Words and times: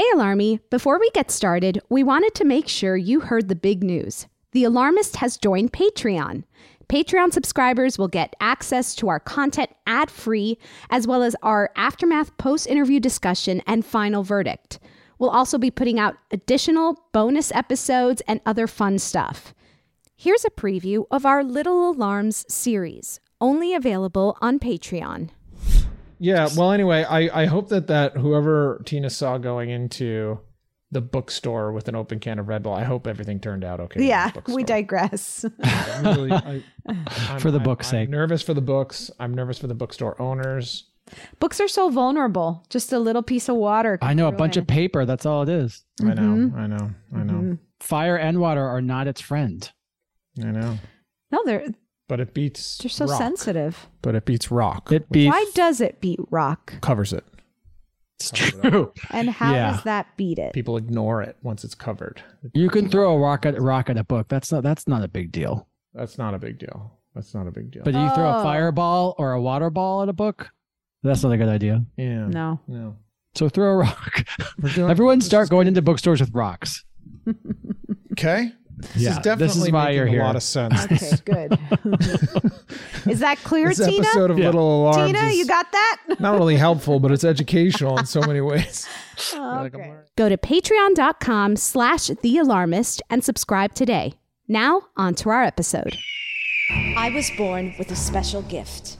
Hey, 0.00 0.06
Alarmy! 0.14 0.60
Before 0.70 0.98
we 0.98 1.10
get 1.10 1.30
started, 1.30 1.78
we 1.90 2.02
wanted 2.02 2.34
to 2.36 2.46
make 2.46 2.68
sure 2.68 2.96
you 2.96 3.20
heard 3.20 3.48
the 3.50 3.54
big 3.54 3.84
news. 3.84 4.26
The 4.52 4.64
Alarmist 4.64 5.16
has 5.16 5.36
joined 5.36 5.74
Patreon. 5.74 6.44
Patreon 6.88 7.34
subscribers 7.34 7.98
will 7.98 8.08
get 8.08 8.34
access 8.40 8.94
to 8.94 9.10
our 9.10 9.20
content 9.20 9.68
ad 9.86 10.10
free, 10.10 10.56
as 10.88 11.06
well 11.06 11.22
as 11.22 11.36
our 11.42 11.70
aftermath 11.76 12.34
post 12.38 12.66
interview 12.66 12.98
discussion 12.98 13.60
and 13.66 13.84
final 13.84 14.22
verdict. 14.22 14.78
We'll 15.18 15.28
also 15.28 15.58
be 15.58 15.70
putting 15.70 15.98
out 15.98 16.16
additional 16.30 17.04
bonus 17.12 17.52
episodes 17.52 18.22
and 18.26 18.40
other 18.46 18.66
fun 18.66 18.98
stuff. 18.98 19.52
Here's 20.16 20.46
a 20.46 20.50
preview 20.50 21.04
of 21.10 21.26
our 21.26 21.44
Little 21.44 21.90
Alarms 21.90 22.46
series, 22.48 23.20
only 23.38 23.74
available 23.74 24.38
on 24.40 24.60
Patreon. 24.60 25.28
Yeah. 26.20 26.48
Well, 26.56 26.70
anyway, 26.70 27.02
I 27.04 27.42
I 27.42 27.46
hope 27.46 27.70
that 27.70 27.88
that 27.88 28.16
whoever 28.16 28.80
Tina 28.84 29.10
saw 29.10 29.38
going 29.38 29.70
into 29.70 30.38
the 30.92 31.00
bookstore 31.00 31.72
with 31.72 31.88
an 31.88 31.94
open 31.94 32.18
can 32.18 32.38
of 32.38 32.48
Red 32.48 32.62
Bull, 32.64 32.72
I 32.74 32.84
hope 32.84 33.06
everything 33.06 33.40
turned 33.40 33.64
out 33.64 33.80
okay. 33.80 34.04
Yeah, 34.06 34.30
we 34.48 34.62
digress. 34.64 35.44
I'm 35.62 36.04
really- 36.04 36.32
I- 36.32 36.62
I'm- 36.88 37.38
For 37.40 37.50
the 37.50 37.58
I'm- 37.58 37.64
book's 37.64 37.86
I'm 37.88 37.90
sake. 37.90 38.08
nervous 38.10 38.42
for 38.42 38.54
the 38.54 38.60
books. 38.60 39.10
I'm 39.20 39.32
nervous 39.34 39.58
for 39.58 39.66
the 39.68 39.74
bookstore 39.74 40.20
owners. 40.20 40.84
Books 41.40 41.60
are 41.60 41.68
so 41.68 41.90
vulnerable. 41.90 42.64
Just 42.70 42.92
a 42.92 42.98
little 42.98 43.22
piece 43.22 43.48
of 43.48 43.56
water. 43.56 43.98
I 44.02 44.14
know 44.14 44.28
a 44.28 44.32
bunch 44.32 44.56
of 44.56 44.66
paper. 44.66 45.04
That's 45.04 45.26
all 45.26 45.42
it 45.42 45.48
is. 45.48 45.84
I 46.02 46.14
know. 46.14 46.22
Mhm. 46.22 46.54
I 46.56 46.66
know. 46.66 46.90
I 47.14 47.22
know. 47.24 47.32
Mhm. 47.34 47.58
Fire 47.80 48.16
and 48.16 48.38
water 48.40 48.64
are 48.64 48.82
not 48.82 49.06
its 49.08 49.20
friend. 49.20 49.68
I 50.40 50.50
know. 50.50 50.76
No, 51.32 51.42
they're 51.44 51.66
But 52.10 52.20
it 52.20 52.34
beats. 52.34 52.76
they're 52.78 52.90
so 52.90 53.06
rock. 53.06 53.16
sensitive. 53.18 53.86
But 54.02 54.14
it 54.16 54.24
beats 54.26 54.50
rock. 54.50 54.90
It 54.92 55.08
beats. 55.10 55.32
Why 55.32 55.46
does 55.54 55.80
it 55.80 56.00
beat 56.00 56.18
rock? 56.30 56.74
covers 56.82 57.12
it. 57.12 57.24
It's 58.18 58.30
true. 58.32 58.92
And 59.10 59.30
how 59.30 59.54
Yeah. 59.54 59.70
does 59.72 59.84
that 59.84 60.08
beat 60.18 60.38
it? 60.38 60.52
People 60.52 60.76
ignore 60.76 61.22
it 61.22 61.36
once 61.42 61.64
it's 61.64 61.74
covered. 61.74 62.22
You 62.52 62.68
can 62.68 62.90
throw 62.90 63.14
a 63.14 63.18
rock 63.18 63.46
at 63.46 63.58
rock 63.62 63.88
at 63.88 63.96
a 63.96 64.04
book. 64.04 64.28
That's 64.28 64.50
not. 64.52 64.62
That's 64.62 64.86
not 64.88 65.02
a 65.04 65.08
big 65.08 65.30
deal. 65.32 65.68
That's 65.94 66.18
not 66.18 66.34
a 66.34 66.38
big 66.38 66.58
deal. 66.58 66.98
That's 67.14 67.32
not 67.34 67.46
a 67.46 67.50
big 67.50 67.70
deal. 67.70 67.82
But 67.84 67.94
you 67.94 68.10
throw 68.14 68.26
Oh. 68.28 68.40
a 68.40 68.42
fireball 68.42 69.14
or 69.16 69.32
a 69.32 69.40
water 69.40 69.70
ball 69.70 70.02
at 70.02 70.08
a 70.08 70.12
book. 70.12 70.50
That's 71.02 71.22
not 71.22 71.32
a 71.32 71.38
good 71.38 71.48
idea. 71.48 71.84
yeah. 71.96 72.26
No. 72.26 72.60
No. 72.68 72.96
So 73.36 73.48
throw 73.48 73.70
a 73.70 73.76
rock. 73.76 74.26
Doing- 74.74 74.90
Everyone 74.90 75.20
start 75.20 75.48
going 75.48 75.66
into 75.68 75.80
bookstores 75.80 76.20
with 76.20 76.34
rocks. 76.34 76.84
Okay. 78.12 78.50
This 78.80 78.96
Yeah, 78.96 79.10
is 79.10 79.16
this 79.16 79.24
definitely 79.24 79.68
is 79.68 79.72
why 79.72 79.84
making 79.96 80.12
you're 80.14 80.22
a 80.22 80.26
lot 80.26 80.36
of 80.36 80.42
sense. 80.42 80.84
Okay, 80.84 81.10
good. 81.24 81.58
is 83.10 83.20
that 83.20 83.38
clear, 83.44 83.68
this 83.68 83.78
Tina? 83.86 84.06
episode 84.06 84.30
of 84.30 84.38
Yeah. 84.38 84.46
Little 84.46 84.82
Alarms 84.82 85.12
Tina, 85.12 85.30
you 85.32 85.46
got 85.46 85.70
that? 85.72 85.98
not 86.18 86.40
only 86.40 86.56
helpful, 86.56 87.00
but 87.00 87.12
it's 87.12 87.24
educational 87.24 87.98
in 87.98 88.06
so 88.06 88.20
many 88.22 88.40
ways. 88.40 88.88
Like, 89.34 89.38
I'm 89.42 89.66
okay. 89.66 89.76
learning. 89.76 89.96
Go 90.16 90.28
to 90.30 90.38
patreon.com 90.38 91.56
slash 91.56 92.06
the 92.06 92.38
alarmist 92.38 93.02
and 93.10 93.22
subscribe 93.22 93.74
today. 93.74 94.14
Now, 94.48 94.84
on 94.96 95.14
to 95.16 95.28
our 95.28 95.42
episode. 95.42 95.98
I 96.96 97.10
was 97.14 97.30
born 97.36 97.74
with 97.78 97.90
a 97.90 97.96
special 97.96 98.40
gift 98.42 98.96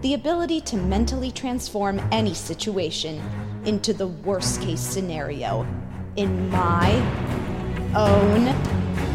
the 0.00 0.14
ability 0.14 0.60
to 0.62 0.76
mentally 0.76 1.30
transform 1.30 2.00
any 2.10 2.34
situation 2.34 3.22
into 3.64 3.92
the 3.94 4.08
worst 4.08 4.60
case 4.60 4.80
scenario 4.80 5.64
in 6.16 6.50
my 6.50 6.90
own 7.94 8.46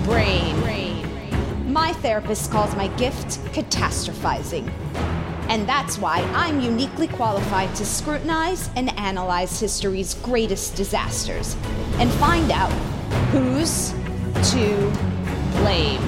brain. 0.04 0.56
My 1.72 1.94
therapist 1.94 2.52
calls 2.52 2.76
my 2.76 2.88
gift 2.96 3.40
catastrophizing. 3.54 4.72
And 5.50 5.68
that's 5.68 5.98
why 5.98 6.20
I'm 6.34 6.60
uniquely 6.60 7.08
qualified 7.08 7.74
to 7.76 7.86
scrutinize 7.86 8.70
and 8.76 8.90
analyze 9.00 9.60
history's 9.60 10.14
greatest 10.16 10.76
disasters 10.76 11.56
and 12.00 12.12
find 12.14 12.52
out 12.52 12.72
who's 13.32 13.94
to 14.52 14.92
blame. 15.62 16.02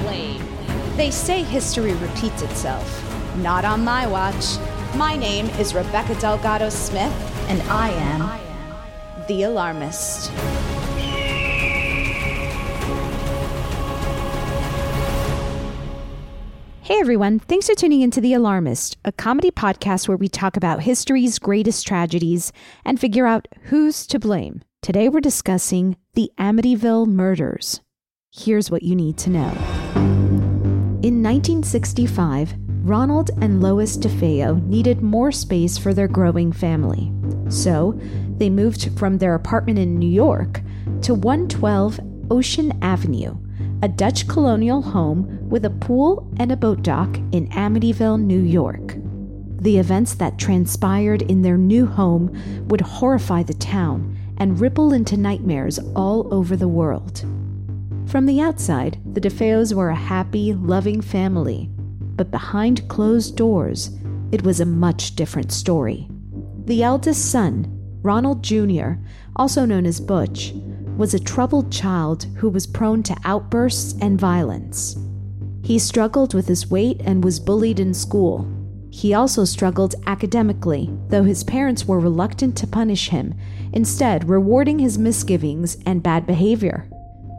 They 0.98 1.12
say 1.12 1.44
history 1.44 1.94
repeats 1.94 2.42
itself. 2.42 3.06
Not 3.38 3.64
on 3.64 3.86
my 3.86 4.06
watch. 4.06 4.58
My 4.96 5.16
name 5.16 5.46
is 5.52 5.74
Rebecca 5.74 6.16
Delgado 6.16 6.68
Smith, 6.68 7.14
and 7.48 7.62
I 7.72 7.90
am 7.92 9.26
the 9.28 9.44
alarmist. 9.44 10.30
Hey 16.90 16.98
everyone, 17.00 17.38
thanks 17.38 17.68
for 17.68 17.76
tuning 17.76 18.02
into 18.02 18.20
The 18.20 18.34
Alarmist, 18.34 18.98
a 19.06 19.12
comedy 19.12 19.52
podcast 19.52 20.08
where 20.08 20.18
we 20.18 20.28
talk 20.28 20.58
about 20.58 20.82
history's 20.82 21.38
greatest 21.38 21.86
tragedies 21.86 22.52
and 22.84 23.00
figure 23.00 23.28
out 23.28 23.48
who's 23.66 24.08
to 24.08 24.18
blame. 24.18 24.64
Today 24.82 25.08
we're 25.08 25.20
discussing 25.20 25.98
the 26.16 26.32
Amityville 26.40 27.06
murders. 27.06 27.82
Here's 28.32 28.72
what 28.72 28.82
you 28.82 28.96
need 28.96 29.20
to 29.20 29.30
know. 29.30 29.52
In 31.04 31.22
1965, 31.22 32.56
Ronald 32.82 33.30
and 33.40 33.62
Lois 33.62 33.96
DeFeo 33.96 34.60
needed 34.66 35.04
more 35.04 35.32
space 35.32 35.78
for 35.78 35.94
their 35.94 36.08
growing 36.08 36.52
family. 36.52 37.12
So, 37.50 38.00
they 38.40 38.50
moved 38.50 38.98
from 38.98 39.20
their 39.20 39.36
apartment 39.36 39.78
in 39.78 40.00
New 40.00 40.10
York 40.10 40.62
to 41.04 41.14
112 41.14 42.00
Ocean 42.32 42.76
Avenue, 42.82 43.38
a 43.82 43.88
Dutch 43.88 44.28
colonial 44.28 44.82
home 44.82 45.50
with 45.50 45.64
a 45.64 45.70
pool 45.70 46.30
and 46.38 46.52
a 46.52 46.58
boat 46.58 46.82
dock 46.82 47.18
in 47.32 47.48
Amityville, 47.50 48.22
New 48.22 48.42
York. 48.42 48.96
The 49.62 49.78
events 49.78 50.16
that 50.16 50.38
transpired 50.38 51.22
in 51.24 51.42
their 51.42 51.58
new 51.58 51.86
home 51.86 52.32
would 52.68 52.82
horrify 52.82 53.44
the 53.44 53.54
town 53.54 54.18
and 54.38 54.60
ripple 54.60 54.92
into 54.92 55.16
nightmares 55.16 55.80
all 55.96 56.34
over 56.34 56.58
the 56.58 56.68
world. 56.68 57.26
From 58.06 58.26
the 58.26 58.42
outside, 58.42 58.98
the 59.14 59.22
DeFeos 59.22 59.74
were 59.74 59.90
a 59.90 59.96
happy, 59.96 60.54
loving 60.54 61.00
family, 61.00 61.70
but 62.16 62.32
behind 62.32 62.88
closed 62.90 63.38
doors, 63.38 63.92
it 64.32 64.44
was 64.44 64.60
a 64.60 64.66
much 64.66 65.16
different 65.16 65.52
story. 65.52 66.08
The 66.66 66.84
eldest 66.84 67.32
son, 67.32 67.68
Ronald 68.02 68.44
Jr., 68.44 68.94
also 69.36 69.64
known 69.66 69.86
as 69.86 70.02
Butch, 70.02 70.54
was 71.00 71.14
a 71.14 71.20
troubled 71.20 71.72
child 71.72 72.26
who 72.36 72.50
was 72.50 72.68
prone 72.68 73.02
to 73.02 73.16
outbursts 73.24 73.96
and 74.02 74.20
violence. 74.20 74.98
He 75.64 75.80
struggled 75.80 76.34
with 76.34 76.50
his 76.50 76.70
weight 76.70 77.02
and 77.06 77.24
was 77.24 77.40
bullied 77.40 77.80
in 77.80 77.94
school. 77.94 78.46
He 78.92 79.14
also 79.14 79.46
struggled 79.46 79.96
academically, 80.08 80.90
though 81.08 81.24
his 81.24 81.46
parents 81.46 81.86
were 81.86 82.02
reluctant 82.02 82.58
to 82.58 82.68
punish 82.68 83.08
him, 83.08 83.34
instead, 83.72 84.28
rewarding 84.28 84.78
his 84.78 84.98
misgivings 84.98 85.78
and 85.86 86.04
bad 86.04 86.28
behavior. 86.28 86.90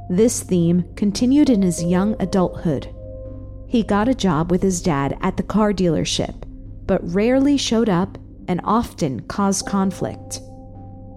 This 0.09 0.43
theme 0.43 0.87
continued 0.97 1.51
in 1.51 1.61
his 1.61 1.85
young 1.85 2.17
adulthood. 2.19 2.89
He 3.67 3.83
got 3.83 4.09
a 4.09 4.15
job 4.15 4.51
with 4.51 4.63
his 4.63 4.81
dad 4.81 5.19
at 5.21 5.37
the 5.37 5.43
car 5.43 5.75
dealership, 5.75 6.45
but 6.87 7.13
rarely 7.13 7.59
showed 7.59 7.91
up 7.91 8.17
and 8.49 8.63
often 8.65 9.21
caused 9.21 9.67
conflict. 9.67 10.41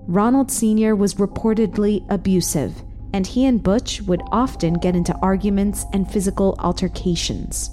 Ronald 0.08 0.52
Sr. 0.52 0.96
was 0.96 1.16
reportedly 1.16 2.06
abusive, 2.10 2.84
and 3.14 3.26
he 3.26 3.46
and 3.46 3.64
Butch 3.64 4.02
would 4.02 4.22
often 4.32 4.74
get 4.74 4.96
into 4.96 5.18
arguments 5.22 5.86
and 5.94 6.12
physical 6.12 6.56
altercations. 6.60 7.70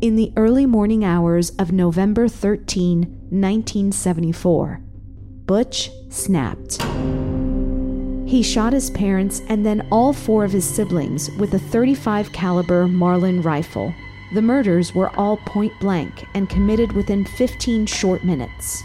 In 0.00 0.16
the 0.16 0.32
early 0.36 0.66
morning 0.66 1.04
hours 1.04 1.50
of 1.50 1.72
November 1.72 2.26
13, 2.26 3.00
1974, 3.30 4.80
Butch 5.46 5.90
snapped. 6.08 6.82
He 8.26 8.42
shot 8.42 8.72
his 8.72 8.90
parents 8.90 9.42
and 9.48 9.64
then 9.64 9.86
all 9.90 10.12
four 10.12 10.44
of 10.44 10.52
his 10.52 10.64
siblings 10.64 11.30
with 11.38 11.54
a 11.54 11.58
35 11.58 12.32
caliber 12.32 12.88
Marlin 12.88 13.42
rifle. 13.42 13.94
The 14.32 14.42
murders 14.42 14.94
were 14.94 15.14
all 15.18 15.36
point 15.36 15.72
blank 15.80 16.24
and 16.34 16.48
committed 16.48 16.92
within 16.92 17.24
15 17.24 17.86
short 17.86 18.24
minutes. 18.24 18.82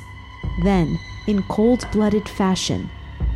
Then, 0.64 1.00
in 1.28 1.44
cold 1.44 1.88
blooded 1.92 2.28
fashion, 2.28 2.90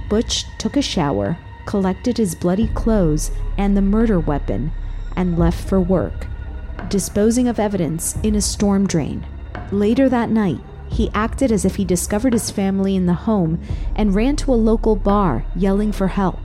Butch 0.09 0.45
took 0.57 0.75
a 0.75 0.81
shower, 0.81 1.38
collected 1.65 2.18
his 2.18 2.36
bloody 2.36 2.68
clothes 2.69 3.31
and 3.57 3.75
the 3.75 3.81
murder 3.81 4.19
weapon, 4.19 4.71
and 5.15 5.38
left 5.38 5.68
for 5.68 5.80
work, 5.80 6.27
disposing 6.89 7.47
of 7.47 7.59
evidence 7.59 8.15
in 8.24 8.36
a 8.36 8.41
storm 8.41 8.88
drain. 8.88 9.25
Later 9.71 10.09
that 10.09 10.30
night, 10.30 10.59
he 10.89 11.12
acted 11.13 11.51
as 11.51 11.65
if 11.65 11.75
he 11.75 11.86
discovered 11.86 12.33
his 12.33 12.50
family 12.50 12.95
in 12.95 13.06
the 13.06 13.13
home 13.13 13.62
and 13.95 14.15
ran 14.15 14.35
to 14.38 14.53
a 14.53 14.56
local 14.56 14.95
bar, 14.95 15.45
yelling 15.56 15.92
for 15.92 16.07
help. 16.07 16.39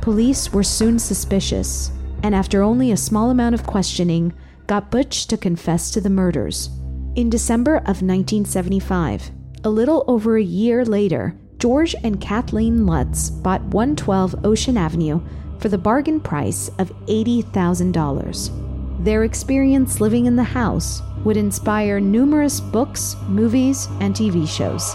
Police 0.00 0.52
were 0.52 0.62
soon 0.62 0.98
suspicious, 0.98 1.90
and 2.22 2.34
after 2.34 2.62
only 2.62 2.90
a 2.90 2.96
small 2.96 3.30
amount 3.30 3.54
of 3.54 3.66
questioning, 3.66 4.32
got 4.66 4.90
Butch 4.90 5.26
to 5.26 5.36
confess 5.36 5.90
to 5.90 6.00
the 6.00 6.10
murders. 6.10 6.70
In 7.14 7.28
December 7.28 7.76
of 7.76 8.00
1975, 8.00 9.30
a 9.64 9.70
little 9.70 10.04
over 10.06 10.36
a 10.36 10.42
year 10.42 10.84
later, 10.84 11.34
George 11.58 11.96
and 12.04 12.20
Kathleen 12.20 12.84
Lutz 12.84 13.30
bought 13.30 13.62
112 13.62 14.44
Ocean 14.44 14.76
Avenue 14.76 15.22
for 15.58 15.70
the 15.70 15.78
bargain 15.78 16.20
price 16.20 16.68
of 16.78 16.92
$80,000. 17.06 19.04
Their 19.04 19.24
experience 19.24 20.02
living 20.02 20.26
in 20.26 20.36
the 20.36 20.44
house 20.44 21.00
would 21.24 21.38
inspire 21.38 21.98
numerous 21.98 22.60
books, 22.60 23.16
movies, 23.26 23.88
and 24.00 24.14
TV 24.14 24.46
shows. 24.46 24.92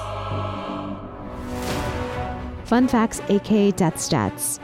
Fun 2.66 2.88
facts, 2.88 3.22
aka 3.30 3.72
death 3.72 3.96
stats. 3.96 4.60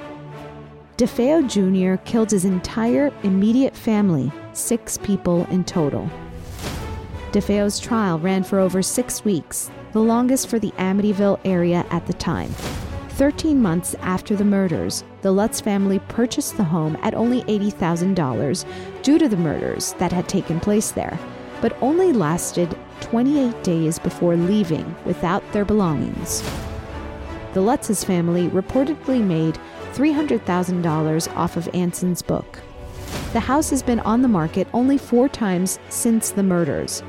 DeFeo 0.97 1.49
Jr. 1.49 2.01
killed 2.03 2.29
his 2.29 2.45
entire 2.45 3.11
immediate 3.23 3.75
family, 3.75 4.31
six 4.53 4.99
people 4.99 5.47
in 5.49 5.63
total. 5.63 6.07
DeFeo's 7.31 7.79
trial 7.79 8.19
ran 8.19 8.43
for 8.43 8.59
over 8.59 8.81
six 8.81 9.25
weeks, 9.25 9.71
the 9.95 10.01
longest 10.01 10.49
for 10.49 10.59
the 10.59 10.71
Amityville 10.71 11.39
area 11.45 11.85
at 11.89 12.05
the 12.05 12.11
time. 12.11 12.49
13 13.11 13.61
months 13.61 13.95
after 14.01 14.35
the 14.35 14.43
murders, 14.43 15.05
the 15.21 15.31
Lutz 15.31 15.61
family 15.61 15.99
purchased 16.09 16.57
the 16.57 16.65
home 16.65 16.97
at 17.01 17.13
only 17.13 17.43
$80,000 17.43 18.65
due 19.03 19.17
to 19.17 19.29
the 19.29 19.37
murders 19.37 19.93
that 19.93 20.11
had 20.11 20.27
taken 20.27 20.59
place 20.59 20.91
there, 20.91 21.17
but 21.61 21.81
only 21.81 22.11
lasted 22.11 22.77
28 22.99 23.63
days 23.63 23.97
before 23.97 24.35
leaving 24.35 24.93
without 25.05 25.49
their 25.53 25.63
belongings. 25.63 26.43
The 27.53 27.61
Lutz's 27.61 28.03
family 28.03 28.49
reportedly 28.49 29.23
made 29.23 29.57
$300,000 29.93 31.37
off 31.37 31.55
of 31.55 31.73
Anson's 31.73 32.21
book. 32.21 32.59
The 33.31 33.39
house 33.39 33.69
has 33.69 33.81
been 33.81 34.01
on 34.01 34.21
the 34.21 34.27
market 34.27 34.67
only 34.73 34.97
four 34.97 35.29
times 35.29 35.79
since 35.87 36.31
the 36.31 36.43
murders, 36.43 37.01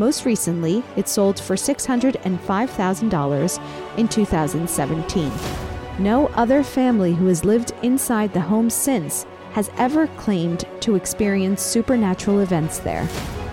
most 0.00 0.24
recently, 0.24 0.82
it 0.96 1.06
sold 1.08 1.38
for 1.38 1.54
$605,000 1.56 3.98
in 3.98 4.08
2017. 4.08 5.30
No 5.98 6.28
other 6.28 6.62
family 6.64 7.12
who 7.12 7.26
has 7.26 7.44
lived 7.44 7.74
inside 7.82 8.32
the 8.32 8.40
home 8.40 8.70
since 8.70 9.26
has 9.52 9.70
ever 9.76 10.06
claimed 10.16 10.64
to 10.80 10.94
experience 10.94 11.60
supernatural 11.60 12.40
events 12.40 12.78
there. 12.78 13.06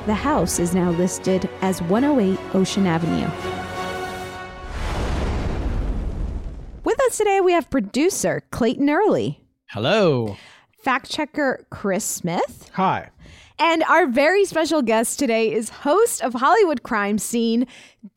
The 0.05 0.13
house 0.13 0.57
is 0.57 0.73
now 0.73 0.91
listed 0.91 1.49
as 1.61 1.81
108 1.81 2.39
Ocean 2.55 2.87
Avenue. 2.87 3.27
With 6.85 7.01
us 7.01 7.17
today, 7.17 7.41
we 7.41 7.51
have 7.51 7.69
producer 7.69 8.43
Clayton 8.51 8.89
Early, 8.89 9.41
Hello. 9.71 10.37
fact 10.81 11.11
checker 11.11 11.65
Chris 11.69 12.05
Smith, 12.05 12.71
Hi. 12.75 13.09
And 13.59 13.83
our 13.83 14.05
very 14.07 14.45
special 14.45 14.81
guest 14.81 15.17
today 15.19 15.51
is 15.51 15.69
host 15.69 16.21
of 16.21 16.33
Hollywood 16.33 16.83
Crime 16.83 17.17
Scene, 17.17 17.65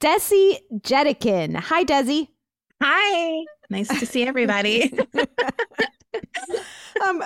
Desi 0.00 0.58
Jedeikin. 0.80 1.56
Hi, 1.56 1.84
Desi. 1.84 2.28
Hi. 2.82 3.44
Nice 3.70 3.88
to 4.00 4.06
see 4.06 4.26
everybody. 4.26 4.92
um, 7.06 7.22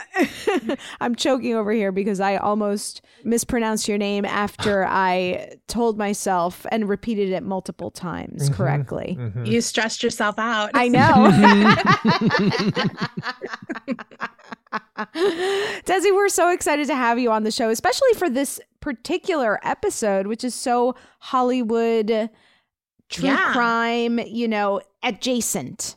I'm 1.00 1.14
choking 1.14 1.54
over 1.54 1.72
here 1.72 1.90
because 1.90 2.20
I 2.20 2.36
almost 2.36 3.00
mispronounced 3.24 3.88
your 3.88 3.98
name 3.98 4.24
after 4.24 4.84
I 4.88 5.52
told 5.68 5.96
myself 5.98 6.66
and 6.70 6.88
repeated 6.88 7.30
it 7.30 7.42
multiple 7.42 7.90
times 7.90 8.48
Mhm. 8.50 8.54
correctly. 8.54 9.16
Mhm. 9.18 9.46
you 9.46 9.60
stressed 9.60 10.02
yourself 10.02 10.38
out. 10.38 10.70
I 10.74 10.88
know. 10.88 11.30
Desi, 15.14 16.14
we're 16.14 16.28
so 16.28 16.50
excited 16.50 16.86
to 16.88 16.94
have 16.94 17.18
you 17.18 17.30
on 17.30 17.44
the 17.44 17.50
show, 17.50 17.68
especially 17.70 18.12
for 18.16 18.28
this 18.28 18.60
particular 18.80 19.58
episode, 19.62 20.26
which 20.26 20.44
is 20.44 20.54
so 20.54 20.94
Hollywood 21.20 22.30
true 23.10 23.28
Yeah. 23.28 23.52
crime, 23.52 24.18
you 24.18 24.48
know, 24.48 24.80
adjacent. 25.02 25.96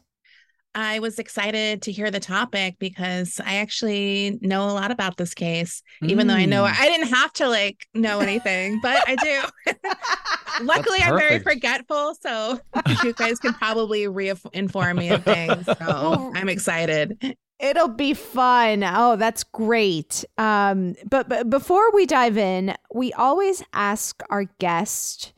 I 0.76 1.00
was 1.00 1.18
excited 1.18 1.82
to 1.84 1.92
hear 1.92 2.12
the 2.12 2.20
topic 2.20 2.76
because 2.78 3.42
I 3.44 3.56
actually 3.56 4.38
know 4.42 4.66
a 4.70 4.74
lot 4.74 4.92
about 4.92 5.18
this 5.18 5.34
case, 5.34 5.82
even 6.04 6.28
though 6.28 6.36
I 6.36 6.46
know 6.46 6.66
Mm. 6.66 6.76
I 6.80 6.88
didn't 6.90 7.08
have 7.08 7.34
to 7.34 7.48
like 7.50 7.88
know 7.96 8.20
anything, 8.20 8.80
but 8.84 9.04
I 9.08 9.16
do. 9.16 9.74
Luckily, 10.64 11.00
I'm 11.02 11.18
very 11.18 11.40
forgetful, 11.40 12.16
so 12.22 12.60
you 13.04 13.14
guys 13.14 13.40
can 13.40 13.54
probably 13.56 14.08
re-inform 14.08 14.98
me 14.98 15.10
of 15.10 15.24
things. 15.24 15.66
So 15.66 16.32
I'm 16.36 16.50
excited. 16.50 17.36
It'll 17.60 17.88
be 17.88 18.14
fun. 18.14 18.84
Oh, 18.84 19.16
that's 19.16 19.44
great. 19.44 20.24
Um, 20.38 20.96
but, 21.10 21.28
but 21.28 21.50
before 21.50 21.92
we 21.92 22.06
dive 22.06 22.38
in, 22.38 22.76
we 22.94 23.12
always 23.14 23.64
ask 23.74 24.22
our 24.30 24.44
guest, 24.60 25.34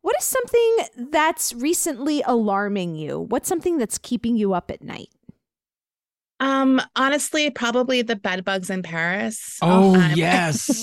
what 0.00 0.16
is 0.18 0.24
something 0.24 1.10
that's 1.10 1.52
recently 1.54 2.22
alarming 2.22 2.96
you? 2.96 3.20
What's 3.20 3.48
something 3.48 3.78
that's 3.78 3.98
keeping 3.98 4.36
you 4.36 4.54
up 4.54 4.70
at 4.70 4.82
night? 4.82 5.10
Um, 6.40 6.80
honestly, 6.96 7.50
probably 7.50 8.02
the 8.02 8.16
bed 8.16 8.44
bugs 8.44 8.68
in 8.68 8.82
Paris. 8.82 9.58
Oh, 9.62 9.94
Um, 9.94 10.12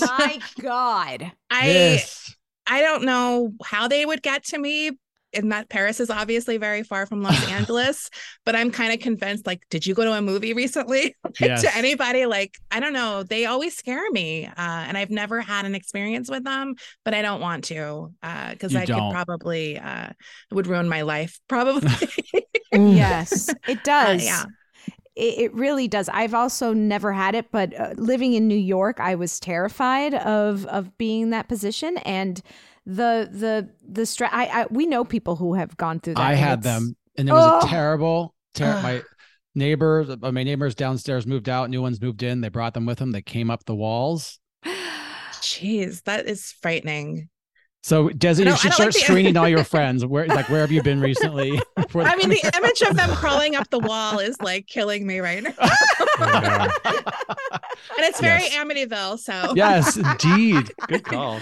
My 0.00 0.40
God. 0.60 1.32
I 1.50 1.66
yes. 1.68 2.34
I 2.66 2.80
don't 2.80 3.04
know 3.04 3.52
how 3.64 3.88
they 3.88 4.06
would 4.06 4.22
get 4.22 4.44
to 4.44 4.58
me, 4.58 4.92
and 5.32 5.52
that 5.52 5.68
Paris 5.68 6.00
is 6.00 6.10
obviously 6.10 6.56
very 6.56 6.82
far 6.82 7.06
from 7.06 7.22
Los 7.22 7.48
Angeles, 7.50 8.10
but 8.44 8.56
I'm 8.56 8.70
kind 8.70 8.92
of 8.92 9.00
convinced 9.00 9.46
like, 9.46 9.62
did 9.70 9.86
you 9.86 9.94
go 9.94 10.04
to 10.04 10.12
a 10.12 10.22
movie 10.22 10.52
recently? 10.54 11.14
Like, 11.40 11.48
Yes. 11.48 11.62
to 11.62 11.76
anybody, 11.76 12.26
like, 12.26 12.56
I 12.72 12.80
don't 12.80 12.92
know. 12.92 13.22
They 13.22 13.46
always 13.46 13.76
scare 13.76 14.10
me. 14.10 14.46
Uh, 14.46 14.52
and 14.56 14.98
I've 14.98 15.10
never 15.10 15.40
had 15.40 15.64
an 15.64 15.74
experience 15.76 16.28
with 16.28 16.42
them, 16.44 16.74
but 17.04 17.14
I 17.14 17.22
don't 17.22 17.40
want 17.40 17.64
to 17.64 18.12
because 18.50 18.72
You 18.72 18.80
I 18.80 18.84
don't. 18.84 19.00
could 19.10 19.14
probably, 19.14 19.78
uh, 19.78 20.08
would 20.50 20.66
ruin 20.66 20.88
my 20.88 21.02
life, 21.02 21.38
probably. 21.48 21.88
yes, 22.72 23.54
it 23.66 23.82
does. 23.84 24.22
Uh, 24.22 24.24
yeah. 24.24 24.44
It, 25.16 25.38
it 25.38 25.54
really 25.54 25.88
does. 25.88 26.08
I've 26.08 26.34
also 26.34 26.72
never 26.72 27.12
had 27.12 27.34
it, 27.34 27.50
but 27.50 27.78
uh, 27.78 27.90
living 27.96 28.32
in 28.34 28.48
New 28.48 28.54
York, 28.56 29.00
I 29.00 29.14
was 29.16 29.40
terrified 29.40 30.14
of 30.14 30.66
of 30.66 30.96
being 30.98 31.22
in 31.22 31.30
that 31.30 31.48
position 31.48 31.96
and 31.98 32.40
the 32.86 33.28
the 33.30 33.70
the 33.88 34.06
stress. 34.06 34.30
I, 34.32 34.46
I 34.62 34.66
we 34.70 34.86
know 34.86 35.04
people 35.04 35.36
who 35.36 35.54
have 35.54 35.76
gone 35.76 36.00
through 36.00 36.14
that. 36.14 36.20
I 36.22 36.34
had 36.34 36.60
it's- 36.60 36.64
them, 36.74 36.96
and 37.16 37.28
it 37.28 37.32
was 37.32 37.62
Oh. 37.62 37.66
a 37.66 37.70
terrible. 37.70 38.34
Ter- 38.54 38.82
my 38.82 39.02
neighbors, 39.54 40.10
uh, 40.10 40.32
my 40.32 40.42
neighbors 40.42 40.74
downstairs 40.74 41.26
moved 41.26 41.48
out. 41.48 41.70
New 41.70 41.82
ones 41.82 42.00
moved 42.00 42.22
in. 42.22 42.40
They 42.40 42.48
brought 42.48 42.74
them 42.74 42.84
with 42.86 42.98
them. 42.98 43.12
They 43.12 43.22
came 43.22 43.50
up 43.50 43.64
the 43.64 43.74
walls. 43.76 44.38
Jeez, 45.34 46.02
that 46.04 46.26
is 46.26 46.52
frightening. 46.60 47.28
So 47.82 48.10
I 48.10 48.12
Desi, 48.12 48.44
you 48.44 48.50
should 48.56 48.72
start 48.74 48.78
like 48.88 48.92
the- 48.92 49.00
screening 49.00 49.36
all 49.36 49.48
your 49.48 49.64
friends. 49.74 50.04
Where 50.04 50.26
like 50.26 50.48
where 50.50 50.60
have 50.60 50.70
you 50.72 50.82
been 50.82 51.00
recently? 51.00 51.60
I 51.94 52.16
mean, 52.16 52.28
them? 52.28 52.38
the 52.42 52.52
image 52.58 52.82
of 52.82 52.96
them 52.96 53.08
crawling 53.10 53.54
up 53.56 53.70
the 53.70 53.78
wall 53.90 54.18
is 54.18 54.38
like 54.40 54.66
killing 54.66 55.06
me 55.06 55.20
right 55.20 55.42
now. 55.42 55.52
and 56.60 56.70
it's 58.00 58.20
very 58.20 58.42
Yes. 58.42 58.54
Amityville, 58.64 59.18
so 59.18 59.54
yes, 59.56 59.96
indeed. 59.96 60.72
Good 60.88 61.04
call. 61.04 61.40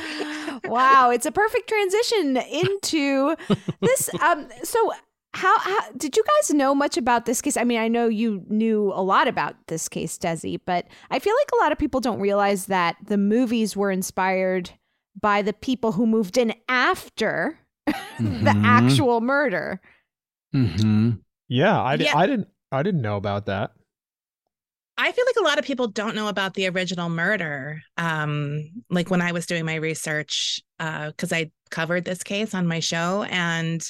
Wow, 0.65 1.11
it's 1.11 1.27
a 1.27 1.33
perfect 1.33 1.69
transition 1.69 2.37
into 2.37 3.37
this. 3.81 4.11
Um, 4.23 4.49
so 4.63 4.93
how, 5.35 5.59
how 5.59 5.91
did 5.93 6.17
you 6.17 6.25
guys 6.25 6.51
know 6.55 6.75
much 6.75 6.97
about 6.97 7.27
this 7.27 7.41
case? 7.43 7.57
I 7.57 7.65
mean, 7.65 7.79
I 7.79 7.89
know 7.89 8.09
you 8.09 8.43
knew 8.49 8.93
a 8.95 9.03
lot 9.03 9.29
about 9.29 9.55
this 9.69 9.89
case, 9.89 10.17
Desi, 10.19 10.59
but 10.65 10.87
I 11.11 11.19
feel 11.19 11.35
like 11.41 11.51
a 11.59 11.63
lot 11.63 11.73
of 11.73 11.79
people 11.79 12.01
don't 12.01 12.21
realize 12.21 12.67
that 12.67 12.97
the 13.05 13.19
movies 13.19 13.77
were 13.77 13.91
inspired 13.91 14.71
by 15.21 15.43
the 15.43 15.53
people 15.53 15.93
who 15.93 16.07
moved 16.07 16.39
in 16.39 16.55
after 16.69 17.59
the 17.87 17.93
Mhm. 18.23 18.65
actual 18.65 19.21
murder. 19.21 19.81
Mm-hmm. 20.55 21.11
Yeah, 21.49 21.81
I, 21.81 21.95
Yeah. 21.95 22.17
I 22.17 22.27
didn't 22.27 22.49
I 22.71 22.83
didn't 22.83 23.01
know 23.03 23.17
about 23.17 23.47
that. 23.47 23.73
I 25.01 25.13
feel 25.13 25.25
like 25.25 25.37
a 25.41 25.49
lot 25.49 25.59
of 25.61 25.65
people 25.65 25.87
don't 25.87 26.17
know 26.17 26.27
about 26.27 26.55
the 26.55 26.69
original 26.69 27.09
murder. 27.09 27.81
Um, 27.97 28.69
like 28.91 29.11
when 29.11 29.23
I 29.23 29.31
was 29.31 29.47
doing 29.47 29.65
my 29.65 29.77
research, 29.77 30.61
because 30.77 31.33
I 31.33 31.53
covered 31.71 32.05
this 32.05 32.25
case 32.25 32.53
on 32.53 32.67
my 32.67 32.81
show, 32.81 33.23
and 33.23 33.81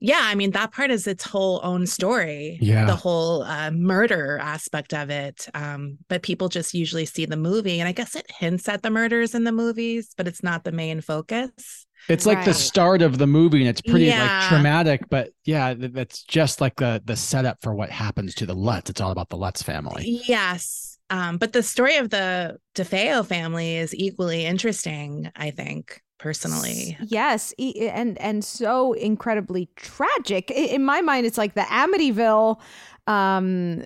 yeah, 0.00 0.20
I 0.22 0.36
mean 0.36 0.52
that 0.52 0.72
part 0.72 0.90
is 0.90 1.06
its 1.06 1.24
whole 1.24 1.60
own 1.62 1.86
story. 1.86 2.58
Yeah. 2.62 2.86
the 2.86 2.96
whole 2.96 3.42
uh, 3.42 3.70
murder 3.72 4.38
aspect 4.40 4.94
of 4.94 5.10
it. 5.10 5.48
Um, 5.54 5.98
but 6.08 6.22
people 6.22 6.48
just 6.48 6.72
usually 6.72 7.04
see 7.04 7.26
the 7.26 7.36
movie, 7.36 7.78
and 7.78 7.88
I 7.88 7.92
guess 7.92 8.16
it 8.16 8.26
hints 8.38 8.68
at 8.68 8.82
the 8.82 8.90
murders 8.90 9.34
in 9.34 9.44
the 9.44 9.52
movies, 9.52 10.14
but 10.16 10.26
it's 10.26 10.42
not 10.42 10.64
the 10.64 10.72
main 10.72 11.02
focus. 11.02 11.84
It's 12.08 12.26
like 12.26 12.44
the 12.44 12.54
start 12.54 13.02
of 13.02 13.18
the 13.18 13.26
movie, 13.26 13.60
and 13.60 13.68
it's 13.68 13.80
pretty 13.82 14.06
Yeah. 14.06 14.22
like 14.40 14.48
traumatic. 14.48 15.02
But 15.10 15.30
yeah, 15.44 15.74
th- 15.74 15.92
that's 15.92 16.22
just 16.22 16.60
like 16.60 16.76
the 16.76 17.02
the 17.04 17.16
setup 17.16 17.58
for 17.62 17.74
what 17.74 17.90
happens 17.90 18.34
to 18.36 18.46
the 18.46 18.54
Lutz. 18.54 18.90
It's 18.90 19.00
all 19.00 19.10
about 19.10 19.28
the 19.28 19.36
Lutz 19.36 19.62
family. 19.62 20.20
Yes. 20.26 20.98
Um, 21.10 21.38
but 21.38 21.52
the 21.52 21.62
story 21.62 21.96
of 21.96 22.10
the 22.10 22.58
DeFeo 22.74 23.26
family 23.26 23.76
is 23.76 23.94
equally 23.94 24.44
interesting, 24.44 25.30
I 25.36 25.50
think, 25.50 26.02
personally. 26.18 26.96
Yes, 27.02 27.54
and 27.58 28.18
and 28.18 28.44
so 28.44 28.92
incredibly 28.92 29.70
tragic. 29.76 30.50
In 30.50 30.84
my 30.84 31.00
mind, 31.00 31.24
it's 31.26 31.38
like 31.38 31.54
the 31.54 31.62
Amityville. 31.62 32.60
Um, 33.06 33.84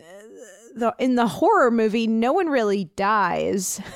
the 0.75 0.95
in 0.99 1.15
the 1.17 1.27
horror 1.29 1.71
movie, 1.71 2.07
no 2.07 2.33
one 2.33 2.49
really 2.49 2.85
dies. 2.97 3.81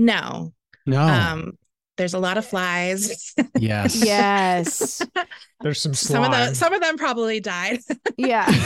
No. 0.00 0.52
No. 0.86 1.00
Um, 1.00 1.58
there's 1.98 2.14
a 2.14 2.18
lot 2.18 2.38
of 2.38 2.46
flies. 2.46 3.34
yes. 3.58 4.02
Yes. 4.02 5.02
There's 5.60 5.80
some 5.80 5.92
some 5.92 6.22
of 6.22 6.28
slime. 6.30 6.50
the 6.50 6.54
some 6.54 6.72
of 6.72 6.80
them 6.80 6.96
probably 6.96 7.40
died. 7.40 7.80
Yeah. 8.16 8.46
and 8.46 8.56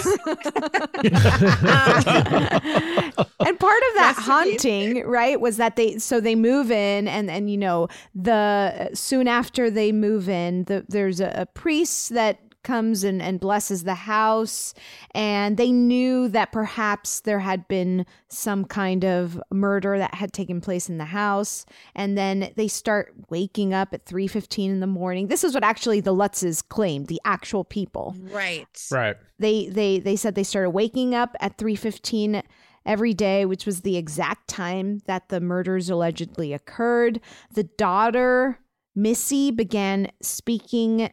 part 3.59 3.83
of 3.83 3.95
that 3.95 4.15
Rest 4.17 4.21
haunting, 4.21 5.03
right, 5.07 5.41
was 5.41 5.57
that 5.57 5.77
they 5.77 5.97
so 5.97 6.21
they 6.21 6.35
move 6.35 6.71
in 6.71 7.09
and 7.09 7.31
and 7.31 7.51
you 7.51 7.57
know 7.57 7.89
the 8.15 8.91
soon 8.93 9.27
after 9.27 9.71
they 9.71 9.91
move 9.91 10.29
in, 10.29 10.65
the, 10.65 10.85
there's 10.87 11.19
a, 11.19 11.33
a 11.35 11.47
priest 11.47 12.11
that 12.11 12.39
comes 12.63 13.05
and, 13.05 13.21
and 13.21 13.41
blesses 13.41 13.85
the 13.85 13.95
house. 13.95 14.75
And 15.15 15.57
they 15.57 15.73
knew 15.73 16.29
that 16.29 16.53
perhaps 16.53 17.21
there 17.21 17.41
had 17.41 17.67
been 17.69 18.07
some 18.29 18.65
kind 18.65 19.05
of 19.05 19.41
murder 19.51 19.99
that 19.99 20.15
had 20.15 20.33
taken 20.33 20.61
place 20.61 20.89
in 20.89 20.99
the 20.99 21.07
house. 21.07 21.67
And 21.95 22.17
then 22.17 22.53
they 22.57 22.69
start 22.69 23.13
waking 23.31 23.75
up 23.75 23.93
at 23.93 24.07
3.15 24.07 24.67
in 24.67 24.81
the 24.81 24.87
morning. 24.87 25.29
This 25.29 25.45
is 25.45 25.55
what 25.55 25.65
actually 25.65 26.01
the 26.01 26.15
lutzes 26.15 26.67
claimed 26.67 27.09
the 27.09 27.21
actual 27.25 27.65
people. 27.65 28.17
Right. 28.31 28.67
right. 28.91 29.17
they 29.39 29.69
they 29.69 29.99
they 29.99 30.17
said 30.17 30.35
they 30.35 30.43
started 30.43 30.71
waking 30.71 31.15
up 31.15 31.37
at 31.41 31.59
3:15 31.59 32.43
every 32.85 33.15
day 33.15 33.45
which 33.45 33.65
was 33.65 33.83
the 33.83 33.97
exact 33.97 34.49
time 34.49 35.01
that 35.07 35.29
the 35.29 35.41
murders 35.41 35.91
allegedly 35.91 36.53
occurred. 36.53 37.21
The 37.55 37.65
daughter 37.65 38.59
Missy 38.95 39.51
began 39.51 40.11
speaking 40.21 41.11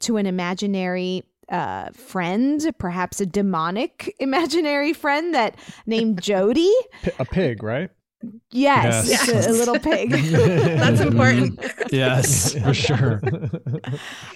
to 0.00 0.16
an 0.16 0.26
imaginary 0.26 1.22
uh, 1.48 1.90
friend, 1.92 2.70
perhaps 2.78 3.20
a 3.20 3.26
demonic 3.26 4.14
imaginary 4.20 4.92
friend 4.92 5.34
that 5.34 5.56
named 5.86 6.22
Jody. 6.22 6.72
P- 7.02 7.10
a 7.18 7.24
pig, 7.24 7.62
right? 7.62 7.90
Yes, 8.50 9.08
Yes. 9.08 9.28
it's 9.28 9.46
a, 9.46 9.50
a 9.50 9.52
little 9.52 9.78
pig. 9.80 10.10
That's 10.10 11.00
important. 11.00 11.60
Yes, 11.92 12.52
for 12.54 12.74
sure. 12.74 13.20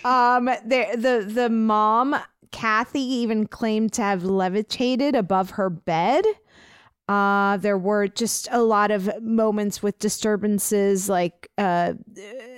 Um, 0.05 0.45
the 0.45 0.87
the 0.97 1.29
the 1.29 1.49
mom, 1.51 2.15
Kathy, 2.53 3.01
even 3.01 3.47
claimed 3.49 3.93
to 3.95 4.03
have 4.03 4.23
levitated 4.25 5.17
above 5.17 5.51
her 5.51 5.69
bed. 5.69 6.25
Uh, 7.09 7.57
there 7.57 7.77
were 7.77 8.07
just 8.07 8.47
a 8.53 8.63
lot 8.63 8.93
of 8.93 9.11
moments 9.21 9.83
with 9.83 9.99
disturbances, 9.99 11.09
like 11.09 11.51
uh, 11.59 11.95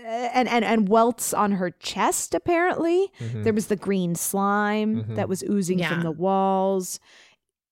and 0.04 0.48
and 0.48 0.64
and 0.64 0.88
welts 0.88 1.32
on 1.34 1.52
her 1.52 1.70
chest. 1.70 2.34
Apparently, 2.34 3.10
there 3.20 3.52
was 3.52 3.66
the 3.68 3.76
green 3.76 4.14
slime 4.14 5.04
Mhm. 5.04 5.16
that 5.16 5.28
was 5.28 5.42
oozing 5.44 5.82
from 5.82 6.02
the 6.02 6.10
walls. 6.12 7.00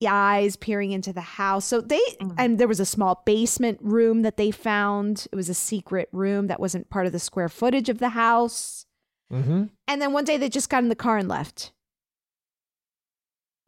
the 0.01 0.09
Eyes 0.09 0.57
peering 0.57 0.91
into 0.91 1.13
the 1.13 1.21
house. 1.21 1.65
So 1.65 1.81
they, 1.81 2.01
Mm. 2.21 2.35
and 2.37 2.59
there 2.59 2.67
was 2.67 2.81
a 2.81 2.85
small 2.85 3.23
basement 3.25 3.79
room 3.81 4.23
that 4.23 4.37
they 4.37 4.51
found. 4.51 5.29
It 5.31 5.37
was 5.37 5.49
a 5.49 5.55
secret 5.55 6.09
room 6.11 6.49
that 6.49 6.59
wasn't 6.59 6.91
part 6.91 7.07
of 7.07 7.13
the 7.13 7.21
square 7.21 7.49
footage 7.49 7.89
of 7.89 8.01
the 8.01 8.09
house. 8.09 8.85
Mm-hmm. 9.33 9.67
And 9.87 10.03
then 10.03 10.13
one 10.13 10.25
day 10.25 10.39
they 10.39 10.49
just 10.49 10.69
got 10.69 10.83
in 10.83 10.89
the 10.89 10.97
car 10.97 11.19
and 11.19 11.29
left. 11.29 11.71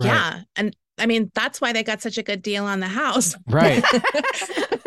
Yeah. 0.03 0.41
And 0.57 0.75
I 0.99 1.07
mean, 1.07 1.31
that's 1.35 1.61
why 1.61 1.73
they 1.73 1.85
got 1.85 2.03
such 2.03 2.19
a 2.19 2.23
good 2.25 2.43
deal 2.43 2.65
on 2.65 2.81
the 2.81 2.89
house. 2.89 3.37
Right. 3.49 3.85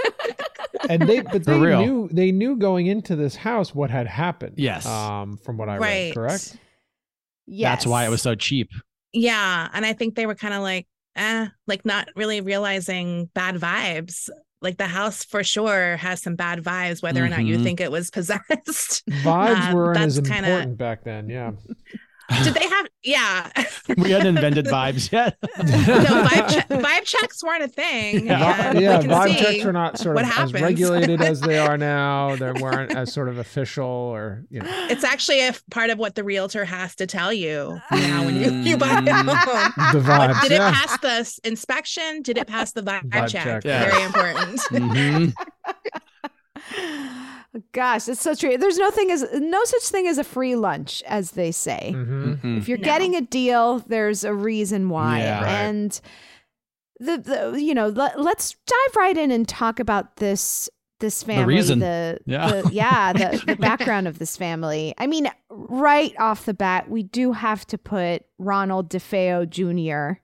And 0.89 1.01
they, 1.03 1.21
but 1.21 1.43
they 1.45 1.59
real. 1.59 1.79
knew 1.81 2.09
they 2.11 2.31
knew 2.31 2.55
going 2.57 2.87
into 2.87 3.15
this 3.15 3.35
house 3.35 3.73
what 3.75 3.89
had 3.89 4.07
happened. 4.07 4.55
Yes. 4.57 4.85
Um, 4.85 5.37
from 5.37 5.57
what 5.57 5.69
I 5.69 5.77
read, 5.77 6.13
correct? 6.15 6.57
Yes. 7.45 7.71
That's 7.71 7.85
why 7.87 8.05
it 8.05 8.09
was 8.09 8.21
so 8.21 8.35
cheap. 8.35 8.69
Yeah. 9.13 9.69
And 9.73 9.85
I 9.85 9.93
think 9.93 10.15
they 10.15 10.25
were 10.25 10.35
kind 10.35 10.53
of 10.53 10.61
like, 10.61 10.87
eh, 11.15 11.47
like 11.65 11.85
not 11.85 12.09
really 12.15 12.41
realizing 12.41 13.29
bad 13.33 13.55
vibes. 13.55 14.29
Like 14.61 14.77
the 14.77 14.87
house 14.87 15.23
for 15.23 15.43
sure 15.43 15.97
has 15.97 16.21
some 16.21 16.35
bad 16.35 16.63
vibes, 16.63 17.01
whether 17.03 17.23
or 17.23 17.29
not 17.29 17.45
you 17.45 17.57
Mhm. 17.57 17.63
think 17.63 17.79
it 17.79 17.91
was 17.91 18.09
possessed. 18.17 19.05
Vibes 19.07 19.67
Um, 19.69 19.73
weren't 19.73 19.97
as 19.99 20.15
that's 20.15 20.27
kinda- 20.29 20.49
important 20.49 20.77
back 20.77 21.03
then. 21.03 21.29
Yeah. 21.29 21.51
Did 22.43 22.53
they 22.53 22.67
have? 22.67 22.87
Yeah. 23.03 23.49
We 23.97 24.11
hadn't 24.11 24.27
invented 24.35 24.65
vibes 24.65 25.09
yet. 25.13 25.37
no, 25.57 25.63
vibe, 25.63 26.49
che- 26.49 26.75
vibe 26.75 27.03
checks 27.05 27.41
weren't 27.41 27.63
a 27.63 27.69
thing. 27.69 28.25
Yeah. 28.27 28.73
yeah, 28.77 29.01
vibe 29.01 29.37
checks 29.37 29.63
were 29.63 29.71
not 29.71 29.97
sort 29.97 30.15
what 30.15 30.25
of 30.25 30.31
as 30.37 30.51
regulated 30.53 31.21
as 31.21 31.39
they 31.39 31.57
are 31.57 31.77
now. 31.93 32.35
They 32.35 32.51
weren't 32.51 32.93
as 32.93 33.13
sort 33.13 33.29
of 33.29 33.37
official 33.37 33.85
or 33.87 34.43
you 34.49 34.59
know. 34.59 34.69
It's 34.89 35.05
actually 35.05 35.39
a 35.39 35.47
f- 35.49 35.63
part 35.71 35.89
of 35.89 35.97
what 35.99 36.15
the 36.15 36.23
realtor 36.25 36.65
has 36.65 36.95
to 36.97 37.07
tell 37.07 37.31
you 37.31 37.79
now 37.91 38.25
when 38.25 38.35
you, 38.35 38.51
you 38.51 38.75
buy 38.77 38.89
a 38.89 39.01
Mm. 39.01 39.33
home. 39.33 39.73
The 39.93 39.99
Like, 40.09 40.31
vibes. 40.31 40.41
did 40.41 40.51
it 40.51 40.55
yeah. 40.55 40.71
pass 40.71 40.99
the 40.99 41.47
inspection? 41.47 42.21
Did 42.23 42.37
it 42.37 42.47
pass 42.47 42.73
the 42.73 42.81
vibe, 42.83 43.09
Vibe 43.09 43.29
check? 43.29 43.43
check. 43.45 43.63
Yeah. 43.63 43.89
Very 43.89 44.03
important. 44.03 44.59
Mhm. 44.71 45.33
Gosh, 47.71 48.07
it's 48.07 48.21
so 48.21 48.35
true. 48.35 48.57
There's 48.57 48.77
no 48.77 48.91
thing 48.91 49.11
as 49.11 49.25
no 49.33 49.63
such 49.65 49.83
thing 49.83 50.07
as 50.07 50.17
a 50.17 50.23
free 50.23 50.55
lunch, 50.55 51.01
as 51.07 51.31
they 51.31 51.51
say. 51.51 51.91
Mhm. 51.95 52.41
Mhm. 52.41 52.57
If 52.57 52.67
you're 52.67 52.77
No. 52.77 52.83
getting 52.83 53.15
a 53.15 53.21
deal, 53.21 53.79
there's 53.79 54.23
a 54.23 54.33
reason 54.33 54.89
why. 54.89 55.19
Yeah. 55.19 55.43
Right. 55.43 55.51
And 55.51 56.01
the, 56.99 57.17
the 57.17 57.61
you 57.61 57.73
know, 57.73 57.87
let, 57.89 58.19
let's 58.19 58.55
dive 58.65 58.95
right 58.95 59.17
in 59.17 59.31
and 59.31 59.47
talk 59.47 59.79
about 59.79 60.17
this 60.17 60.69
this 60.99 61.21
family 61.21 61.45
reason. 61.55 61.77
the 61.77 62.17
Yeah. 62.25 62.47
the, 62.61 62.69
yeah 62.73 63.13
the, 63.13 63.43
the 63.47 63.55
background 63.55 64.07
of 64.07 64.17
this 64.17 64.35
family 64.35 64.95
i 64.97 65.05
mean 65.05 65.29
right 65.51 66.11
off 66.19 66.45
the 66.45 66.55
bat 66.55 66.89
we 66.89 67.03
do 67.03 67.33
have 67.33 67.67
to 67.67 67.77
put 67.77 68.23
ronald 68.39 68.89
defeo 68.89 69.47
jr 69.47 70.19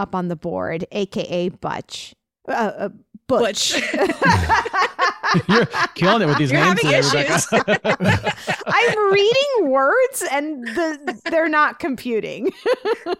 up 0.00 0.16
on 0.16 0.26
the 0.26 0.34
board 0.34 0.84
aka 0.90 1.48
butch 1.50 2.12
uh, 2.48 2.52
uh, 2.52 2.88
butch, 3.28 3.74
You're 5.48 5.66
killing 5.94 6.22
it 6.22 6.26
with 6.26 6.38
these 6.38 6.52
You're 6.52 6.60
names 6.60 6.82
having 6.82 7.02
today, 7.10 7.26
issues. 7.28 7.52
Rebecca. 7.52 8.36
i'm 8.66 9.12
reading 9.12 9.70
words 9.70 10.24
and 10.30 10.66
the, 10.66 11.20
they're 11.30 11.48
not 11.48 11.78
computing 11.78 12.50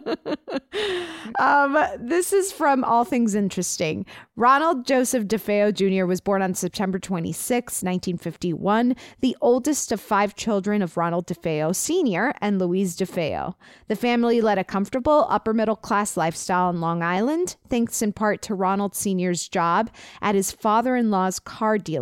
um, 1.38 1.78
this 1.98 2.32
is 2.32 2.52
from 2.52 2.84
All 2.84 3.04
That's 3.04 3.34
Interesting. 3.34 4.04
Ronald 4.36 4.86
Joseph 4.86 5.24
DeFeo 5.24 5.72
Jr. 5.72 6.06
was 6.06 6.20
born 6.20 6.42
on 6.42 6.54
September 6.54 6.98
26, 6.98 7.82
1951, 7.82 8.94
the 9.20 9.36
oldest 9.40 9.92
of 9.92 10.00
five 10.00 10.34
children 10.34 10.82
of 10.82 10.96
Ronald 10.96 11.26
DeFeo 11.26 11.74
Sr. 11.74 12.34
and 12.40 12.58
Louise 12.58 12.96
DeFeo. 12.96 13.54
The 13.88 13.96
family 13.96 14.40
led 14.40 14.58
a 14.58 14.64
comfortable 14.64 15.26
upper 15.28 15.54
middle 15.54 15.76
class 15.76 16.16
lifestyle 16.16 16.70
in 16.70 16.80
Long 16.80 17.02
Island, 17.02 17.56
thanks 17.68 18.02
in 18.02 18.12
part 18.12 18.42
to 18.42 18.54
Ronald 18.54 18.94
Sr.'s 18.94 19.48
job 19.48 19.90
at 20.20 20.34
his 20.34 20.52
father 20.52 20.96
in 20.96 21.10
law's 21.10 21.38
car 21.38 21.78
dealership. 21.78 21.95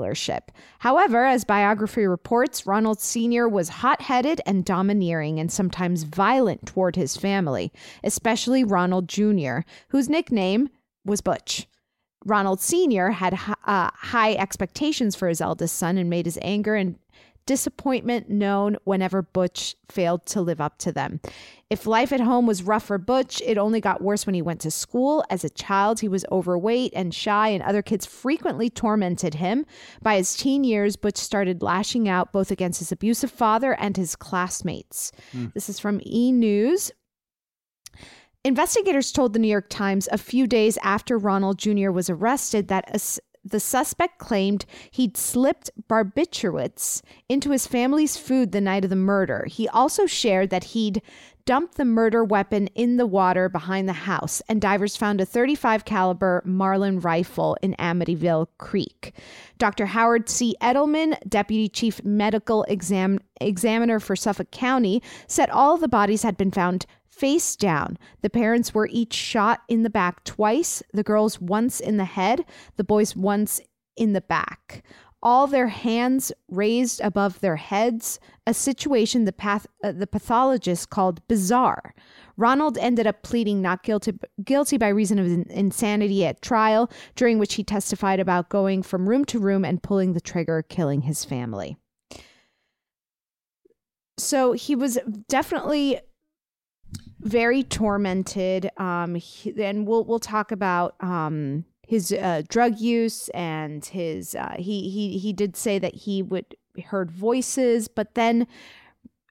However, 0.80 1.24
as 1.24 1.44
biography 1.44 2.06
reports, 2.06 2.66
Ronald 2.66 3.00
Sr. 3.00 3.48
was 3.48 3.68
hot 3.68 4.02
headed 4.02 4.40
and 4.46 4.64
domineering 4.64 5.38
and 5.38 5.50
sometimes 5.50 6.04
violent 6.04 6.66
toward 6.66 6.96
his 6.96 7.16
family, 7.16 7.72
especially 8.02 8.64
Ronald 8.64 9.08
Jr., 9.08 9.60
whose 9.88 10.08
nickname 10.08 10.68
was 11.04 11.20
Butch. 11.20 11.66
Ronald 12.24 12.60
Sr. 12.60 13.10
had 13.10 13.34
uh, 13.34 13.90
high 13.94 14.34
expectations 14.34 15.14
for 15.14 15.28
his 15.28 15.40
eldest 15.40 15.76
son 15.76 15.98
and 15.98 16.08
made 16.08 16.24
his 16.26 16.38
anger 16.40 16.74
and 16.74 16.96
disappointment 17.46 18.28
known 18.30 18.76
whenever 18.84 19.22
Butch 19.22 19.74
failed 19.88 20.26
to 20.26 20.40
live 20.40 20.60
up 20.60 20.78
to 20.78 20.92
them. 20.92 21.20
If 21.70 21.86
life 21.86 22.12
at 22.12 22.20
home 22.20 22.46
was 22.46 22.62
rough 22.62 22.84
for 22.84 22.98
Butch, 22.98 23.42
it 23.44 23.58
only 23.58 23.80
got 23.80 24.02
worse 24.02 24.26
when 24.26 24.34
he 24.34 24.42
went 24.42 24.60
to 24.60 24.70
school. 24.70 25.24
As 25.30 25.44
a 25.44 25.50
child, 25.50 26.00
he 26.00 26.08
was 26.08 26.24
overweight 26.30 26.92
and 26.94 27.14
shy, 27.14 27.48
and 27.48 27.62
other 27.62 27.82
kids 27.82 28.06
frequently 28.06 28.70
tormented 28.70 29.34
him. 29.34 29.66
By 30.02 30.16
his 30.16 30.36
teen 30.36 30.64
years, 30.64 30.96
Butch 30.96 31.16
started 31.16 31.62
lashing 31.62 32.08
out 32.08 32.32
both 32.32 32.50
against 32.50 32.78
his 32.78 32.92
abusive 32.92 33.30
father 33.30 33.74
and 33.74 33.96
his 33.96 34.16
classmates. 34.16 35.12
Hmm. 35.32 35.46
This 35.54 35.68
is 35.68 35.78
from 35.78 36.00
E 36.04 36.32
News. 36.32 36.92
Investigators 38.44 39.10
told 39.10 39.32
the 39.32 39.38
New 39.38 39.48
York 39.48 39.70
Times 39.70 40.06
a 40.12 40.18
few 40.18 40.46
days 40.46 40.76
after 40.82 41.16
Ronald 41.16 41.58
Jr. 41.58 41.90
was 41.90 42.10
arrested 42.10 42.68
that 42.68 42.94
the 43.44 43.60
suspect 43.60 44.18
claimed 44.18 44.64
he'd 44.90 45.16
slipped 45.16 45.70
barbiturates 45.88 47.02
into 47.28 47.50
his 47.50 47.66
family's 47.66 48.16
food 48.16 48.52
the 48.52 48.60
night 48.60 48.84
of 48.84 48.90
the 48.90 48.96
murder. 48.96 49.46
He 49.48 49.68
also 49.68 50.06
shared 50.06 50.50
that 50.50 50.64
he'd 50.64 51.02
dumped 51.44 51.76
the 51.76 51.84
murder 51.84 52.24
weapon 52.24 52.68
in 52.68 52.96
the 52.96 53.06
water 53.06 53.48
behind 53.48 53.88
the 53.88 53.92
house, 53.92 54.40
and 54.48 54.60
divers 54.60 54.96
found 54.96 55.20
a 55.20 55.26
35 55.26 55.84
caliber 55.84 56.42
Marlin 56.46 57.00
rifle 57.00 57.56
in 57.60 57.74
Amityville 57.78 58.46
Creek. 58.58 59.12
Dr. 59.58 59.86
Howard 59.86 60.28
C. 60.28 60.56
Edelman, 60.62 61.18
deputy 61.28 61.68
chief 61.68 62.02
medical 62.02 62.62
exam- 62.64 63.20
examiner 63.40 64.00
for 64.00 64.16
Suffolk 64.16 64.50
County, 64.50 65.02
said 65.26 65.50
all 65.50 65.76
the 65.76 65.88
bodies 65.88 66.22
had 66.22 66.36
been 66.36 66.50
found 66.50 66.86
face 67.16 67.56
down. 67.56 67.98
The 68.22 68.30
parents 68.30 68.74
were 68.74 68.88
each 68.90 69.14
shot 69.14 69.62
in 69.68 69.82
the 69.82 69.90
back 69.90 70.24
twice, 70.24 70.82
the 70.92 71.02
girls 71.02 71.40
once 71.40 71.80
in 71.80 71.96
the 71.96 72.04
head, 72.04 72.44
the 72.76 72.84
boys 72.84 73.14
once 73.14 73.60
in 73.96 74.12
the 74.12 74.20
back. 74.20 74.84
All 75.22 75.46
their 75.46 75.68
hands 75.68 76.32
raised 76.50 77.00
above 77.00 77.40
their 77.40 77.56
heads, 77.56 78.20
a 78.46 78.52
situation 78.52 79.24
the, 79.24 79.32
path- 79.32 79.66
uh, 79.82 79.92
the 79.92 80.06
pathologist 80.06 80.90
called 80.90 81.26
bizarre. 81.28 81.94
Ronald 82.36 82.76
ended 82.76 83.06
up 83.06 83.22
pleading 83.22 83.62
not 83.62 83.82
guilty, 83.84 84.12
guilty 84.42 84.76
by 84.76 84.88
reason 84.88 85.18
of 85.18 85.26
in- 85.26 85.46
insanity 85.48 86.26
at 86.26 86.42
trial, 86.42 86.90
during 87.16 87.38
which 87.38 87.54
he 87.54 87.64
testified 87.64 88.20
about 88.20 88.50
going 88.50 88.82
from 88.82 89.08
room 89.08 89.24
to 89.26 89.38
room 89.38 89.64
and 89.64 89.82
pulling 89.82 90.12
the 90.12 90.20
trigger, 90.20 90.62
killing 90.62 91.02
his 91.02 91.24
family. 91.24 91.78
So 94.18 94.52
he 94.52 94.76
was 94.76 94.98
definitely 95.28 96.00
very 97.24 97.62
tormented. 97.62 98.70
Um, 98.76 99.16
he, 99.16 99.52
and 99.62 99.86
we'll 99.86 100.04
we'll 100.04 100.18
talk 100.18 100.52
about 100.52 100.94
um 101.00 101.64
his 101.86 102.12
uh, 102.12 102.42
drug 102.48 102.78
use 102.78 103.28
and 103.30 103.84
his 103.84 104.34
uh, 104.34 104.54
he 104.58 104.88
he 104.90 105.18
he 105.18 105.32
did 105.32 105.56
say 105.56 105.78
that 105.78 105.94
he 105.94 106.22
would 106.22 106.54
heard 106.86 107.10
voices, 107.10 107.88
but 107.88 108.14
then 108.14 108.46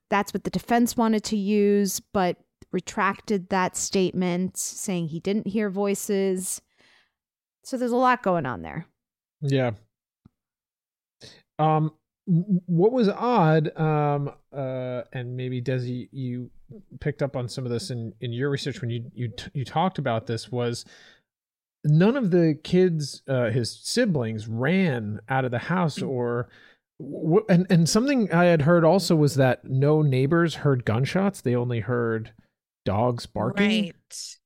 that's 0.10 0.34
what 0.34 0.44
the 0.44 0.50
defense 0.50 0.96
wanted 0.96 1.24
to 1.24 1.38
use, 1.38 2.00
but 2.00 2.38
retracted 2.72 3.50
that 3.50 3.76
statement, 3.76 4.58
saying 4.58 5.08
he 5.08 5.20
didn't 5.20 5.48
hear 5.48 5.70
voices. 5.70 6.62
So 7.64 7.78
there's 7.78 7.92
a 7.92 7.98
lot 7.98 8.24
going 8.24 8.46
on 8.46 8.62
there. 8.62 8.86
Yeah. 9.42 9.72
Um, 11.60 11.94
what 12.26 12.92
was 12.92 13.10
odd, 13.10 13.78
um, 13.78 14.32
uh, 14.56 15.02
and 15.12 15.36
maybe 15.36 15.62
Desi, 15.62 16.10
you 16.12 16.50
picked 17.00 17.22
up 17.22 17.36
on 17.36 17.48
some 17.48 17.66
of 17.66 17.72
this 17.72 17.90
in 17.90 18.14
in 18.22 18.32
your 18.34 18.50
research 18.50 18.82
when 18.82 18.90
you 18.90 19.12
you 19.14 19.28
t- 19.30 19.52
you 19.54 19.66
talked 19.66 19.98
about 19.98 20.28
this 20.28 20.52
was 20.52 20.86
none 21.84 22.16
of 22.16 22.32
the 22.32 22.58
kids, 22.64 23.22
uh, 23.28 23.50
his 23.50 23.78
siblings, 23.84 24.48
ran 24.48 25.20
out 25.30 25.46
of 25.46 25.52
the 25.52 25.60
house 25.60 26.02
or. 26.02 26.50
w- 27.00 27.46
And 27.50 27.66
and 27.70 27.90
something 27.90 28.32
I 28.32 28.46
had 28.46 28.62
heard 28.62 28.86
also 28.86 29.16
was 29.16 29.36
that 29.36 29.66
no 29.66 30.02
neighbors 30.02 30.56
heard 30.56 30.86
gunshots; 30.86 31.42
they 31.42 31.56
only 31.56 31.82
heard 31.82 32.32
dogs 32.86 33.26
barking. 33.26 33.86
Right. 33.86 34.38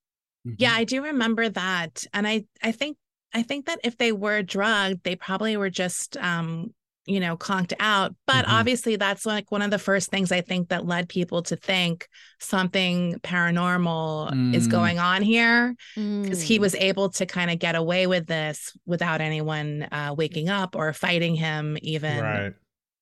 Yeah, 0.58 0.72
I 0.74 0.84
do 0.86 1.04
remember 1.04 1.50
that. 1.50 2.06
And 2.14 2.28
I 2.28 2.46
I 2.64 2.72
think 2.72 2.98
I 3.34 3.44
think 3.44 3.66
that 3.66 3.80
if 3.84 3.98
they 3.98 4.12
were 4.14 4.42
drugged, 4.42 5.04
they 5.04 5.16
probably 5.16 5.58
were 5.58 5.70
just 5.70 6.16
um, 6.18 6.74
you 7.08 7.20
know, 7.20 7.38
conked 7.38 7.74
out. 7.80 8.14
But 8.26 8.46
Mhm. 8.46 8.50
obviously 8.60 8.96
that's 8.98 9.26
like 9.26 9.52
one 9.52 9.62
of 9.62 9.72
the 9.72 9.80
first 9.80 10.12
things 10.12 10.32
I 10.32 10.42
think 10.42 10.70
that 10.70 10.86
led 10.86 11.10
people 11.10 11.42
to 11.44 11.56
think 11.56 12.08
something 12.40 13.20
paranormal 13.24 14.54
is 14.54 14.68
Mm. 14.68 14.72
going 14.72 15.00
on 15.00 15.22
here. 15.22 15.74
Because 15.96 16.42
he 16.42 16.58
Mm. 16.58 16.62
was 16.62 16.76
able 16.76 17.10
to 17.12 17.26
kind 17.26 17.50
of 17.50 17.60
get 17.60 17.76
away 17.76 18.08
with 18.08 18.28
this 18.28 18.78
without 18.86 19.22
anyone 19.22 19.88
uh, 19.92 20.14
waking 20.18 20.50
up 20.50 20.76
or 20.76 20.92
fighting 20.94 21.36
him 21.36 21.78
even 21.82 22.20
Right. 22.22 22.54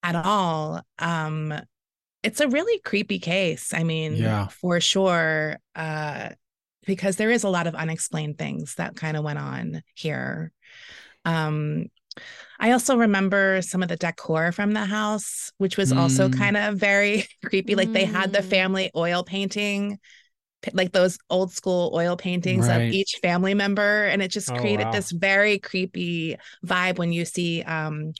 at 0.04 0.16
all. 0.16 0.82
Um, 1.00 1.54
it's 2.24 2.40
a 2.42 2.48
really 2.48 2.80
creepy 2.80 3.20
case. 3.20 3.74
I 3.74 3.84
mean, 3.84 4.16
Yeah. 4.16 4.48
for 4.48 4.80
sure. 4.80 5.58
Uh, 5.76 6.30
because 6.86 7.16
there 7.16 7.32
is 7.32 7.44
a 7.44 7.50
lot 7.50 7.66
of 7.66 7.74
unexplained 7.74 8.38
things 8.38 8.76
that 8.76 8.96
kind 8.96 9.18
of 9.18 9.24
went 9.24 9.40
on 9.40 9.82
here. 9.96 10.52
Um, 11.26 11.88
I 12.60 12.72
also 12.72 12.96
remember 12.98 13.62
some 13.62 13.84
of 13.84 13.90
the 13.90 13.96
decor 13.98 14.52
from 14.52 14.74
the 14.74 14.86
house, 14.86 15.52
which 15.58 15.78
was 15.78 15.92
also 15.92 16.30
Mm. 16.30 16.38
kind 16.38 16.58
of 16.58 16.76
very 16.78 17.26
creepy. 17.46 17.76
Like 17.76 17.92
they 17.94 18.06
had 18.06 18.32
the 18.32 18.40
Mm. 18.40 18.50
family 18.50 18.92
oil 18.96 19.24
painting, 19.24 20.00
like 20.74 20.92
those 20.94 21.18
old 21.30 21.52
school 21.52 21.92
oil 21.94 22.18
paintings 22.18 22.68
Right. 22.68 22.88
of 22.88 22.94
each 22.94 23.20
family 23.22 23.54
member. 23.54 24.06
And 24.06 24.22
it 24.22 24.30
just 24.30 24.50
Oh, 24.50 24.58
created 24.60 24.88
wow. 24.88 24.92
this 24.92 25.12
very 25.12 25.60
creepy 25.60 26.38
vibe 26.66 26.98
when 26.98 27.12
you 27.12 27.26
see 27.26 27.62
um, 27.64 28.14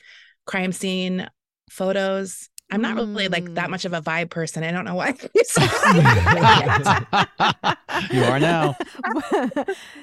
crime 0.46 0.72
scene 0.72 1.28
photos. 1.70 2.48
I'm 2.70 2.82
not 2.82 2.96
really 2.96 3.28
like 3.28 3.54
that 3.54 3.70
much 3.70 3.84
of 3.84 3.92
a 3.92 4.02
vibe 4.02 4.30
person. 4.30 4.64
I 4.64 4.72
don't 4.72 4.84
know 4.84 4.96
why. 4.96 5.14
You 8.12 8.24
are 8.24 8.38
now. 8.38 8.76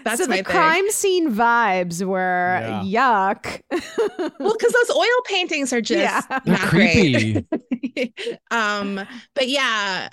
That's 0.04 0.19
so 0.21 0.28
my 0.28 0.38
the 0.38 0.38
thing. 0.38 0.43
crime 0.43 0.89
scene 0.89 1.32
vibes 1.32 2.04
were 2.06 2.60
yuck. 2.84 3.62
well, 4.39 4.54
because 4.58 4.73
those 4.73 4.89
oil 4.95 5.21
paintings 5.26 5.71
are 5.73 5.82
just 5.82 5.99
Yeah. 5.99 6.21
They're 6.43 6.58
not 6.58 6.69
great. 6.69 7.45
creepy. 7.52 8.13
um, 8.49 8.99
but 9.36 9.47
yeah, 9.47 10.10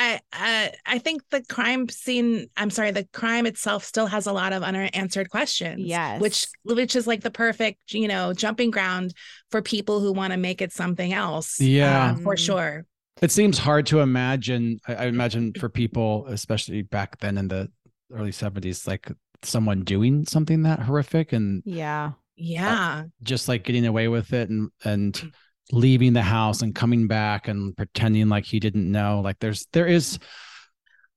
I 0.00 0.20
I 0.32 0.72
I 0.86 0.98
think 0.98 1.22
the 1.30 1.42
crime 1.44 1.88
scene. 1.90 2.48
I'm 2.56 2.70
sorry, 2.70 2.90
the 2.90 3.06
crime 3.12 3.44
itself 3.44 3.84
still 3.84 4.06
has 4.06 4.26
a 4.26 4.32
lot 4.32 4.54
of 4.54 4.62
unanswered 4.62 5.28
questions. 5.28 5.82
Yes. 5.82 6.20
which 6.22 6.46
which 6.64 6.96
is 6.96 7.06
like 7.06 7.20
the 7.20 7.30
perfect 7.30 7.92
you 7.92 8.08
know 8.08 8.32
jumping 8.32 8.70
ground 8.70 9.12
for 9.50 9.60
people 9.60 10.00
who 10.00 10.12
want 10.12 10.32
to 10.32 10.38
make 10.38 10.62
it 10.62 10.72
something 10.72 11.12
else. 11.12 11.60
Um, 11.60 11.66
yeah. 11.66 12.10
um, 12.12 12.22
for 12.22 12.36
sure. 12.36 12.86
It 13.20 13.30
seems 13.30 13.58
hard 13.58 13.84
to 13.86 14.00
imagine. 14.00 14.80
I, 14.88 14.94
I 14.94 15.04
imagine 15.06 15.52
for 15.58 15.68
people, 15.68 16.26
especially 16.28 16.80
back 16.80 17.18
then 17.18 17.36
in 17.36 17.48
the 17.48 17.68
early 18.10 18.30
70s, 18.30 18.86
like 18.86 19.12
someone 19.42 19.82
doing 19.84 20.24
something 20.24 20.62
that 20.62 20.80
horrific 20.80 21.34
and 21.34 21.62
yeah. 21.66 22.12
Yeah. 22.36 23.02
Uh, 23.02 23.04
just 23.22 23.48
like 23.48 23.64
getting 23.64 23.84
away 23.84 24.08
with 24.08 24.32
it 24.32 24.48
and 24.48 24.70
and 24.82 25.12
mm. 25.12 25.32
Leaving 25.72 26.12
the 26.12 26.22
house 26.22 26.62
and 26.62 26.74
coming 26.74 27.06
back 27.06 27.48
and 27.48 27.76
pretending 27.76 28.28
like 28.28 28.44
he 28.44 28.60
didn't 28.60 28.90
know. 28.90 29.20
Like 29.22 29.38
there's 29.40 29.66
there 29.72 29.86
is 29.86 30.18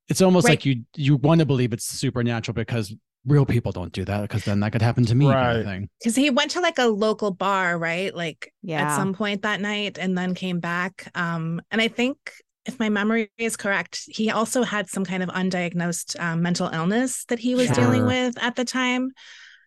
it's 0.09 0.21
almost 0.21 0.45
Right. 0.45 0.51
like 0.53 0.65
you 0.65 0.83
you 0.95 1.15
want 1.17 1.39
to 1.39 1.45
believe 1.45 1.73
it's 1.73 1.85
supernatural 1.85 2.53
because 2.53 2.93
real 3.25 3.45
people 3.45 3.71
don't 3.71 3.93
do 3.93 4.03
that 4.03 4.21
because 4.23 4.43
then 4.43 4.59
that 4.59 4.71
could 4.73 4.81
happen 4.81 5.05
to 5.05 5.15
me 5.15 5.25
kind 5.25 5.59
of 5.59 5.65
thing. 5.65 5.89
because 5.99 6.15
he 6.15 6.29
went 6.29 6.51
to 6.51 6.59
like 6.59 6.77
a 6.77 6.85
local 6.87 7.31
bar, 7.31 7.77
right? 7.77 8.13
Like 8.13 8.53
Yeah. 8.61 8.81
at 8.91 8.95
some 8.95 9.13
point 9.13 9.43
that 9.43 9.61
night, 9.61 9.97
and 9.97 10.17
then 10.17 10.35
came 10.35 10.59
back. 10.59 11.09
Um, 11.15 11.61
and 11.71 11.79
I 11.81 11.87
think 11.87 12.17
if 12.65 12.79
my 12.79 12.89
memory 12.89 13.31
is 13.37 13.55
correct, 13.57 14.01
he 14.07 14.29
also 14.29 14.63
had 14.63 14.89
some 14.89 15.03
kind 15.05 15.23
of 15.23 15.29
undiagnosed 15.29 16.19
um, 16.21 16.41
mental 16.41 16.67
illness 16.67 17.25
that 17.25 17.39
he 17.39 17.55
was 17.55 17.69
dealing 17.71 18.05
with 18.05 18.41
at 18.41 18.55
the 18.55 18.65
time. 18.65 19.11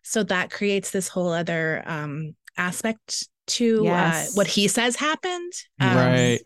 So 0.02 0.22
that 0.24 0.50
creates 0.50 0.90
this 0.92 1.08
whole 1.08 1.30
other 1.32 1.82
um, 1.86 2.36
aspect 2.56 3.26
to 3.46 3.82
Yes. 3.84 4.28
uh, 4.28 4.32
what 4.34 4.46
he 4.46 4.68
says 4.68 4.96
happened. 4.96 5.52
Um, 5.80 5.96
right. 5.96 6.40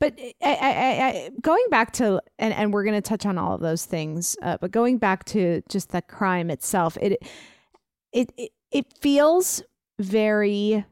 But 0.00 0.18
I, 0.18 0.32
I, 0.42 0.50
I, 0.52 1.06
I, 1.06 1.30
going 1.40 1.64
back 1.70 1.92
to, 1.94 2.20
and, 2.38 2.52
and 2.52 2.72
we're 2.72 2.84
going 2.84 3.00
to 3.00 3.08
touch 3.08 3.24
on 3.24 3.38
all 3.38 3.54
of 3.54 3.60
those 3.60 3.84
things, 3.84 4.36
uh, 4.42 4.56
but 4.60 4.70
going 4.72 4.98
back 4.98 5.24
to 5.26 5.62
just 5.68 5.90
the 5.90 6.02
crime 6.02 6.50
itself, 6.50 6.96
it, 7.00 7.18
it, 8.12 8.32
it, 8.36 8.50
it 8.70 8.86
feels 9.00 9.62
very 10.00 10.84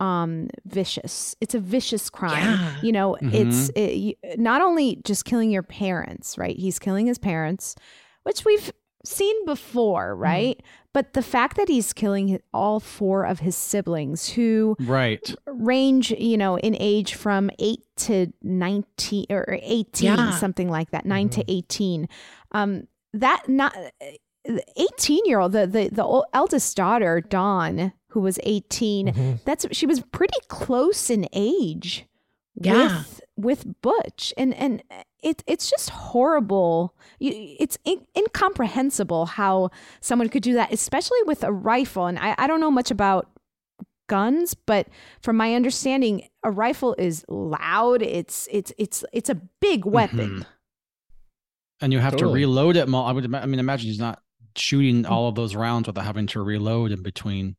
um 0.00 0.48
vicious 0.64 1.34
it's 1.40 1.56
a 1.56 1.58
vicious 1.58 2.08
crime 2.08 2.44
Yeah. 2.44 2.76
you 2.82 2.92
know 2.92 3.16
it's 3.20 3.68
it, 3.70 3.94
you- 3.94 4.14
not 4.36 4.62
only 4.62 5.00
just 5.04 5.24
killing 5.24 5.50
your 5.50 5.64
parents 5.64 6.38
right 6.38 6.56
he's 6.56 6.78
killing 6.78 7.08
his 7.08 7.18
parents 7.18 7.74
which 8.22 8.44
we've 8.44 8.72
seen 9.04 9.44
before 9.46 10.14
right 10.16 10.60
but 10.92 11.12
the 11.12 11.22
fact 11.22 11.56
that 11.56 11.68
he's 11.68 11.92
killing 11.92 12.40
all 12.52 12.80
four 12.80 13.24
of 13.24 13.38
his 13.40 13.54
siblings 13.54 14.30
who 14.30 14.74
Right. 14.80 15.32
range, 15.46 16.10
you 16.10 16.36
know, 16.36 16.58
in 16.58 16.74
age 16.80 17.14
from 17.14 17.50
8 17.60 17.80
to 17.98 18.32
19 18.42 19.26
or 19.30 19.58
18, 19.62 20.06
Yeah. 20.06 20.30
something 20.32 20.68
like 20.68 20.90
that, 20.90 21.06
9 21.06 21.28
to 21.30 21.44
18. 21.46 22.08
Um 22.50 22.88
that 23.12 23.48
not 23.48 23.74
18 24.44 25.24
year 25.26 25.40
old 25.40 25.52
the, 25.52 25.66
the 25.66 25.88
the 25.92 26.24
eldest 26.32 26.76
daughter 26.76 27.20
Dawn 27.20 27.92
who 28.08 28.20
was 28.20 28.38
18 28.42 29.08
Mm-hmm. 29.08 29.32
that's 29.44 29.66
she 29.72 29.86
was 29.86 30.00
pretty 30.00 30.38
close 30.48 31.10
in 31.10 31.28
age 31.32 32.06
Yeah. 32.54 32.98
with 32.98 33.20
with 33.36 33.80
Butch 33.82 34.32
and 34.36 34.54
and 34.54 34.82
it 35.22 35.42
it's 35.46 35.68
just 35.70 35.90
horrible 35.90 36.94
it's 37.20 37.76
in, 37.84 38.06
incomprehensible 38.16 39.26
how 39.26 39.70
someone 40.00 40.28
could 40.28 40.42
do 40.42 40.54
that 40.54 40.72
especially 40.72 41.18
with 41.26 41.42
a 41.42 41.52
rifle 41.52 42.06
and 42.06 42.18
I, 42.18 42.34
I 42.38 42.46
don't 42.46 42.60
know 42.60 42.70
much 42.70 42.90
about 42.90 43.28
guns 44.08 44.54
but 44.54 44.88
from 45.20 45.36
my 45.36 45.54
understanding 45.54 46.28
a 46.44 46.50
rifle 46.50 46.94
is 46.98 47.24
loud 47.28 48.00
it's 48.02 48.48
it's 48.50 48.72
it's 48.78 49.04
it's 49.12 49.28
a 49.28 49.34
big 49.60 49.84
weapon 49.84 50.40
Mhm. 50.40 50.46
And 51.80 51.92
you 51.92 52.00
have 52.00 52.14
Totally. 52.14 52.40
to 52.40 52.46
reload 52.48 52.76
it. 52.76 52.88
I 52.92 53.12
would. 53.12 53.32
I 53.34 53.46
mean, 53.46 53.60
imagine 53.60 53.86
he's 53.88 54.00
not 54.00 54.20
shooting 54.56 55.06
all 55.06 55.28
of 55.28 55.36
those 55.36 55.54
rounds 55.54 55.86
without 55.86 56.04
having 56.04 56.26
to 56.26 56.42
reload 56.42 56.90
in 56.90 57.02
between. 57.02 57.54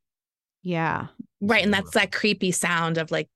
yeah 0.61 1.07
Right. 1.39 1.63
And 1.63 1.73
that's 1.73 1.91
that 1.91 2.11
creepy 2.11 2.51
sound 2.51 2.97
of 2.97 3.11
like 3.11 3.29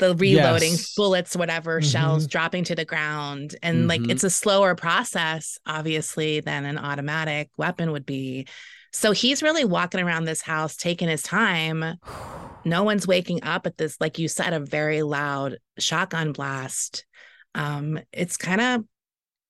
the 0.00 0.16
reloading 0.16 0.72
Yes. 0.72 0.94
bullets, 0.94 1.36
whatever 1.36 1.80
shells 1.80 2.26
Mhm. 2.26 2.30
dropping 2.30 2.64
to 2.64 2.74
the 2.74 2.84
ground. 2.84 3.54
And 3.62 3.86
like 3.86 4.00
Mhm. 4.00 4.10
it's 4.10 4.24
a 4.24 4.30
slower 4.30 4.74
process, 4.74 5.58
obviously, 5.66 6.40
than 6.40 6.64
an 6.64 6.76
automatic 6.78 7.50
weapon 7.56 7.92
would 7.92 8.04
be. 8.04 8.46
So 8.92 9.12
he's 9.12 9.42
really 9.42 9.64
walking 9.64 10.00
around 10.00 10.24
this 10.24 10.42
house, 10.42 10.76
taking 10.76 11.08
his 11.08 11.22
time. 11.22 11.94
No 12.64 12.82
one's 12.82 13.06
waking 13.06 13.44
up 13.44 13.66
at 13.66 13.76
this, 13.78 13.96
like 14.00 14.18
you 14.18 14.26
said, 14.26 14.52
a 14.52 14.58
very 14.60 15.02
loud 15.02 15.58
shotgun 15.78 16.32
blast. 16.32 17.04
Um, 17.54 18.00
it's 18.12 18.36
kind 18.36 18.60
of 18.60 18.84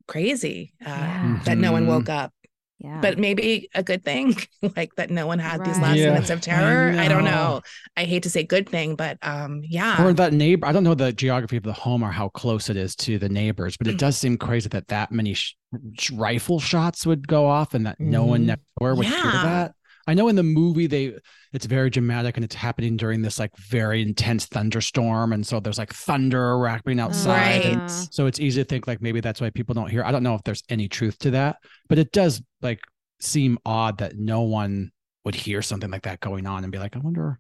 crazy 0.07 0.75
uh, 0.85 0.91
Yeah. 0.91 1.41
that 1.45 1.59
no 1.59 1.73
one 1.73 1.85
Mhm. 1.85 1.89
woke 1.89 2.09
up. 2.09 2.33
Yeah 2.81 3.01
But 3.01 3.19
maybe 3.19 3.69
a 3.75 3.83
good 3.83 4.05
thing, 4.05 4.37
like 4.77 4.95
that 4.97 5.11
no 5.11 5.27
one 5.27 5.39
had 5.39 5.65
these 5.65 5.79
last 5.79 5.97
Yeah, 5.99 6.11
minutes 6.11 6.31
of 6.31 6.41
terror. 6.41 6.99
I, 6.99 7.09
don't 7.09 7.25
know. 7.25 7.31
know. 7.31 7.61
I 7.97 8.05
hate 8.05 8.23
to 8.25 8.31
say 8.31 8.43
good 8.43 8.69
thing, 8.69 8.97
but 8.97 9.19
um, 9.23 9.61
yeah. 9.65 10.03
Or 10.05 10.13
that 10.15 10.33
neighbor. 10.33 10.67
I 10.67 10.73
don't 10.73 10.85
know 10.85 10.95
the 10.95 11.13
geography 11.13 11.57
of 11.59 11.63
the 11.63 11.73
home 11.73 12.03
or 12.03 12.11
how 12.11 12.29
close 12.31 12.71
it 12.71 12.77
is 12.77 12.97
to 12.97 13.19
the 13.19 13.29
neighbors, 13.29 13.77
but 13.77 13.87
it 13.87 13.99
does 13.99 14.17
seem 14.17 14.37
crazy 14.39 14.69
that 14.71 14.89
that 14.89 15.13
many 15.13 15.35
sh- 15.35 15.57
sh- 15.99 16.11
rifle 16.13 16.59
shots 16.59 17.05
would 17.07 17.29
go 17.29 17.47
off 17.47 17.75
and 17.75 17.87
that 17.87 18.01
no 18.01 18.25
one 18.25 18.43
Mhm. 18.43 18.47
next 18.47 18.65
door 18.79 18.95
would 18.95 19.07
hear 19.07 19.23
that. 19.23 19.75
I 20.11 20.15
know 20.15 20.29
in 20.29 20.37
the 20.37 20.43
movie 20.43 20.87
they 20.87 21.17
it's 21.53 21.67
very 21.67 21.91
dramatic 21.91 22.37
and 22.37 22.45
it's 22.45 22.55
happening 22.55 22.97
during 22.97 23.23
this 23.23 23.39
like 23.39 23.57
very 23.57 24.03
intense 24.03 24.47
thunderstorm 24.47 25.33
and 25.33 25.47
so 25.47 25.61
there's 25.61 25.79
like 25.79 25.93
thunder 25.95 26.59
rapping 26.59 27.01
outside 27.01 27.65
and 27.65 27.83
Uh, 27.89 28.07
so 28.11 28.27
it's 28.27 28.41
easy 28.41 28.63
to 28.63 28.69
think 28.69 28.87
like 28.87 29.01
maybe 29.03 29.21
that's 29.21 29.41
why 29.41 29.51
people 29.51 29.75
don't 29.75 29.91
hear. 29.91 30.05
I 30.05 30.13
don't 30.13 30.23
know 30.23 30.35
if 30.35 30.43
there's 30.45 30.63
any 30.69 30.89
truth 30.89 31.19
to 31.21 31.31
that, 31.33 31.57
but 31.89 31.99
it 31.99 32.13
does 32.13 32.43
like 32.63 32.81
seem 33.21 33.59
odd 33.65 33.99
that 33.99 34.17
no 34.17 34.43
one 34.43 34.91
would 35.25 35.35
hear 35.35 35.63
something 35.63 35.91
like 35.91 36.03
that 36.03 36.21
going 36.21 36.47
on 36.47 36.65
and 36.65 36.73
be 36.73 36.79
like, 36.79 36.97
I 36.97 37.01
wonder. 37.01 37.39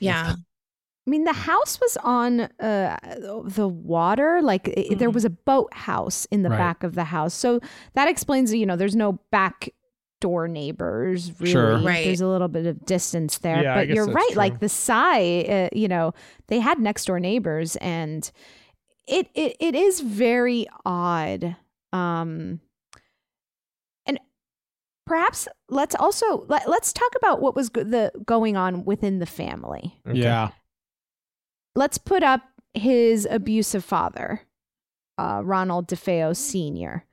yeah. 0.00 0.36
I 1.06 1.10
mean, 1.10 1.24
the 1.24 1.32
house 1.32 1.80
was 1.80 1.96
on 2.04 2.40
uh, 2.42 2.96
the 3.44 3.68
water. 3.68 4.40
Like 4.42 4.68
i 4.76 4.94
there 4.94 5.10
Mhm. 5.10 5.14
was 5.14 5.24
a 5.24 5.30
boathouse 5.30 6.26
in 6.26 6.42
the 6.42 6.50
Right. 6.50 6.58
back 6.58 6.84
of 6.84 6.94
the 6.94 7.04
house, 7.04 7.34
so 7.34 7.60
that 7.94 8.08
explains. 8.08 8.54
You 8.54 8.66
know, 8.66 8.76
there's 8.76 8.96
no 8.96 9.18
back 9.32 9.70
door 10.22 10.48
neighbors. 10.48 11.30
Really. 11.38 11.52
Sure. 11.52 11.78
Right. 11.78 12.06
There's 12.06 12.22
a 12.22 12.26
little 12.26 12.48
bit 12.48 12.64
of 12.64 12.86
distance 12.86 13.36
there, 13.38 13.62
Yeah, 13.62 13.74
but 13.74 13.88
you're 13.88 14.06
right. 14.06 14.26
true. 14.28 14.36
Like 14.36 14.60
the 14.60 14.70
Psy, 14.70 15.42
uh, 15.42 15.68
you 15.74 15.88
know, 15.88 16.14
they 16.46 16.58
had 16.60 16.78
next 16.78 17.04
door 17.04 17.20
neighbors, 17.20 17.76
and 17.76 18.30
it 19.06 19.28
it 19.34 19.56
it 19.60 19.74
is 19.74 20.00
very 20.00 20.66
odd. 20.86 21.56
Um, 21.92 22.60
and 24.06 24.18
perhaps 25.06 25.46
let's 25.68 25.94
also 25.94 26.46
let, 26.48 26.66
let's 26.70 26.92
talk 26.92 27.12
about 27.16 27.42
what 27.42 27.54
was 27.54 27.68
go- 27.68 27.84
the 27.84 28.10
going 28.24 28.56
on 28.56 28.86
within 28.86 29.18
the 29.18 29.26
family 29.26 29.98
Okay. 30.08 30.18
Yeah. 30.20 30.52
let's 31.74 31.98
put 31.98 32.22
up 32.22 32.40
his 32.72 33.26
abusive 33.30 33.84
father, 33.84 34.40
uh, 35.18 35.42
Ronald 35.44 35.86
DeFeo 35.88 36.34
Sr. 36.34 37.04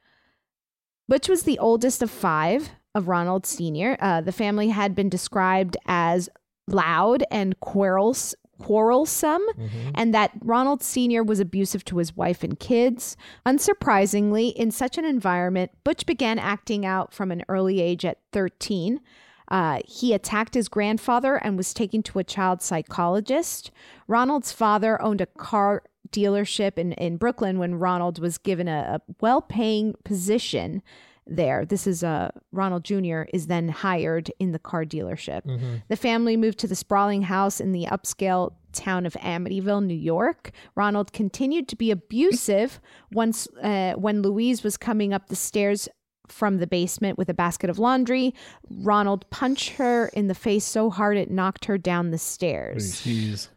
which 1.08 1.28
was 1.28 1.44
the 1.44 1.60
oldest 1.60 2.02
of 2.02 2.10
five 2.10 2.70
of 3.00 3.08
Ronald 3.08 3.48
Sr. 3.48 3.98
Uh, 4.00 4.22
the 4.22 4.32
family 4.32 4.70
had 4.70 4.94
been 4.94 5.10
described 5.10 5.76
as 5.88 6.30
loud 6.68 7.24
and 7.32 7.60
quarrels- 7.60 8.36
quarrelsome, 8.62 9.42
Mhm. 9.58 9.92
and 9.96 10.14
that 10.14 10.32
Ronald 10.42 10.84
Sr. 10.84 11.24
was 11.24 11.40
abusive 11.40 11.84
to 11.86 11.98
his 11.98 12.16
wife 12.16 12.44
and 12.44 12.60
kids. 12.60 13.16
Unsurprisingly, 13.46 14.54
in 14.54 14.72
such 14.72 14.98
an 14.98 15.06
environment, 15.06 15.72
Butch 15.84 16.06
began 16.06 16.38
acting 16.40 16.86
out 16.86 17.14
from 17.14 17.32
an 17.32 17.44
early 17.50 17.82
age 17.82 18.04
at 18.06 18.20
13. 18.32 19.00
Uh, 19.48 19.80
he 19.88 20.14
attacked 20.14 20.54
his 20.54 20.68
grandfather 20.70 21.36
and 21.38 21.58
was 21.58 21.74
taken 21.74 22.04
to 22.04 22.20
a 22.20 22.24
child 22.24 22.62
psychologist. 22.62 23.72
Ronald's 24.08 24.52
father 24.52 25.02
owned 25.02 25.22
a 25.22 25.26
car 25.26 25.84
dealership 26.12 26.78
in, 26.78 26.92
in 26.94 27.18
Brooklyn 27.18 27.60
when 27.60 27.76
Ronald 27.76 28.20
was 28.20 28.38
given 28.38 28.68
a, 28.68 29.00
a 29.08 29.14
well 29.22 29.42
paying 29.42 29.96
position 30.04 30.82
there. 31.30 31.66
This 31.66 31.88
is 31.88 32.04
uh, 32.04 32.30
Ronald 32.52 32.84
Jr. 32.84 33.24
is 33.34 33.48
then 33.48 33.70
hired 33.70 34.32
in 34.40 34.52
the 34.52 34.60
car 34.60 34.86
dealership. 34.86 35.44
Mhm. 35.46 35.84
The 35.88 35.96
family 35.96 36.36
moved 36.38 36.60
to 36.60 36.68
the 36.68 36.76
sprawling 36.76 37.24
house 37.24 37.60
in 37.60 37.72
the 37.72 37.86
upscale 37.86 38.54
town 38.74 39.06
of 39.06 39.14
Amityville, 39.14 39.86
New 39.86 39.94
York. 39.96 40.52
Ronald 40.76 41.12
continued 41.14 41.68
to 41.70 41.76
be 41.76 41.92
abusive 41.92 42.80
once 43.12 43.48
uh, 43.64 43.94
when 43.94 44.22
Louise 44.22 44.64
was 44.64 44.78
coming 44.78 45.14
up 45.14 45.28
the 45.28 45.36
stairs 45.36 45.88
from 46.28 46.58
the 46.58 46.68
basement 46.68 47.18
with 47.18 47.28
a 47.30 47.34
basket 47.34 47.70
of 47.72 47.80
laundry. 47.80 48.36
Ronald 48.70 49.28
punched 49.32 49.70
her 49.72 50.08
in 50.14 50.28
the 50.28 50.36
face 50.36 50.64
so 50.66 50.90
hard 50.92 51.18
it 51.18 51.32
knocked 51.32 51.66
her 51.66 51.78
down 51.78 52.12
the 52.12 52.20
stairs. 52.20 53.02
Jeez. 53.02 53.48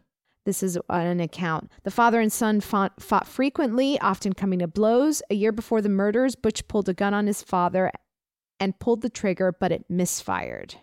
This 0.45 0.61
is 0.61 0.77
an 0.89 1.19
account. 1.21 1.71
The 1.83 1.91
father 1.91 2.19
and 2.19 2.31
son 2.31 2.59
fought, 2.59 3.01
fought 3.01 3.27
frequently, 3.27 3.97
often 3.99 4.33
coming 4.33 4.59
to 4.59 4.67
blows. 4.67 5.21
A 5.29 5.35
year 5.35 5.51
before 5.53 5.81
the 5.81 5.89
murders, 5.89 6.35
Butch 6.35 6.67
pulled 6.67 6.89
a 6.89 6.93
gun 6.93 7.13
on 7.13 7.27
his 7.27 7.41
father 7.41 7.91
and 8.59 8.77
pulled 8.79 9.01
the 9.01 9.09
trigger, 9.09 9.55
but 9.57 9.71
it 9.71 9.85
misfired. 9.89 10.75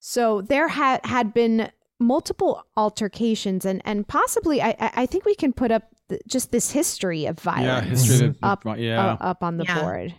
So 0.00 0.40
there 0.40 0.68
had 0.68 1.04
had 1.04 1.32
been 1.34 1.70
multiple 1.98 2.64
altercations, 2.76 3.64
and 3.64 3.82
and 3.84 4.08
possibly 4.08 4.60
I 4.62 4.70
I 4.80 4.90
I 5.02 5.06
think 5.06 5.24
we 5.24 5.34
can 5.34 5.52
put 5.52 5.70
up 5.70 5.84
th- 6.08 6.22
just 6.26 6.50
this 6.50 6.70
history 6.72 7.26
of 7.26 7.38
Yeah. 7.44 7.52
violence 7.52 8.08
History 8.08 8.28
of 8.28 8.36
up 8.42 8.64
yeah. 8.78 9.12
uh, 9.12 9.16
up 9.20 9.42
on 9.44 9.58
the 9.58 9.64
Yeah. 9.64 9.80
board. 9.82 10.14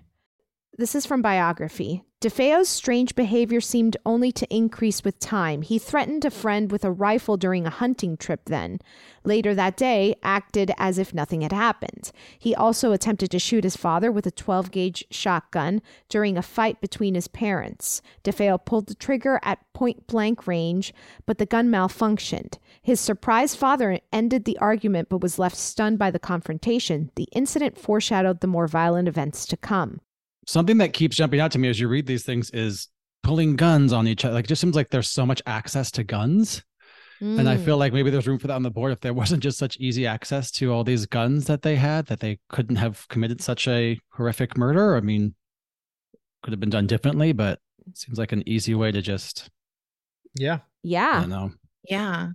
This 0.78 0.96
is 0.96 1.06
from 1.06 1.22
biography. 1.22 2.04
DeFeo's 2.22 2.70
strange 2.70 3.16
behavior 3.16 3.60
seemed 3.60 3.98
only 4.06 4.32
to 4.32 4.56
increase 4.56 5.04
with 5.04 5.18
time. 5.18 5.64
He 5.64 5.80
threatened 5.80 6.24
a 6.24 6.30
friend 6.30 6.72
with 6.72 6.86
a 6.86 6.92
rifle 6.92 7.36
during 7.36 7.66
a 7.66 7.72
hunting 7.72 8.16
trip 8.16 8.42
then. 8.46 8.78
Later 9.24 9.56
that 9.56 9.76
day, 9.76 10.14
acted 10.22 10.72
as 10.78 11.00
if 11.00 11.16
nothing 11.16 11.42
had 11.42 11.52
happened. 11.52 12.12
He 12.38 12.54
also 12.54 12.92
attempted 12.92 13.32
to 13.32 13.40
shoot 13.40 13.64
his 13.64 13.76
father 13.76 14.12
with 14.12 14.28
a 14.28 14.32
12 14.32 14.70
gauge 14.70 15.04
shotgun 15.10 15.82
during 16.10 16.38
a 16.38 16.44
fight 16.44 16.80
between 16.80 17.16
his 17.16 17.28
parents. 17.28 18.04
DeFeo 18.24 18.64
pulled 18.64 18.86
the 18.86 18.94
trigger 18.94 19.40
at 19.42 19.58
point 19.74 20.06
blank 20.06 20.46
range, 20.46 20.94
but 21.26 21.40
the 21.40 21.48
gun 21.48 21.70
malfunctioned. 21.70 22.60
His 22.84 23.00
surprised 23.00 23.58
father 23.58 24.00
ended 24.14 24.46
the 24.46 24.60
argument 24.60 25.10
but 25.10 25.24
was 25.24 25.40
left 25.40 25.58
stunned 25.58 25.98
by 25.98 26.12
the 26.12 26.20
confrontation. 26.20 27.10
The 27.16 27.30
incident 27.32 27.80
foreshadowed 27.80 28.42
the 28.42 28.48
more 28.48 28.68
violent 28.68 29.08
events 29.08 29.48
to 29.48 29.58
come. 29.58 30.02
Something 30.52 30.78
that 30.80 30.94
keeps 30.94 31.16
jumping 31.16 31.40
out 31.40 31.52
to 31.52 31.60
me 31.60 31.70
as 31.70 31.80
you 31.80 31.88
read 31.88 32.06
these 32.06 32.24
things 32.24 32.50
is 32.52 32.88
pulling 33.24 33.56
guns 33.56 33.94
on 33.94 34.08
each 34.08 34.26
other. 34.26 34.34
Like, 34.36 34.46
it 34.46 34.48
just 34.50 34.62
seems 34.62 34.76
like 34.76 34.90
there's 34.90 35.10
so 35.10 35.26
much 35.26 35.42
access 35.46 35.92
to 35.92 36.04
guns. 36.04 36.64
And 37.22 37.48
I 37.48 37.56
Mm. 37.56 37.66
feel 37.66 37.78
like 37.78 37.94
maybe 37.94 38.10
there's 38.10 38.28
room 38.28 38.40
for 38.40 38.48
that 38.48 38.56
on 38.56 38.64
the 38.64 38.72
board 38.72 38.92
if 38.92 39.00
there 39.02 39.14
wasn't 39.14 39.44
just 39.44 39.60
such 39.60 39.78
easy 39.78 40.08
access 40.08 40.50
to 40.54 40.74
all 40.74 40.84
these 40.84 41.06
guns 41.06 41.46
that 41.46 41.62
they 41.62 41.76
had 41.76 42.08
that 42.08 42.20
they 42.20 42.40
couldn't 42.50 42.78
have 42.78 43.08
committed 43.10 43.42
such 43.42 43.68
a 43.68 44.00
horrific 44.14 44.58
murder. 44.58 44.96
I 44.96 45.02
mean, 45.02 45.36
could 46.42 46.52
have 46.52 46.60
been 46.60 46.72
done 46.72 46.88
differently, 46.88 47.32
but 47.32 47.60
it 47.88 47.96
seems 47.96 48.18
like 48.18 48.32
an 48.32 48.42
easy 48.48 48.74
way 48.74 48.92
to 48.92 49.04
just, 49.04 49.50
Yeah. 50.36 50.56
I 50.56 50.60
yeah. 50.82 51.20
don't 51.22 51.30
know. 51.30 51.52
Yeah. 51.88 52.30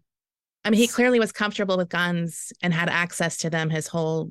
I 0.64 0.70
mean, 0.70 0.78
he 0.80 0.86
clearly 0.86 1.18
was 1.18 1.32
comfortable 1.32 1.76
with 1.76 1.88
guns 1.88 2.52
and 2.62 2.72
had 2.72 2.88
access 2.88 3.38
to 3.38 3.50
them 3.50 3.70
his 3.70 3.88
whole 3.88 4.30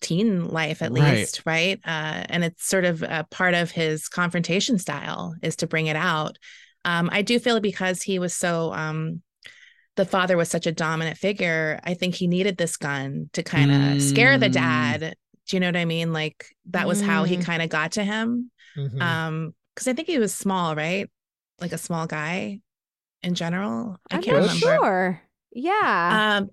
teen 0.00 0.48
life, 0.48 0.82
at 0.82 0.92
Right. 0.92 1.18
least, 1.18 1.42
right? 1.44 1.78
Uh, 1.84 2.24
and 2.28 2.44
it's 2.44 2.66
sort 2.66 2.84
of 2.84 3.02
a 3.02 3.26
part 3.30 3.54
of 3.54 3.70
his 3.70 4.08
confrontation 4.08 4.78
style 4.78 5.34
is 5.42 5.56
to 5.56 5.66
bring 5.66 5.86
it 5.86 5.96
out. 5.96 6.38
Um, 6.84 7.10
I 7.12 7.22
do 7.22 7.38
feel 7.38 7.60
because 7.60 8.02
he 8.02 8.18
was 8.18 8.32
so, 8.34 8.72
um, 8.72 9.22
the 9.96 10.04
father 10.06 10.36
was 10.36 10.48
such 10.48 10.66
a 10.66 10.72
dominant 10.72 11.18
figure. 11.18 11.78
I 11.84 11.94
think 11.94 12.14
he 12.14 12.26
needed 12.26 12.56
this 12.56 12.76
gun 12.76 13.28
to 13.34 13.42
kind 13.42 13.70
of 13.96 14.02
scare 14.02 14.38
the 14.38 14.48
Mm. 14.48 14.52
dad. 14.52 15.14
Do 15.48 15.56
you 15.56 15.60
know 15.60 15.66
what 15.68 15.76
I 15.76 15.84
mean? 15.84 16.12
Like 16.12 16.46
that 16.70 16.86
was 16.88 17.00
how 17.02 17.24
he 17.24 17.36
Mm. 17.36 17.44
kind 17.44 17.62
of 17.62 17.68
got 17.68 17.92
to 17.92 18.04
him. 18.04 18.50
Mhm. 18.76 19.00
Um, 19.02 19.54
because 19.74 19.88
I 19.88 19.92
think 19.92 20.08
he 20.08 20.18
was 20.18 20.34
small, 20.34 20.74
right? 20.76 21.10
Like 21.60 21.72
a 21.72 21.78
small 21.78 22.06
guy 22.06 22.60
in 23.22 23.34
general. 23.34 23.98
I 24.10 24.16
I'm 24.16 24.22
can't 24.22 24.36
not 24.38 24.54
remember. 24.54 24.58
sure. 24.82 25.20
Yeah. 25.52 26.38
Um, 26.40 26.50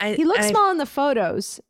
I, 0.00 0.14
he 0.14 0.24
looks 0.24 0.46
I- 0.46 0.50
small 0.50 0.70
in 0.70 0.78
the 0.78 0.86
photos. 0.86 1.60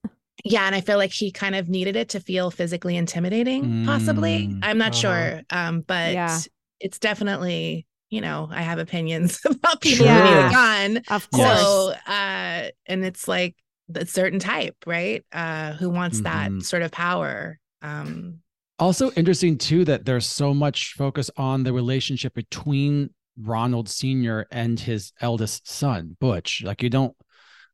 Yeah, 0.49 0.67
and 0.67 0.75
I 0.75 0.81
feel 0.81 0.97
like 0.97 1.13
he 1.13 1.31
kind 1.33 1.55
of 1.55 1.69
needed 1.69 1.97
it 1.97 2.11
to 2.11 2.21
feel 2.21 2.51
physically 2.51 2.97
intimidating, 2.97 3.85
possibly. 3.85 4.49
Mm, 4.49 4.59
I'm 4.63 4.79
not 4.79 4.93
uh-huh. 4.93 5.01
sure, 5.01 5.43
um, 5.51 5.81
but 5.81 6.13
Yeah. 6.15 6.41
it's 6.81 6.99
definitely, 6.99 7.87
you 8.11 8.21
know, 8.21 8.49
I 8.51 8.63
have 8.63 8.79
opinions 8.79 9.41
about 9.45 9.81
people 9.81 10.07
Sure. 10.07 10.15
who 10.15 10.23
need 10.23 10.47
a 10.47 10.51
gun. 10.51 11.03
Of 11.09 11.31
course. 11.31 11.61
So, 11.61 11.95
uh, 12.07 12.71
and 12.87 13.05
it's 13.05 13.27
like 13.27 13.57
a 13.95 14.07
certain 14.07 14.39
type, 14.39 14.77
right? 14.87 15.25
Uh, 15.33 15.73
who 15.73 15.91
wants 15.91 16.21
that 16.21 16.51
Mhm. 16.53 16.63
sort 16.65 16.83
of 16.83 16.93
power? 16.93 17.59
Um, 17.83 18.41
Also 18.79 19.11
interesting 19.13 19.57
too 19.59 19.85
that 19.87 20.05
there's 20.05 20.27
so 20.27 20.53
much 20.53 20.93
focus 20.95 21.31
on 21.37 21.63
the 21.65 21.73
relationship 21.73 22.35
between 22.35 23.11
Ronald 23.39 23.89
Sr. 23.89 24.47
and 24.51 24.79
his 24.79 25.13
eldest 25.21 25.69
son, 25.69 26.17
Butch. 26.21 26.63
Like 26.65 26.83
you 26.83 26.91
don't 26.91 27.17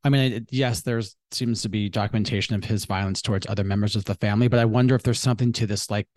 I 0.04 0.08
mean, 0.08 0.32
it, 0.32 0.48
yes, 0.50 0.82
there's 0.82 1.16
seems 1.30 1.62
to 1.62 1.68
be 1.68 1.88
documentation 1.88 2.54
of 2.54 2.64
his 2.64 2.84
violence 2.84 3.22
towards 3.22 3.46
other 3.46 3.64
members 3.64 3.96
of 3.96 4.04
the 4.04 4.14
family, 4.16 4.48
but 4.48 4.58
I 4.58 4.64
wonder 4.64 4.94
if 4.94 5.02
there's 5.02 5.20
something 5.20 5.52
to 5.54 5.66
this, 5.66 5.90
like 5.90 6.08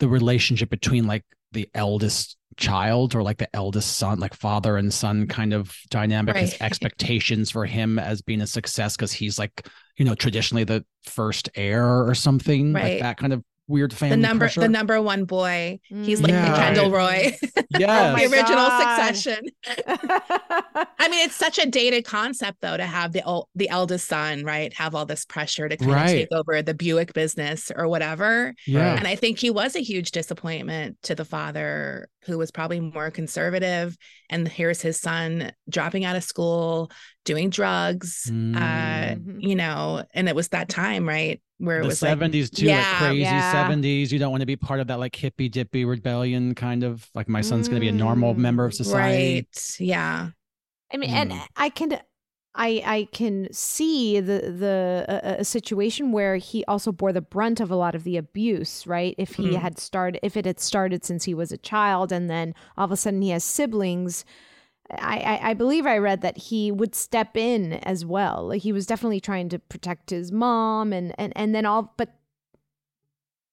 the 0.00 0.08
relationship 0.08 0.70
between 0.70 1.06
like 1.06 1.24
the 1.52 1.68
eldest 1.74 2.36
child 2.56 3.14
or 3.14 3.22
like 3.22 3.38
the 3.38 3.54
eldest 3.54 3.96
son, 3.96 4.18
like 4.18 4.34
father 4.34 4.76
and 4.76 4.92
son 4.92 5.26
kind 5.28 5.52
of 5.54 5.74
dynamic, 5.90 6.36
his 6.36 6.56
expectations 6.60 7.50
for 7.50 7.64
him 7.64 7.98
as 7.98 8.22
being 8.22 8.40
a 8.40 8.46
success 8.46 8.96
because 8.96 9.12
he's 9.12 9.38
like, 9.38 9.66
you 9.96 10.04
know, 10.04 10.14
traditionally 10.14 10.64
the 10.64 10.84
first 11.04 11.48
heir 11.54 12.06
or 12.06 12.14
something, 12.14 12.72
like 12.72 12.98
that 13.00 13.16
kind 13.16 13.32
of 13.32 13.42
weird 13.68 13.92
family 13.92 14.16
the 14.16 14.22
number, 14.22 14.44
pressure. 14.46 14.60
the 14.60 14.68
number 14.68 15.00
one 15.00 15.24
boy. 15.24 15.78
He's 15.84 16.20
like 16.20 16.32
Yeah. 16.32 16.50
the 16.50 16.56
Kendall 16.56 16.90
Roy, 16.90 17.36
Yes. 17.70 18.16
my 18.16 18.26
the 18.26 18.32
original 18.32 18.56
God. 18.56 19.14
Succession. 19.14 19.44
I 21.00 21.08
mean, 21.08 21.24
it's 21.24 21.36
such 21.36 21.58
a 21.58 21.66
dated 21.66 22.04
concept, 22.04 22.58
though, 22.60 22.76
to 22.76 22.84
have 22.84 23.12
the 23.12 23.22
ol- 23.24 23.48
the 23.54 23.68
eldest 23.68 24.08
son, 24.08 24.44
right, 24.44 24.72
have 24.74 24.94
all 24.94 25.06
this 25.06 25.24
pressure 25.24 25.68
to 25.68 25.76
kind 25.76 25.90
Right. 25.90 26.02
of 26.04 26.10
take 26.10 26.28
over 26.32 26.62
the 26.62 26.74
Buick 26.74 27.12
business 27.12 27.70
or 27.74 27.88
whatever. 27.88 28.54
Yeah. 28.66 28.96
And 28.96 29.06
I 29.06 29.14
think 29.14 29.38
he 29.38 29.50
was 29.50 29.76
a 29.76 29.80
huge 29.80 30.10
disappointment 30.10 30.96
to 31.04 31.14
the 31.14 31.24
father, 31.24 32.08
who 32.24 32.38
was 32.38 32.50
probably 32.50 32.80
more 32.80 33.10
conservative. 33.10 33.96
And 34.30 34.46
here's 34.48 34.82
his 34.82 35.00
son 35.00 35.52
dropping 35.68 36.04
out 36.04 36.16
of 36.16 36.24
school, 36.24 36.90
doing 37.24 37.50
drugs, 37.50 38.24
uh, 38.28 38.32
Mhm. 38.32 39.36
you 39.42 39.54
know, 39.54 40.04
and 40.14 40.28
it 40.28 40.34
was 40.36 40.48
that 40.48 40.68
time, 40.68 41.06
right, 41.08 41.40
where 41.58 41.82
it 41.82 41.84
the 41.84 41.90
was 41.90 42.02
like, 42.02 42.18
70s 42.18 42.50
too, 42.50 42.70
Yeah, 42.70 42.74
like 42.74 42.88
crazy 42.88 43.40
yeah. 43.40 43.42
70s. 43.42 44.12
You 44.12 44.18
don't 44.18 44.30
want 44.30 44.40
to 44.42 44.46
be 44.46 44.56
part 44.56 44.80
of 44.80 44.88
that 44.88 44.98
like 44.98 45.14
hippy 45.16 45.48
dippy 45.48 45.84
rebellion 45.84 46.54
kind 46.54 46.82
of 46.84 47.08
like 47.14 47.28
my 47.28 47.40
son's 47.40 47.68
going 47.68 47.76
to 47.76 47.80
be 47.80 47.88
a 47.88 47.92
normal 47.92 48.34
member 48.34 48.64
of 48.64 48.74
society. 48.74 49.46
right, 49.46 49.76
yeah, 49.78 50.30
I 50.92 50.98
mean, 50.98 51.10
and 51.10 51.32
Mm. 51.32 51.46
I 51.56 51.70
can, 51.70 52.00
I 52.54 52.82
I 52.86 53.08
can 53.12 53.48
see 53.52 54.20
the 54.20 54.40
the 54.58 55.06
a, 55.08 55.40
a 55.42 55.44
situation 55.44 56.12
where 56.12 56.36
he 56.36 56.64
also 56.66 56.92
bore 56.92 57.12
the 57.12 57.22
brunt 57.22 57.60
of 57.60 57.70
a 57.70 57.76
lot 57.76 57.94
of 57.96 58.04
the 58.04 58.18
abuse, 58.18 58.86
right? 58.86 59.14
If 59.18 59.34
he 59.34 59.54
Mhm. 59.54 59.54
had 59.54 59.78
started, 59.78 60.20
if 60.24 60.36
it 60.36 60.46
had 60.46 60.60
started 60.60 61.04
since 61.04 61.24
he 61.24 61.34
was 61.34 61.52
a 61.52 61.58
child, 61.58 62.12
and 62.12 62.30
then 62.30 62.54
all 62.78 62.86
of 62.86 62.92
a 62.92 62.98
sudden 62.98 63.22
he 63.22 63.30
has 63.30 63.44
siblings. 63.44 64.24
I, 64.90 65.18
I, 65.18 65.50
I 65.50 65.54
believe 65.54 65.84
I 65.86 65.98
read 65.98 66.22
that 66.22 66.38
he 66.38 66.72
would 66.72 66.94
step 66.94 67.36
in 67.36 67.74
as 67.74 68.06
well. 68.06 68.46
Like 68.48 68.62
he 68.62 68.72
was 68.72 68.86
definitely 68.86 69.20
trying 69.20 69.48
to 69.50 69.58
protect 69.58 70.10
his 70.10 70.32
mom 70.32 70.92
and, 70.92 71.14
and, 71.18 71.32
and 71.36 71.54
then 71.54 71.66
all 71.66 71.92
but 71.96 72.14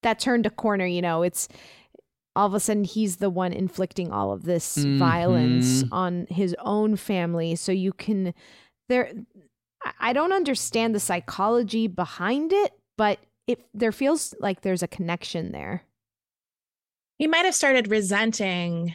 that 0.02 0.18
turned 0.18 0.46
a 0.46 0.50
corner, 0.50 0.86
you 0.86 1.02
know, 1.02 1.22
it's 1.22 1.48
all 2.34 2.46
of 2.46 2.54
a 2.54 2.60
sudden 2.60 2.84
he's 2.84 3.16
the 3.16 3.30
one 3.30 3.52
inflicting 3.52 4.12
all 4.12 4.30
of 4.32 4.44
this 4.44 4.76
violence 4.76 5.82
Mhm. 5.82 5.88
on 5.92 6.26
his 6.30 6.54
own 6.60 6.96
family. 6.96 7.56
So 7.56 7.72
you 7.72 7.92
can 7.92 8.32
there 8.88 9.10
I- 9.84 9.92
I 10.00 10.12
don't 10.12 10.32
understand 10.32 10.94
the 10.94 11.00
psychology 11.00 11.86
behind 11.86 12.52
it, 12.52 12.72
but 12.96 13.18
it 13.46 13.64
there 13.74 13.92
feels 13.92 14.34
like 14.40 14.60
there's 14.62 14.82
a 14.82 14.88
connection 14.88 15.52
there. 15.52 15.82
he 17.18 17.26
might 17.26 17.46
have 17.46 17.54
started 17.54 17.88
resenting 17.88 18.94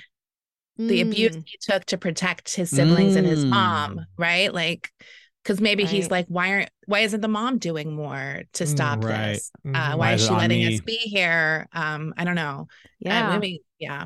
the 0.87 1.01
abuse 1.01 1.35
Mm. 1.35 1.43
he 1.45 1.57
took 1.61 1.85
to 1.85 1.97
protect 1.97 2.55
his 2.55 2.69
siblings 2.69 3.15
and 3.15 3.25
his 3.27 3.45
mom, 3.45 3.97
Mm. 3.97 4.05
right? 4.17 4.53
Like, 4.53 4.89
because 5.43 5.59
maybe 5.59 5.85
he's 5.85 6.11
like, 6.11 6.25
why 6.27 6.51
aren't 6.51 6.69
why 6.85 6.99
isn't 6.99 7.21
the 7.21 7.27
mom 7.27 7.57
doing 7.57 7.93
more 7.95 8.43
to 8.53 8.63
Mm, 8.63 8.67
stop 8.67 9.03
right. 9.03 9.33
this? 9.33 9.51
Uh, 9.65 9.69
Why 9.71 9.95
why 9.95 10.13
is 10.13 10.23
she 10.25 10.31
letting 10.31 10.59
me? 10.59 10.75
us 10.75 10.81
be 10.81 10.97
here? 10.97 11.67
Um, 11.73 12.13
I 12.17 12.25
don't 12.25 12.35
know. 12.35 12.67
Uh, 13.05 13.09
Yeah. 13.09 13.29
maybe, 13.29 13.61
yeah. 13.79 14.05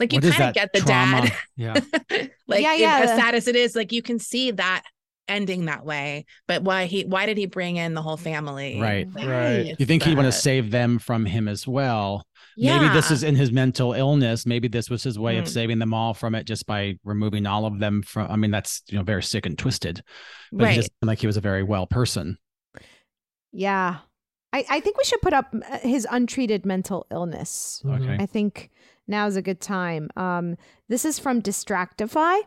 Like 0.00 0.12
you 0.12 0.20
kind 0.20 0.42
of 0.42 0.54
get 0.54 0.72
the 0.72 0.80
trauma? 0.80 1.22
dad, 1.22 1.32
Yeah. 1.56 1.74
like 2.48 2.62
Yeah, 2.62 2.74
yeah. 2.74 3.00
as 3.04 3.10
sad 3.10 3.34
as 3.34 3.46
it 3.48 3.56
is, 3.56 3.74
like 3.76 3.92
you 3.92 4.02
can 4.02 4.18
see 4.18 4.50
that 4.52 4.82
ending 5.28 5.64
that 5.66 5.84
way. 5.86 6.26
But 6.46 6.62
why 6.62 6.84
he? 6.86 7.04
Why 7.04 7.26
did 7.26 7.38
he 7.38 7.46
bring 7.46 7.76
in 7.76 7.94
the 7.94 8.02
whole 8.02 8.16
family? 8.16 8.78
Right. 8.80 9.08
Like, 9.14 9.26
Right. 9.26 9.74
You 9.78 9.86
think 9.86 10.02
he'd 10.02 10.16
want 10.16 10.26
to 10.26 10.32
save 10.32 10.70
them 10.70 10.98
from 10.98 11.24
him 11.26 11.48
as 11.48 11.66
well. 11.66 12.26
Yeah. 12.56 12.78
Maybe 12.78 12.92
this 12.94 13.10
is 13.10 13.22
in 13.22 13.34
his 13.36 13.50
mental 13.50 13.92
illness. 13.92 14.46
Maybe 14.46 14.68
this 14.68 14.88
was 14.88 15.02
his 15.02 15.18
way 15.18 15.38
of 15.38 15.44
Mm. 15.44 15.48
saving 15.48 15.78
them 15.78 15.92
all 15.92 16.14
from 16.14 16.34
it 16.34 16.44
just 16.44 16.66
by 16.66 16.98
removing 17.04 17.46
all 17.46 17.66
of 17.66 17.78
them 17.80 18.02
from. 18.02 18.30
I 18.30 18.36
mean, 18.36 18.50
that's 18.50 18.82
you 18.88 18.96
know 18.96 19.04
very 19.04 19.22
sick 19.22 19.46
and 19.46 19.58
twisted. 19.58 20.02
But 20.52 20.60
he 20.60 20.66
right. 20.66 20.74
just 20.76 20.88
seemed 20.88 21.08
like 21.08 21.18
he 21.18 21.26
was 21.26 21.36
a 21.36 21.40
very 21.40 21.62
well 21.62 21.86
person. 21.86 22.38
Yeah. 23.52 23.98
I, 24.52 24.64
I 24.70 24.80
think 24.80 24.96
we 24.96 25.04
should 25.04 25.20
put 25.22 25.32
up 25.32 25.52
uh, 25.52 25.78
his 25.78 26.06
untreated 26.10 26.64
mental 26.64 27.06
illness. 27.10 27.82
Okay. 27.84 28.16
I 28.20 28.26
think 28.26 28.70
now 29.08 29.26
is 29.26 29.36
a 29.36 29.42
good 29.42 29.60
time. 29.60 30.08
Um, 30.16 30.56
this 30.88 31.04
is 31.04 31.18
from 31.18 31.42
Distractify. 31.42 32.38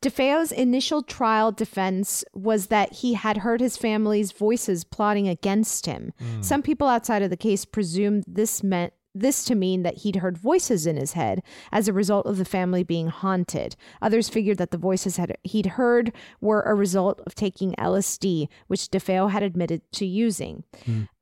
DeFeo's 0.00 0.52
initial 0.52 1.02
trial 1.02 1.52
defense 1.52 2.24
was 2.34 2.68
that 2.68 2.94
he 2.94 3.14
had 3.14 3.38
heard 3.38 3.60
his 3.60 3.76
family's 3.76 4.32
voices 4.32 4.84
plotting 4.84 5.28
against 5.28 5.84
him. 5.86 6.12
Mm. 6.20 6.44
Some 6.44 6.62
people 6.62 6.88
outside 6.88 7.22
of 7.22 7.30
the 7.30 7.36
case 7.36 7.66
presumed 7.66 8.24
this 8.26 8.62
meant 8.62 8.94
this 9.14 9.44
to 9.44 9.54
mean 9.54 9.82
that 9.82 9.98
he'd 9.98 10.16
heard 10.16 10.38
voices 10.38 10.86
in 10.86 10.96
his 10.96 11.14
head 11.14 11.42
as 11.72 11.88
a 11.88 11.92
result 11.92 12.26
of 12.26 12.38
the 12.38 12.44
family 12.44 12.82
being 12.82 13.08
haunted. 13.08 13.76
Others 14.00 14.28
figured 14.28 14.58
that 14.58 14.70
the 14.70 14.78
voices 14.78 15.16
had 15.16 15.36
he'd 15.42 15.66
heard 15.66 16.12
were 16.40 16.62
a 16.62 16.74
result 16.74 17.20
of 17.26 17.34
taking 17.34 17.74
LSD, 17.74 18.48
which 18.68 18.88
DeFeo 18.88 19.30
had 19.30 19.42
admitted 19.42 19.82
to 19.92 20.06
using. 20.06 20.64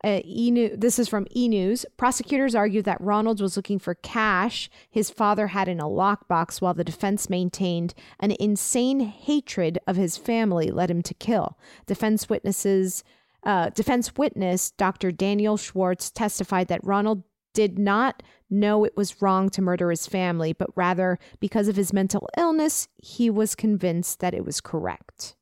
Uh, 0.05 0.21
e 0.25 0.69
this 0.69 0.99
is 0.99 1.09
from 1.09 1.27
E 1.35 1.49
News. 1.49 1.85
Prosecutors 1.97 2.55
argued 2.55 2.85
that 2.85 3.01
Ronald 3.01 3.41
was 3.41 3.57
looking 3.57 3.79
for 3.79 3.95
cash 3.95 4.71
his 4.91 5.11
father 5.11 5.49
had 5.49 5.69
in 5.69 5.81
a 5.81 5.85
lockbox, 5.85 6.61
while 6.61 6.75
the 6.75 6.85
defense 6.85 7.29
maintained 7.29 7.95
an 8.21 8.33
insane 8.39 9.01
hatred 9.01 9.79
of 9.87 9.97
his 9.97 10.17
family 10.17 10.71
led 10.71 10.91
him 10.91 11.03
to 11.03 11.15
kill. 11.15 11.59
Defense 11.87 12.29
witnesses. 12.29 13.03
Uh, 13.45 13.71
defense 13.71 14.17
witness 14.17 14.73
Dr. 14.73 15.13
Daniel 15.13 15.57
Schwartz 15.57 16.11
testified 16.11 16.69
that 16.69 16.85
Ronald 16.85 17.23
did 17.59 17.77
not 17.77 18.23
know 18.49 18.85
it 18.85 18.97
was 18.97 19.21
wrong 19.21 19.51
to 19.51 19.61
murder 19.61 19.91
his 19.91 20.07
family, 20.07 20.53
but 20.53 20.71
rather 20.77 21.19
because 21.41 21.67
of 21.67 21.75
his 21.75 21.93
mental 21.93 22.29
illness, 22.39 22.87
he 22.99 23.29
was 23.29 23.57
convinced 23.57 24.21
that 24.21 24.33
it 24.33 24.45
was 24.45 24.61
correct. 24.61 25.35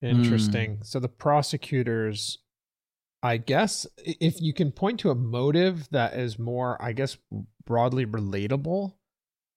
Interesting. 0.00 0.78
So 0.84 1.00
the 1.00 1.08
prosecutors, 1.08 2.38
I 3.20 3.38
guess, 3.38 3.84
if 3.96 4.40
you 4.40 4.54
can 4.54 4.70
point 4.70 5.00
to 5.00 5.10
a 5.10 5.16
motive 5.16 5.88
that 5.90 6.14
is 6.14 6.38
more, 6.38 6.80
I 6.80 6.92
guess, 6.92 7.18
broadly 7.66 8.06
relatable, 8.06 8.92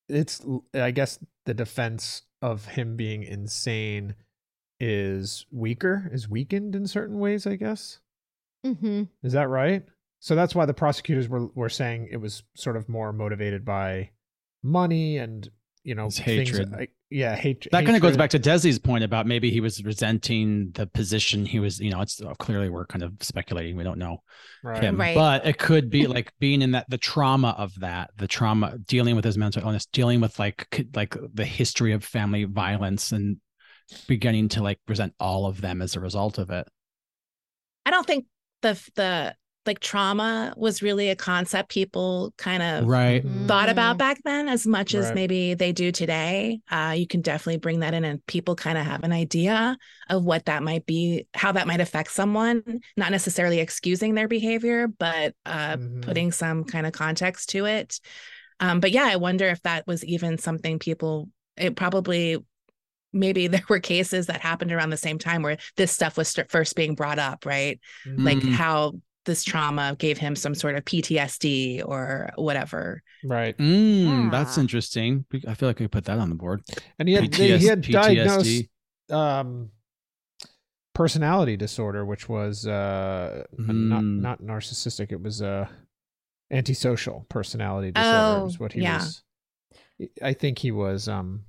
it's, 0.09 0.43
I 0.73 0.89
guess, 0.89 1.19
the 1.45 1.53
defense 1.53 2.23
of 2.41 2.65
him 2.65 2.95
being 2.95 3.21
insane 3.21 4.15
is 4.79 5.45
weaker, 5.51 6.09
is 6.11 6.27
weakened 6.27 6.75
in 6.75 6.87
certain 6.87 7.19
ways, 7.19 7.45
I 7.45 7.55
guess. 7.55 7.99
Mm-hmm. 8.65 9.03
Is 9.21 9.33
that 9.33 9.47
right? 9.47 9.85
So 10.19 10.35
that's 10.35 10.55
why 10.55 10.65
the 10.65 10.73
prosecutors 10.73 11.29
were 11.29 11.47
were 11.47 11.69
saying 11.69 12.09
it 12.11 12.17
was 12.17 12.43
sort 12.55 12.75
of 12.77 12.89
more 12.89 13.13
motivated 13.13 13.63
by 13.63 14.09
money 14.63 15.17
and 15.17 15.47
you 15.83 15.95
know 15.95 16.05
His 16.05 16.19
things 16.19 16.49
hatred. 16.49 16.71
like- 16.71 16.91
yeah, 17.09 17.35
hate. 17.37 17.65
that 17.71 17.85
kind 17.85 17.95
of 17.95 18.01
goes 18.01 18.17
back 18.17 18.31
to 18.31 18.39
Desi's 18.39 18.79
point 18.79 19.01
about 19.05 19.25
maybe 19.25 19.49
he 19.49 19.61
was 19.61 19.81
resenting 19.81 20.71
the 20.73 20.85
position 20.87 21.45
he 21.45 21.57
was, 21.61 21.79
you 21.79 21.89
know, 21.89 22.01
it's 22.01 22.21
uh, 22.21 22.33
clearly 22.33 22.69
we're 22.69 22.85
kind 22.85 23.01
of 23.01 23.13
speculating. 23.21 23.77
We 23.77 23.85
don't 23.85 23.97
know 23.97 24.17
Right. 24.61 24.83
him, 24.83 24.99
Right. 24.99 25.15
but 25.15 25.45
it 25.45 25.57
could 25.57 25.89
be 25.89 26.05
like 26.15 26.33
being 26.39 26.61
in 26.61 26.71
that, 26.71 26.89
the 26.89 26.97
trauma 26.97 27.55
of 27.57 27.73
that, 27.79 28.09
the 28.17 28.27
trauma, 28.27 28.77
dealing 28.79 29.15
with 29.15 29.23
his 29.23 29.37
mental 29.37 29.63
illness, 29.63 29.85
dealing 29.85 30.19
with 30.19 30.37
like, 30.37 30.85
like 30.93 31.15
the 31.33 31.45
history 31.45 31.93
of 31.93 32.03
family 32.03 32.43
violence 32.43 33.13
and 33.13 33.37
beginning 34.09 34.49
to 34.49 34.61
like 34.61 34.79
resent 34.89 35.13
all 35.21 35.45
of 35.45 35.61
them 35.61 35.81
as 35.81 35.95
a 35.95 36.01
result 36.01 36.37
of 36.39 36.49
it. 36.49 36.67
I 37.85 37.91
don't 37.91 38.05
think 38.05 38.25
the 38.63 38.73
the 38.95 39.33
like 39.67 39.79
trauma 39.79 40.53
was 40.57 40.81
really 40.81 41.09
a 41.09 41.15
concept 41.15 41.69
people 41.69 42.33
kind 42.37 42.63
of 42.63 42.85
Right. 42.87 43.23
thought 43.47 43.69
about 43.69 43.97
back 43.97 44.19
then 44.23 44.47
as 44.47 44.65
much 44.65 44.95
as 44.95 45.05
Right. 45.07 45.15
maybe 45.15 45.53
they 45.53 45.71
do 45.73 45.91
today. 45.91 46.61
Uh, 46.71 46.95
you 46.97 47.05
can 47.05 47.21
definitely 47.21 47.57
bring 47.57 47.81
that 47.81 47.93
in, 47.93 48.05
and 48.05 48.25
people 48.25 48.55
kind 48.55 48.77
of 48.77 48.85
have 48.85 49.03
an 49.03 49.11
idea 49.11 49.77
of 50.09 50.23
what 50.23 50.45
that 50.45 50.63
might 50.63 50.85
be, 50.85 51.27
how 51.33 51.51
that 51.51 51.67
might 51.67 51.81
affect 51.81 52.11
someone. 52.11 52.63
Not 52.95 53.11
necessarily 53.11 53.59
excusing 53.59 54.15
their 54.15 54.27
behavior, 54.27 54.87
but 54.87 55.35
uh, 55.45 55.77
Mhm. 55.77 56.01
putting 56.01 56.31
some 56.31 56.63
kind 56.63 56.87
of 56.87 56.93
context 56.93 57.49
to 57.49 57.65
it. 57.65 57.99
Um, 58.59 58.79
but 58.79 58.91
yeah, 58.91 59.05
I 59.05 59.17
wonder 59.17 59.45
if 59.47 59.61
that 59.63 59.85
was 59.85 60.03
even 60.05 60.37
something 60.37 60.79
people. 60.79 61.29
It 61.57 61.75
probably. 61.75 62.37
Maybe 63.13 63.47
there 63.47 63.63
were 63.69 63.79
cases 63.79 64.27
that 64.27 64.41
happened 64.41 64.71
around 64.71 64.89
the 64.89 64.97
same 64.97 65.17
time 65.17 65.41
where 65.41 65.57
this 65.77 65.91
stuff 65.93 66.17
was 66.17 66.27
st- 66.27 66.51
first 66.51 66.75
being 66.75 66.93
brought 66.93 67.19
up, 67.19 67.45
right? 67.45 67.79
Like 68.05 68.37
Mm. 68.37 68.51
how 68.51 68.99
this 69.27 69.43
trauma 69.43 69.95
gave 69.99 70.17
him 70.17 70.35
some 70.35 70.55
sort 70.55 70.75
of 70.75 70.83
PTSD 70.85 71.83
or 71.85 72.31
whatever. 72.35 73.03
right. 73.23 73.55
Mm, 73.59 74.31
That's 74.31 74.57
interesting. 74.57 75.25
I 75.47 75.53
feel 75.53 75.69
like 75.69 75.79
we 75.79 75.87
put 75.87 76.05
that 76.05 76.17
on 76.17 76.29
the 76.29 76.35
board. 76.35 76.63
And 76.97 77.07
he 77.07 77.13
had 77.13 77.31
they, 77.31 77.57
he 77.59 77.65
had 77.67 77.83
PTSD. 77.83 77.91
diagnosed 77.91 78.63
um 79.11 79.69
personality 80.95 81.55
disorder, 81.55 82.03
which 82.05 82.27
was 82.27 82.65
uh 82.65 83.43
not 83.57 84.01
Mm. 84.03 84.21
not 84.21 84.41
narcissistic. 84.41 85.11
It 85.11 85.21
was 85.21 85.41
uh 85.41 85.67
antisocial 86.49 87.25
personality 87.29 87.91
disorder. 87.91 88.41
Oh, 88.41 88.45
is 88.47 88.59
what 88.59 88.73
he 88.73 88.81
yeah. 88.81 88.97
was. 88.97 89.23
I 90.23 90.33
think 90.33 90.59
he 90.59 90.71
was 90.71 91.07
um 91.07 91.43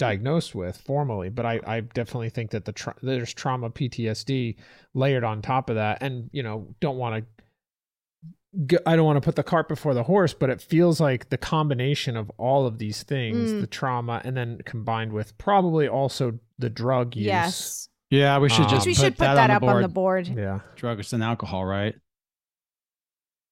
diagnosed 0.00 0.54
with 0.56 0.76
formally, 0.78 1.28
but 1.28 1.46
I 1.46 1.60
I 1.64 1.80
definitely 1.80 2.30
think 2.30 2.50
that 2.50 2.64
the 2.64 2.72
tra- 2.72 2.96
there's 3.02 3.32
trauma 3.32 3.70
PTSD 3.70 4.56
layered 4.94 5.22
on 5.22 5.42
top 5.42 5.70
of 5.70 5.76
that, 5.76 5.98
and 6.02 6.28
you 6.32 6.42
know 6.42 6.74
don't 6.80 6.96
want 6.96 7.24
to. 7.24 8.82
I 8.84 8.96
don't 8.96 9.04
want 9.04 9.16
to 9.16 9.20
put 9.24 9.36
the 9.36 9.44
cart 9.44 9.68
before 9.68 9.94
the 9.94 10.02
horse, 10.02 10.34
but 10.34 10.50
it 10.50 10.60
feels 10.60 11.00
like 11.00 11.28
the 11.28 11.38
combination 11.38 12.16
of 12.16 12.32
all 12.36 12.66
of 12.66 12.78
these 12.78 13.04
things, 13.04 13.52
Mm. 13.52 13.60
the 13.60 13.68
trauma, 13.68 14.20
and 14.24 14.36
then 14.36 14.58
combined 14.64 15.12
with 15.12 15.38
probably 15.38 15.86
also 15.86 16.40
the 16.58 16.68
drug 16.68 17.14
use. 17.14 17.26
Yes. 17.26 17.88
Yeah, 18.10 18.38
we 18.38 18.48
should 18.48 18.64
Um, 18.64 18.70
just 18.70 18.86
we 18.86 18.94
put 18.94 19.00
should 19.00 19.12
put 19.12 19.18
that, 19.24 19.34
that, 19.34 19.50
on 19.50 19.56
up 19.56 19.62
the 19.62 19.68
on 19.68 19.82
the 19.82 19.88
board. 19.88 20.26
Yeah. 20.26 20.60
Drugs 20.74 21.12
and 21.12 21.22
alcohol, 21.22 21.64
right? 21.64 21.94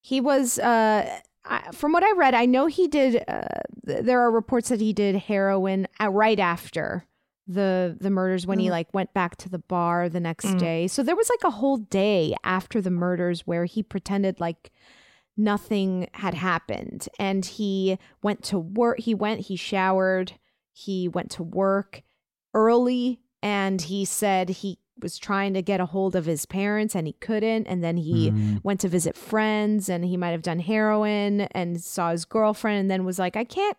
He 0.00 0.20
was, 0.20 0.58
uh, 0.58 1.20
I, 1.48 1.70
from 1.72 1.92
what 1.92 2.02
I 2.04 2.12
read, 2.12 2.34
I 2.34 2.44
know 2.46 2.66
he 2.66 2.86
did. 2.88 3.24
Uh, 3.26 3.42
th- 3.86 4.04
there 4.04 4.20
are 4.20 4.30
reports 4.30 4.68
that 4.68 4.80
he 4.80 4.92
did 4.92 5.16
heroin 5.16 5.88
uh, 6.00 6.10
right 6.10 6.38
after 6.38 7.06
the 7.46 7.96
the 7.98 8.10
murders 8.10 8.46
when 8.46 8.58
he 8.58 8.66
Mm. 8.68 8.72
like 8.72 8.92
went 8.92 9.14
back 9.14 9.36
to 9.38 9.48
the 9.48 9.58
bar 9.58 10.08
the 10.10 10.20
next 10.20 10.44
Mm. 10.46 10.58
day. 10.58 10.86
So 10.88 11.02
there 11.02 11.16
was 11.16 11.30
like 11.30 11.44
a 11.44 11.56
whole 11.56 11.78
day 11.78 12.34
after 12.44 12.80
the 12.82 12.90
murders 12.90 13.46
where 13.46 13.64
he 13.64 13.82
pretended 13.82 14.38
like 14.40 14.70
nothing 15.36 16.08
had 16.14 16.34
happened, 16.34 17.08
and 17.18 17.44
he 17.44 17.98
went 18.22 18.42
to 18.44 18.58
work. 18.58 19.00
He 19.00 19.14
went. 19.14 19.40
He 19.46 19.56
showered. 19.56 20.32
He 20.72 21.08
went 21.08 21.30
to 21.32 21.42
work 21.42 22.02
early, 22.54 23.20
and 23.42 23.80
he 23.80 24.04
said 24.04 24.48
he 24.48 24.78
was 25.00 25.18
trying 25.18 25.54
to 25.54 25.62
get 25.62 25.80
a 25.80 25.86
hold 25.86 26.16
of 26.16 26.24
his 26.26 26.44
parents 26.46 26.94
and 26.94 27.06
he 27.06 27.12
couldn't 27.14 27.66
and 27.66 27.82
then 27.84 27.96
he 27.96 28.30
Mm. 28.30 28.64
went 28.64 28.80
to 28.80 28.88
visit 28.88 29.16
friends 29.16 29.88
and 29.88 30.04
he 30.04 30.16
might 30.16 30.30
have 30.30 30.42
done 30.42 30.58
heroin 30.60 31.42
and 31.52 31.80
saw 31.80 32.10
his 32.10 32.24
girlfriend 32.24 32.78
and 32.80 32.90
then 32.90 33.04
was 33.04 33.18
like 33.18 33.36
I 33.36 33.44
can't 33.44 33.76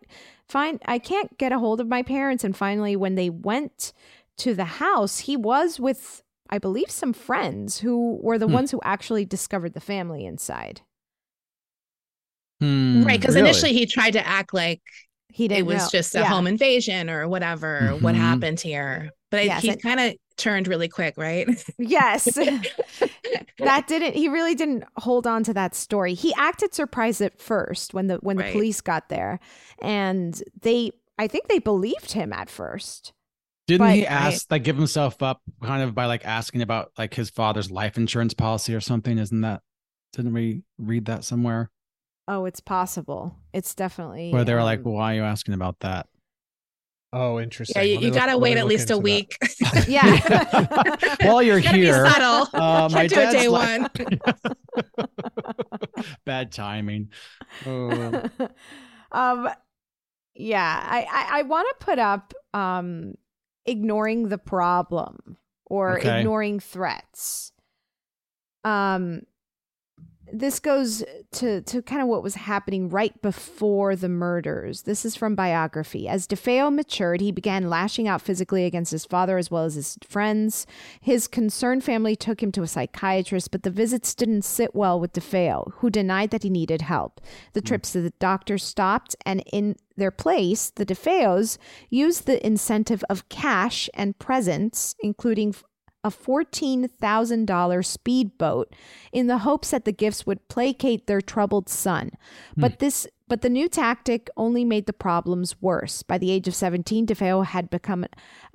find 0.47 0.81
I 0.85 0.97
can't 0.99 1.37
get 1.37 1.51
a 1.51 1.59
hold 1.59 1.79
of 1.81 1.87
my 1.87 2.03
parents 2.03 2.43
and 2.43 2.55
finally 2.55 2.95
when 2.95 3.15
they 3.15 3.29
went 3.29 3.93
to 4.37 4.53
the 4.55 4.65
house 4.65 5.19
he 5.19 5.35
was 5.35 5.79
with 5.79 6.23
I 6.49 6.57
believe 6.57 6.89
some 6.89 7.13
friends 7.13 7.79
who 7.79 8.17
were 8.21 8.37
the 8.39 8.47
Hmm. 8.47 8.53
ones 8.53 8.71
who 8.71 8.79
actually 8.83 9.25
discovered 9.25 9.73
the 9.73 9.79
family 9.81 10.25
inside. 10.25 10.81
Hmm. 12.61 13.03
right. 13.05 13.19
Because 13.19 13.35
really? 13.35 13.47
initially 13.49 13.73
he 13.73 13.85
tried 13.85 14.11
to 14.11 14.25
act 14.27 14.53
like 14.53 14.81
He 15.31 15.47
didn't 15.47 15.59
it 15.59 15.65
was 15.67 15.83
know. 15.83 15.89
just 15.91 16.15
a 16.15 16.19
Yeah. 16.19 16.25
home 16.25 16.47
invasion 16.47 17.09
or 17.09 17.27
whatever, 17.27 17.91
what 18.01 18.15
Mhm. 18.15 18.17
happened 18.17 18.59
here. 18.59 19.11
But 19.31 19.45
Yes, 19.45 19.61
he 19.61 19.75
kind 19.75 19.99
of 19.99 20.13
turned 20.37 20.67
really 20.67 20.87
quick, 20.87 21.15
right? 21.17 21.47
Yes. 21.77 22.25
that 23.59 23.87
didn't 23.87 24.13
he 24.15 24.27
really 24.29 24.55
didn't 24.55 24.83
hold 24.97 25.27
on 25.27 25.43
to 25.43 25.53
that 25.53 25.75
story. 25.75 26.13
He 26.13 26.33
acted 26.35 26.73
surprised 26.73 27.21
at 27.21 27.39
first 27.39 27.93
when 27.93 28.07
the 28.07 28.15
when 28.17 28.37
the 28.37 28.43
Right. 28.43 28.53
police 28.53 28.81
got 28.81 29.09
there 29.09 29.39
and 29.81 30.41
they 30.61 30.91
I 31.17 31.27
think 31.27 31.47
they 31.47 31.59
believed 31.59 32.13
him 32.13 32.31
at 32.33 32.49
first. 32.49 33.13
Didn't 33.67 33.85
But 33.87 33.95
he 33.95 34.07
I- 34.07 34.27
ask 34.27 34.49
like 34.49 34.63
give 34.63 34.77
himself 34.77 35.21
up 35.21 35.41
kind 35.61 35.83
of 35.83 35.93
by 35.93 36.05
like 36.05 36.25
asking 36.25 36.61
about 36.61 36.91
like 36.97 37.13
his 37.13 37.29
father's 37.29 37.69
life 37.69 37.97
insurance 37.97 38.33
policy 38.33 38.73
or 38.73 38.81
something? 38.81 39.17
Isn't 39.17 39.41
that 39.41 39.61
didn't 40.13 40.33
we 40.33 40.63
read 40.79 41.05
that 41.05 41.23
somewhere? 41.23 41.69
Oh, 42.27 42.45
it's 42.45 42.59
possible. 42.59 43.35
It's 43.53 43.73
definitely 43.75 44.31
Where 44.31 44.43
they 44.45 44.53
were 44.53 44.63
like, 44.63 44.79
um, 44.79 44.85
well, 44.85 44.93
why 44.95 45.13
are 45.13 45.15
you 45.17 45.23
asking 45.23 45.53
about 45.55 45.79
that? 45.81 46.07
Oh, 47.11 47.39
interesting. 47.39 47.75
yeah, 47.83 47.83
you, 47.99 47.99
you 48.07 48.11
gotta 48.11 48.33
let 48.33 48.41
wait 48.41 48.57
at 48.57 48.65
least 48.67 48.91
a 48.91 48.97
week. 48.97 49.35
Yeah. 49.87 51.15
While 51.23 51.41
you're 51.41 51.59
Gotta 51.61 51.77
here, 51.77 52.03
be 52.03 52.09
subtle. 52.11 52.47
uh, 52.61 52.89
my 52.91 53.07
Don't 53.07 53.09
do 53.09 53.15
it 53.15 53.31
dad's 53.31 53.33
day 53.33 53.47
li- 53.47 53.49
one. 53.49 53.89
Bad 56.25 56.51
timing. 56.51 57.09
Oh. 57.65 58.23
um 59.11 59.49
yeah, 60.35 60.79
I 60.83 60.99
I, 61.11 61.39
I 61.39 61.41
want 61.43 61.67
to 61.79 61.85
put 61.85 61.99
up 61.99 62.33
um 62.53 63.15
ignoring 63.65 64.29
the 64.29 64.37
problem 64.37 65.37
or 65.65 65.97
Okay. 65.99 66.19
ignoring 66.19 66.59
threats. 66.59 67.51
Um 68.63 69.23
this 70.31 70.59
goes 70.59 71.03
to 71.33 71.61
to 71.61 71.81
kind 71.81 72.01
of 72.01 72.07
what 72.07 72.23
was 72.23 72.35
happening 72.35 72.89
right 72.89 73.19
before 73.21 73.95
the 73.95 74.09
murders. 74.09 74.83
This 74.83 75.05
is 75.05 75.15
from 75.15 75.35
biography. 75.35 76.07
As 76.07 76.27
DeFeo 76.27 76.73
matured, 76.73 77.21
he 77.21 77.31
began 77.31 77.69
lashing 77.69 78.07
out 78.07 78.21
physically 78.21 78.65
against 78.65 78.91
his 78.91 79.05
father 79.05 79.37
as 79.37 79.51
well 79.51 79.65
as 79.65 79.75
his 79.75 79.97
friends. 80.07 80.65
His 81.01 81.27
concerned 81.27 81.83
family 81.83 82.15
took 82.15 82.41
him 82.41 82.51
to 82.53 82.63
a 82.63 82.67
psychiatrist, 82.67 83.51
but 83.51 83.63
the 83.63 83.71
visits 83.71 84.15
didn't 84.15 84.43
sit 84.43 84.75
well 84.75 84.99
with 84.99 85.13
DeFeo, 85.13 85.73
who 85.75 85.89
denied 85.89 86.31
that 86.31 86.43
he 86.43 86.49
needed 86.49 86.81
help. 86.81 87.21
The 87.53 87.61
hmm. 87.61 87.67
trips 87.67 87.91
to 87.93 88.01
the 88.01 88.13
doctor 88.19 88.57
stopped, 88.57 89.15
and 89.25 89.43
in 89.51 89.75
their 89.97 90.11
place, 90.11 90.69
the 90.69 90.85
DeFeos 90.85 91.57
used 91.89 92.25
the 92.25 92.45
incentive 92.45 93.03
of 93.09 93.29
cash 93.29 93.89
and 93.93 94.17
presents, 94.17 94.95
including 95.01 95.53
a 96.03 96.09
$14,000 96.09 97.85
speedboat 97.85 98.73
in 99.11 99.27
the 99.27 99.39
hopes 99.39 99.71
that 99.71 99.85
the 99.85 99.91
gifts 99.91 100.25
would 100.25 100.47
placate 100.47 101.07
their 101.07 101.21
troubled 101.21 101.69
son. 101.69 102.11
But 102.55 102.79
this 102.79 103.07
but 103.27 103.41
the 103.41 103.49
new 103.49 103.69
tactic 103.69 104.27
only 104.35 104.65
made 104.65 104.87
the 104.87 104.93
problems 104.93 105.61
worse. 105.61 106.01
By 106.01 106.17
the 106.17 106.31
age 106.31 106.47
of 106.47 106.55
17, 106.55 107.05
DeFeo 107.05 107.45
had 107.45 107.69
become 107.69 108.05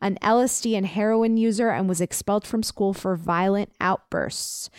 an 0.01 0.19
LSD 0.21 0.77
and 0.77 0.85
heroin 0.85 1.37
user 1.37 1.71
and 1.71 1.89
was 1.89 2.01
expelled 2.01 2.45
from 2.45 2.65
school 2.65 2.93
for 2.93 3.15
violent 3.15 3.71
outbursts. 3.81 4.71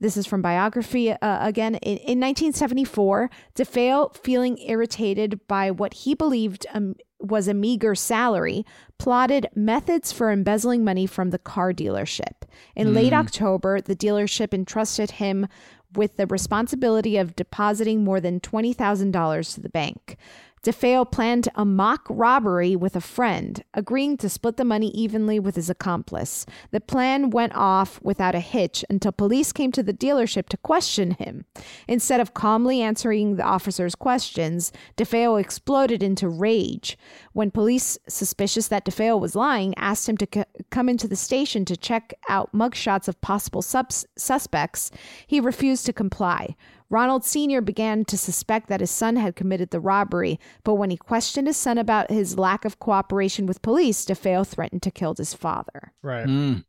This 0.00 0.16
is 0.16 0.26
from 0.26 0.42
biography 0.42 1.12
uh, 1.12 1.46
again. 1.46 1.74
In, 1.76 1.98
in 1.98 2.18
1974, 2.18 3.30
DeFeo, 3.54 4.16
feeling 4.16 4.58
irritated 4.58 5.46
by 5.46 5.70
what 5.70 5.94
he 5.94 6.14
believed 6.14 6.66
um, 6.72 6.96
was 7.22 7.48
a 7.48 7.54
meager 7.54 7.94
salary, 7.94 8.64
plotted 8.98 9.46
methods 9.54 10.12
for 10.12 10.30
embezzling 10.30 10.84
money 10.84 11.06
from 11.06 11.30
the 11.30 11.38
car 11.38 11.72
dealership. 11.72 12.42
In 12.76 12.88
hmm. 12.88 12.94
late 12.94 13.12
October, 13.12 13.80
the 13.80 13.96
dealership 13.96 14.52
entrusted 14.52 15.12
him 15.12 15.48
with 15.94 16.16
the 16.16 16.26
responsibility 16.26 17.16
of 17.16 17.36
depositing 17.36 18.02
more 18.02 18.20
than 18.20 18.40
$20,000 18.40 19.54
to 19.54 19.60
the 19.60 19.68
bank. 19.68 20.16
DeFeo 20.62 21.10
planned 21.10 21.48
a 21.56 21.64
mock 21.64 22.06
robbery 22.08 22.76
with 22.76 22.94
a 22.94 23.00
friend, 23.00 23.64
agreeing 23.74 24.16
to 24.16 24.28
split 24.28 24.56
the 24.56 24.64
money 24.64 24.90
evenly 24.90 25.40
with 25.40 25.56
his 25.56 25.68
accomplice. 25.68 26.46
The 26.70 26.80
plan 26.80 27.30
went 27.30 27.52
off 27.56 28.00
without 28.00 28.36
a 28.36 28.40
hitch 28.40 28.84
until 28.88 29.10
police 29.10 29.50
came 29.50 29.72
to 29.72 29.82
the 29.82 29.92
dealership 29.92 30.48
to 30.50 30.56
question 30.56 31.12
him. 31.12 31.46
Instead 31.88 32.20
of 32.20 32.34
calmly 32.34 32.80
answering 32.80 33.34
the 33.34 33.42
officer's 33.42 33.96
questions, 33.96 34.70
DeFeo 34.96 35.40
exploded 35.40 36.00
into 36.00 36.28
rage. 36.28 36.96
When 37.32 37.50
police, 37.50 37.98
suspicious 38.08 38.68
that 38.68 38.84
DeFeo 38.84 39.18
was 39.18 39.34
lying, 39.34 39.74
asked 39.76 40.08
him 40.08 40.16
to 40.18 40.28
c- 40.32 40.44
come 40.70 40.88
into 40.88 41.08
the 41.08 41.16
station 41.16 41.64
to 41.64 41.76
check 41.76 42.14
out 42.28 42.52
mugshots 42.52 43.08
of 43.08 43.20
possible 43.20 43.62
subs- 43.62 44.06
suspects, 44.16 44.90
he 45.26 45.40
refused 45.40 45.86
to 45.86 45.92
comply. 45.92 46.56
Ronald 46.90 47.24
Sr. 47.24 47.62
began 47.62 48.04
to 48.04 48.18
suspect 48.18 48.68
that 48.68 48.80
his 48.80 48.90
son 48.90 49.16
had 49.16 49.34
committed 49.34 49.70
the 49.70 49.80
robbery, 49.80 50.38
but 50.62 50.74
when 50.74 50.90
he 50.90 50.96
questioned 50.98 51.46
his 51.46 51.56
son 51.56 51.78
about 51.78 52.10
his 52.10 52.36
lack 52.36 52.66
of 52.66 52.78
cooperation 52.78 53.46
with 53.46 53.62
police, 53.62 54.04
DeFeo 54.04 54.46
threatened 54.46 54.82
to 54.82 54.90
kill 54.90 55.14
his 55.14 55.32
father. 55.32 55.94
Right. 56.02 56.26
Mm. 56.26 56.64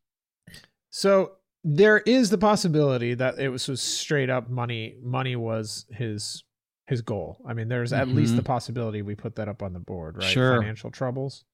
So 0.89 1.33
there 1.65 1.99
is 1.99 2.29
the 2.29 2.37
possibility 2.37 3.13
that 3.15 3.37
it 3.37 3.49
was, 3.49 3.67
was 3.67 3.81
straight 3.81 4.29
up 4.29 4.49
money. 4.49 4.95
Money 5.01 5.35
was 5.35 5.85
his 5.89 6.43
his 6.87 7.01
goal. 7.01 7.41
I 7.47 7.53
mean, 7.53 7.67
there's 7.69 7.93
at 7.93 8.07
least 8.09 8.33
Mhm. 8.33 8.37
the 8.37 8.43
possibility 8.43 9.01
we 9.01 9.15
put 9.15 9.35
that 9.35 9.47
up 9.47 9.63
on 9.63 9.73
the 9.73 9.79
board, 9.79 10.17
right? 10.17 10.25
Sure. 10.25 10.57
Financial 10.59 10.91
troubles. 10.91 11.45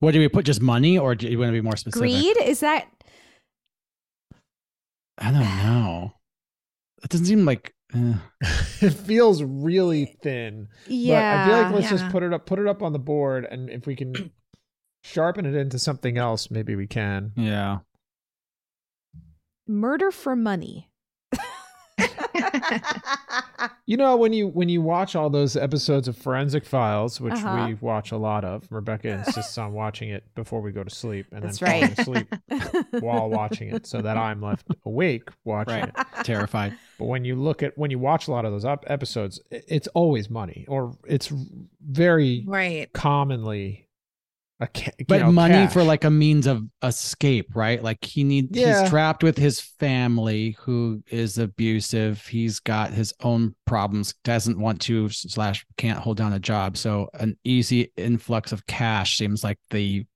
What 0.00 0.12
do 0.12 0.18
we 0.18 0.28
put? 0.28 0.44
Just 0.44 0.60
money, 0.60 0.98
or 0.98 1.14
do 1.14 1.26
you 1.28 1.38
want 1.38 1.48
to 1.48 1.52
be 1.52 1.60
more 1.62 1.76
specific? 1.76 2.00
Greed? 2.10 2.36
Is 2.42 2.60
that 2.60 2.88
I 5.18 5.30
don't 5.30 5.40
know. 5.64 6.12
It 7.02 7.10
doesn't 7.10 7.26
seem 7.26 7.44
like. 7.44 7.72
eh. 7.94 8.14
it 8.80 8.90
feels 8.90 9.42
really 9.42 10.16
thin. 10.22 10.68
Yeah. 10.86 11.46
But 11.46 11.52
I 11.52 11.54
feel 11.56 11.62
like 11.64 11.74
let's 11.74 11.84
Yeah. 11.92 11.98
just 11.98 12.12
put 12.12 12.22
it 12.22 12.32
up 12.32 12.46
put 12.46 12.58
it 12.58 12.66
up 12.66 12.82
on 12.82 12.92
the 12.92 12.98
board 12.98 13.46
and 13.50 13.70
if 13.70 13.86
we 13.86 13.94
can 13.96 14.12
sharpen 15.04 15.46
it 15.46 15.54
into 15.54 15.78
something 15.78 16.18
else, 16.18 16.50
maybe 16.50 16.74
we 16.76 16.86
can. 16.86 17.32
Yeah. 17.36 17.78
murder 19.66 20.10
for 20.10 20.36
money? 20.36 20.90
You 23.86 23.98
know 23.98 24.16
when 24.16 24.32
you 24.32 24.48
when 24.48 24.70
you 24.70 24.80
watch 24.80 25.14
all 25.14 25.28
those 25.28 25.56
episodes 25.56 26.08
of 26.08 26.16
Forensic 26.16 26.64
Files, 26.64 27.20
which 27.20 27.34
Uh-huh. 27.34 27.66
we 27.68 27.74
watch 27.74 28.12
a 28.12 28.16
lot 28.16 28.42
of, 28.44 28.66
Rebecca 28.70 29.08
insists 29.08 29.58
on 29.58 29.72
watching 29.74 30.08
it 30.08 30.24
before 30.34 30.62
we 30.62 30.72
go 30.72 30.82
to 30.82 30.88
sleep 30.90 31.26
and 31.32 31.42
That's 31.44 31.58
then 31.58 31.82
right. 31.82 31.96
falling 31.96 32.24
asleep 32.24 33.02
while 33.02 33.28
watching 33.28 33.68
it 33.68 33.86
so 33.86 34.00
that 34.00 34.16
I'm 34.16 34.40
left 34.40 34.66
awake 34.86 35.28
watching 35.44 35.80
Right. 35.80 35.92
it. 35.96 36.24
Terrified. 36.24 36.76
But 36.98 37.06
when 37.06 37.24
you 37.26 37.36
look 37.36 37.62
at 37.62 37.76
when 37.76 37.90
you 37.90 37.98
watch 37.98 38.26
a 38.28 38.30
lot 38.30 38.44
of 38.46 38.52
those 38.52 38.64
up 38.64 38.84
episodes, 38.86 39.38
it's 39.50 39.88
always 39.88 40.30
money 40.30 40.64
or 40.68 40.96
it's 41.06 41.30
very 41.86 42.44
Right. 42.46 42.90
commonly 42.94 43.83
a 44.60 44.68
ca- 44.68 44.92
But 45.08 45.20
know, 45.22 45.32
money 45.32 45.54
cash. 45.54 45.72
for 45.72 45.82
like 45.82 46.04
a 46.04 46.10
means 46.10 46.46
of 46.46 46.62
escape, 46.82 47.54
right? 47.56 47.82
Like 47.82 48.04
he 48.04 48.22
need 48.24 48.54
Yeah. 48.54 48.82
he's 48.82 48.90
trapped 48.90 49.22
with 49.22 49.36
his 49.36 49.60
family 49.60 50.56
who 50.60 51.02
is 51.08 51.38
abusive. 51.38 52.24
He's 52.26 52.60
got 52.60 52.92
his 52.92 53.12
own 53.22 53.54
problems, 53.66 54.14
doesn't 54.24 54.58
want 54.58 54.80
to 54.82 55.08
slash 55.10 55.66
can't 55.76 55.98
hold 55.98 56.16
down 56.18 56.32
a 56.32 56.38
job. 56.38 56.76
So 56.76 57.08
an 57.14 57.36
easy 57.44 57.92
influx 57.96 58.52
of 58.52 58.66
cash 58.66 59.18
seems 59.18 59.42
like 59.42 59.58
the 59.70 60.06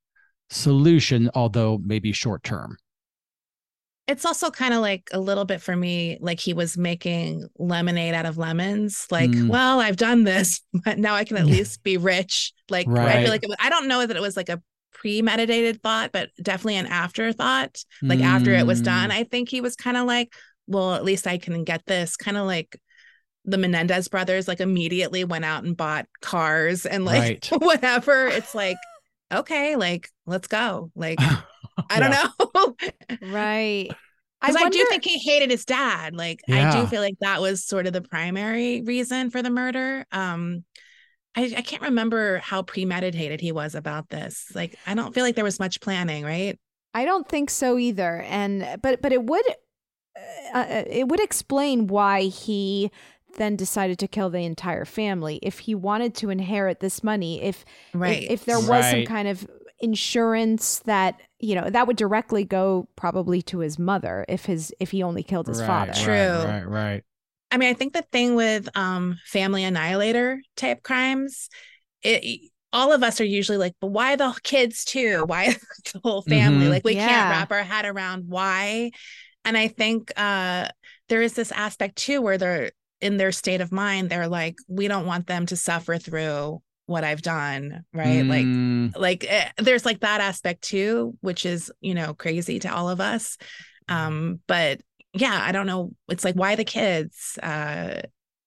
solution, 0.51 1.31
although 1.35 1.79
maybe 1.83 2.13
short 2.13 2.43
term. 2.43 2.77
It's 4.09 4.25
also 4.25 4.51
kind 4.51 4.73
of 4.75 4.81
like 4.81 5.09
a 5.13 5.21
little 5.21 5.45
bit 5.45 5.61
for 5.61 5.77
me, 5.77 6.17
like 6.21 6.41
he 6.41 6.55
was 6.55 6.77
making 6.79 7.47
lemonade 7.59 8.15
out 8.15 8.27
of 8.27 8.39
lemons. 8.39 9.07
Like, 9.11 9.31
Mm. 9.31 9.49
well, 9.49 9.81
I've 9.81 9.99
done 9.99 10.25
this, 10.25 10.63
but 10.85 10.99
now 10.99 11.15
I 11.15 11.25
can 11.25 11.37
at 11.37 11.47
least 11.47 11.83
be 11.83 11.99
rich. 11.99 12.53
Like, 12.71 12.89
I 12.89 13.23
feel 13.23 13.31
like 13.31 13.43
it 13.45 13.49
was, 13.49 13.57
I 13.61 13.69
don't 13.69 13.87
know 13.87 14.05
that 14.07 14.17
it 14.17 14.23
was 14.23 14.37
like 14.37 14.49
a 14.49 14.61
premeditated 14.95 15.83
thought, 15.83 16.11
but 16.13 16.31
definitely 16.43 16.77
an 16.77 16.87
afterthought. 16.87 17.85
Like 18.03 18.21
after 18.21 18.53
it 18.55 18.67
was 18.67 18.81
done, 18.81 19.11
Mm. 19.11 19.15
I 19.15 19.25
think 19.25 19.49
he 19.51 19.61
was 19.61 19.77
kind 19.77 19.97
of 19.97 20.07
like, 20.07 20.33
well, 20.67 20.95
at 20.95 21.05
least 21.05 21.27
I 21.27 21.39
can 21.39 21.63
get 21.65 21.85
this. 21.87 22.17
Kind 22.17 22.37
of 22.37 22.47
like 22.47 22.81
the 23.45 23.59
Menendez 23.59 24.09
brothers, 24.09 24.49
like 24.49 24.61
immediately 24.61 25.25
went 25.25 25.45
out 25.45 25.65
and 25.65 25.77
bought 25.77 26.07
cars 26.21 26.85
and 26.87 27.05
like 27.05 27.21
Right. 27.21 27.47
whatever. 27.63 28.27
It's 28.27 28.55
like, 28.55 28.77
okay, 29.33 29.77
like 29.77 30.11
let's 30.27 30.49
go. 30.49 30.91
Like 30.95 31.19
I 31.91 32.01
don't 32.01 32.11
know. 32.11 32.77
right. 33.33 33.89
Because 34.41 34.57
I, 34.57 34.69
do 34.69 34.85
think 34.89 35.05
he 35.05 35.19
hated 35.19 35.51
his 35.51 35.65
dad. 35.65 36.15
Like 36.15 36.41
I 36.49 36.71
do 36.81 36.87
feel 36.87 37.01
like 37.03 37.17
that 37.21 37.41
was 37.41 37.65
sort 37.65 37.87
of 37.89 37.93
the 37.93 38.03
primary 38.03 38.83
reason 38.83 39.31
for 39.31 39.43
the 39.43 39.51
murder. 39.51 40.05
Um 40.13 40.65
I, 41.37 41.55
I 41.57 41.63
can't 41.63 41.83
remember 41.83 42.39
how 42.39 42.63
premeditated 42.63 43.41
he 43.41 43.53
was 43.53 43.75
about 43.75 44.09
this. 44.11 44.51
Like 44.55 44.77
I 44.87 44.95
don't 44.95 45.15
feel 45.15 45.25
like 45.25 45.35
there 45.35 45.45
was 45.45 45.59
much 45.61 45.81
planning, 45.81 46.25
right? 46.25 46.59
I 46.95 47.05
don't 47.05 47.29
think 47.29 47.51
so 47.51 47.79
either. 47.79 48.23
And 48.23 48.81
but 48.83 49.03
but 49.03 49.13
it 49.13 49.25
would 49.25 49.45
uh, 50.55 50.59
uh, 50.59 50.85
it 50.87 51.09
would 51.09 51.21
explain 51.21 51.87
why 51.87 52.23
he 52.23 52.91
then 53.37 53.57
decided 53.57 53.99
to 54.01 54.09
kill 54.09 54.31
the 54.31 54.45
entire 54.45 54.85
family 54.85 55.39
if 55.43 55.61
he 55.61 55.75
wanted 55.75 56.15
to 56.17 56.31
inherit 56.31 56.81
this 56.81 57.05
money 57.05 57.43
if 57.43 57.65
if- 57.93 58.01
Right. 58.01 58.27
if, 58.29 58.45
there 58.45 58.59
was 58.59 58.85
some 58.91 59.05
kind 59.05 59.29
of 59.29 59.47
insurance 59.81 60.81
that 60.81 61.21
you 61.41 61.55
know 61.55 61.71
that 61.71 61.87
would 61.87 61.97
directly 61.97 62.45
go 62.45 62.89
probably 62.97 63.43
to 63.43 63.61
his 63.61 63.79
mother 63.79 64.25
if 64.29 64.47
his 64.47 64.73
if 64.81 64.91
he 64.91 65.03
only 65.03 65.23
killed 65.23 65.47
his 65.47 65.61
Right, 65.61 65.63
father 65.63 65.93
right, 65.95 66.03
True. 66.03 66.33
Right, 66.33 66.65
right. 66.69 67.05
I 67.51 67.57
mean, 67.57 67.71
I 67.71 67.75
think 67.75 67.93
the 67.95 68.03
thing 68.13 68.35
with 68.35 68.69
um 68.77 69.19
family 69.27 69.65
annihilator 69.65 70.43
type 70.57 70.83
crimes, 70.83 71.49
it 72.03 72.51
all 72.73 72.93
of 72.93 73.03
us 73.03 73.21
are 73.21 73.25
usually 73.25 73.59
like, 73.59 73.75
but 73.81 73.89
why 73.89 74.17
the 74.17 74.39
kids 74.45 74.85
too? 74.85 75.25
Why 75.27 75.57
the 75.95 76.01
whole 76.05 76.23
family? 76.23 76.69
Mhm. 76.69 76.71
Like 76.71 76.85
we 76.85 76.95
Yeah. 76.95 77.07
can't 77.07 77.29
wrap 77.29 77.53
our 77.53 77.63
head 77.65 77.87
around 77.87 78.27
why. 78.29 78.93
And 79.45 79.57
I 79.59 79.69
think 79.69 80.13
uh 80.17 80.69
there 81.09 81.23
is 81.23 81.35
this 81.35 81.53
aspect 81.53 81.97
too 81.97 82.23
where 82.23 82.39
they're 82.39 82.73
in 83.01 83.17
their 83.19 83.33
state 83.33 83.61
of 83.63 83.73
mind, 83.73 84.11
they're 84.11 84.29
like, 84.29 84.57
we 84.69 84.89
don't 84.89 85.07
want 85.07 85.27
them 85.29 85.47
to 85.47 85.57
suffer 85.57 85.99
through 85.99 86.63
what 86.89 87.05
I've 87.05 87.23
done, 87.23 87.85
right? 87.93 88.27
Like 88.29 88.51
Mm, 88.51 88.95
like 88.97 89.27
eh, 89.29 89.51
there's 89.59 89.85
like 89.85 90.01
that 90.01 90.21
aspect 90.21 90.63
too 90.63 91.17
which 91.21 91.45
is 91.45 91.71
you 91.81 91.95
know 91.95 92.15
crazy 92.15 92.59
to 92.59 92.75
all 92.75 92.89
of 92.89 93.01
us 93.01 93.37
um 93.89 94.41
but 94.47 94.81
yeah 95.13 95.41
i 95.45 95.53
don't 95.53 95.67
know 95.67 95.93
it's 96.09 96.25
like 96.25 96.35
why 96.35 96.55
the 96.57 96.65
kids 96.65 97.39
uh 97.43 98.01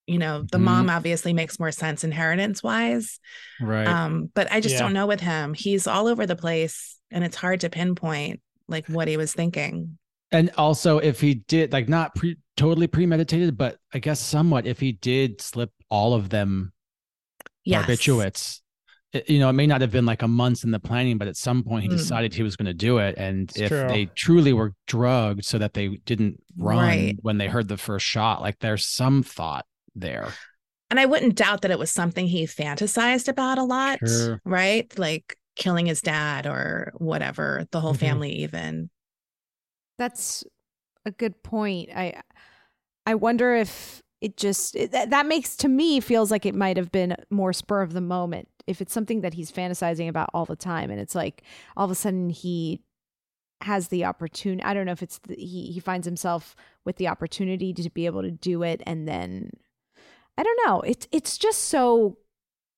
you 0.06 0.18
know 0.18 0.42
the 0.50 0.58
Mhm. 0.58 0.64
mom 0.64 0.90
obviously 0.90 1.32
makes 1.32 1.60
more 1.60 1.70
sense 1.70 2.02
inheritance 2.02 2.62
wise 2.62 3.20
right. 3.60 3.86
um 3.86 4.30
but 4.34 4.50
i 4.52 4.60
just 4.60 4.74
Yeah. 4.74 4.78
don't 4.78 4.92
know 4.92 5.06
with 5.06 5.20
him 5.20 5.54
he's 5.54 5.86
all 5.86 6.06
over 6.08 6.26
the 6.26 6.36
place 6.36 6.98
and 7.10 7.24
it's 7.24 7.36
hard 7.36 7.60
to 7.60 7.70
pinpoint 7.70 8.40
like 8.68 8.86
what 8.88 9.08
he 9.08 9.16
was 9.16 9.32
thinking 9.32 9.98
And 10.30 10.50
also, 10.56 10.98
if 10.98 11.20
he 11.20 11.34
did, 11.34 11.72
like, 11.72 11.88
not 11.88 12.14
pre- 12.14 12.38
totally 12.56 12.86
premeditated, 12.86 13.58
but 13.58 13.76
I 13.92 13.98
guess 13.98 14.18
somewhat, 14.20 14.66
if 14.66 14.80
he 14.80 14.92
did 14.92 15.40
slip 15.40 15.70
all 15.90 16.14
of 16.14 16.30
them 16.30 16.72
yes 17.64 17.86
barbiturates, 17.86 18.60
it- 19.12 19.28
you 19.28 19.38
know, 19.38 19.48
it 19.50 19.52
may 19.54 19.66
not 19.66 19.80
have 19.82 19.90
been 19.90 20.06
like 20.06 20.22
a 20.22 20.28
months 20.28 20.64
in 20.64 20.70
the 20.70 20.80
planning, 20.80 21.18
but 21.18 21.28
at 21.28 21.36
some 21.36 21.62
point 21.62 21.82
he 21.84 21.88
Mm. 21.88 21.96
decided 21.98 22.32
he 22.34 22.42
was 22.42 22.56
going 22.56 22.66
to 22.66 22.72
do 22.74 22.98
it. 22.98 23.14
And 23.18 23.50
It's 23.50 23.60
if 23.60 23.68
true. 23.68 23.86
they 23.88 24.06
truly 24.06 24.52
were 24.52 24.72
drugged 24.86 25.44
so 25.44 25.58
that 25.58 25.74
they 25.74 25.88
didn't 26.06 26.42
run 26.56 26.78
Right. 26.78 27.16
when 27.20 27.36
they 27.38 27.48
heard 27.48 27.68
the 27.68 27.76
first 27.76 28.06
shot, 28.06 28.40
like, 28.40 28.58
there's 28.60 28.86
some 28.86 29.22
thought 29.22 29.66
there. 29.94 30.32
and 30.90 31.00
i 31.00 31.06
wouldn't 31.06 31.36
doubt 31.36 31.62
that 31.62 31.70
it 31.70 31.78
was 31.78 31.90
something 31.90 32.26
he 32.26 32.44
fantasized 32.46 33.26
about 33.28 33.56
a 33.56 33.62
lot 33.64 33.98
Sure. 34.06 34.40
right 34.44 34.98
like 34.98 35.38
killing 35.56 35.86
his 35.86 36.02
dad 36.02 36.46
or 36.46 36.92
whatever 36.96 37.66
the 37.72 37.80
whole 37.80 37.94
Mhm. 37.94 37.98
family 38.00 38.32
even 38.42 38.90
that's 39.98 40.44
a 41.06 41.10
good 41.10 41.42
point 41.42 41.88
i 41.94 42.20
i 43.06 43.14
wonder 43.14 43.54
if 43.54 44.01
it 44.22 44.36
just 44.38 44.74
it, 44.76 44.92
that, 44.92 45.10
that 45.10 45.26
makes 45.26 45.56
to 45.56 45.68
me 45.68 46.00
feels 46.00 46.30
like 46.30 46.46
it 46.46 46.54
might 46.54 46.76
have 46.78 46.90
been 46.92 47.14
more 47.28 47.52
spur 47.52 47.82
of 47.82 47.92
the 47.92 48.00
moment 48.00 48.48
if 48.66 48.80
it's 48.80 48.92
something 48.92 49.20
that 49.22 49.34
he's 49.34 49.50
fantasizing 49.52 50.08
about 50.08 50.30
all 50.32 50.44
the 50.46 50.56
time 50.56 50.90
and 50.90 51.00
it's 51.00 51.14
like 51.14 51.42
all 51.76 51.84
of 51.84 51.90
a 51.90 51.94
sudden 51.94 52.30
he 52.30 52.80
has 53.62 53.88
the 53.88 54.04
opportunity 54.04 54.62
i 54.64 54.72
don't 54.72 54.86
know 54.86 54.92
if 54.92 55.02
it's 55.02 55.18
the, 55.28 55.34
he 55.34 55.72
he 55.72 55.80
finds 55.80 56.06
himself 56.06 56.54
with 56.84 56.96
the 56.96 57.08
opportunity 57.08 57.72
to 57.74 57.90
be 57.90 58.06
able 58.06 58.22
to 58.22 58.30
do 58.30 58.62
it 58.62 58.80
and 58.86 59.06
then 59.08 59.50
i 60.38 60.42
don't 60.42 60.58
know 60.66 60.80
it's 60.82 61.06
it's 61.12 61.36
just 61.36 61.64
so 61.64 62.16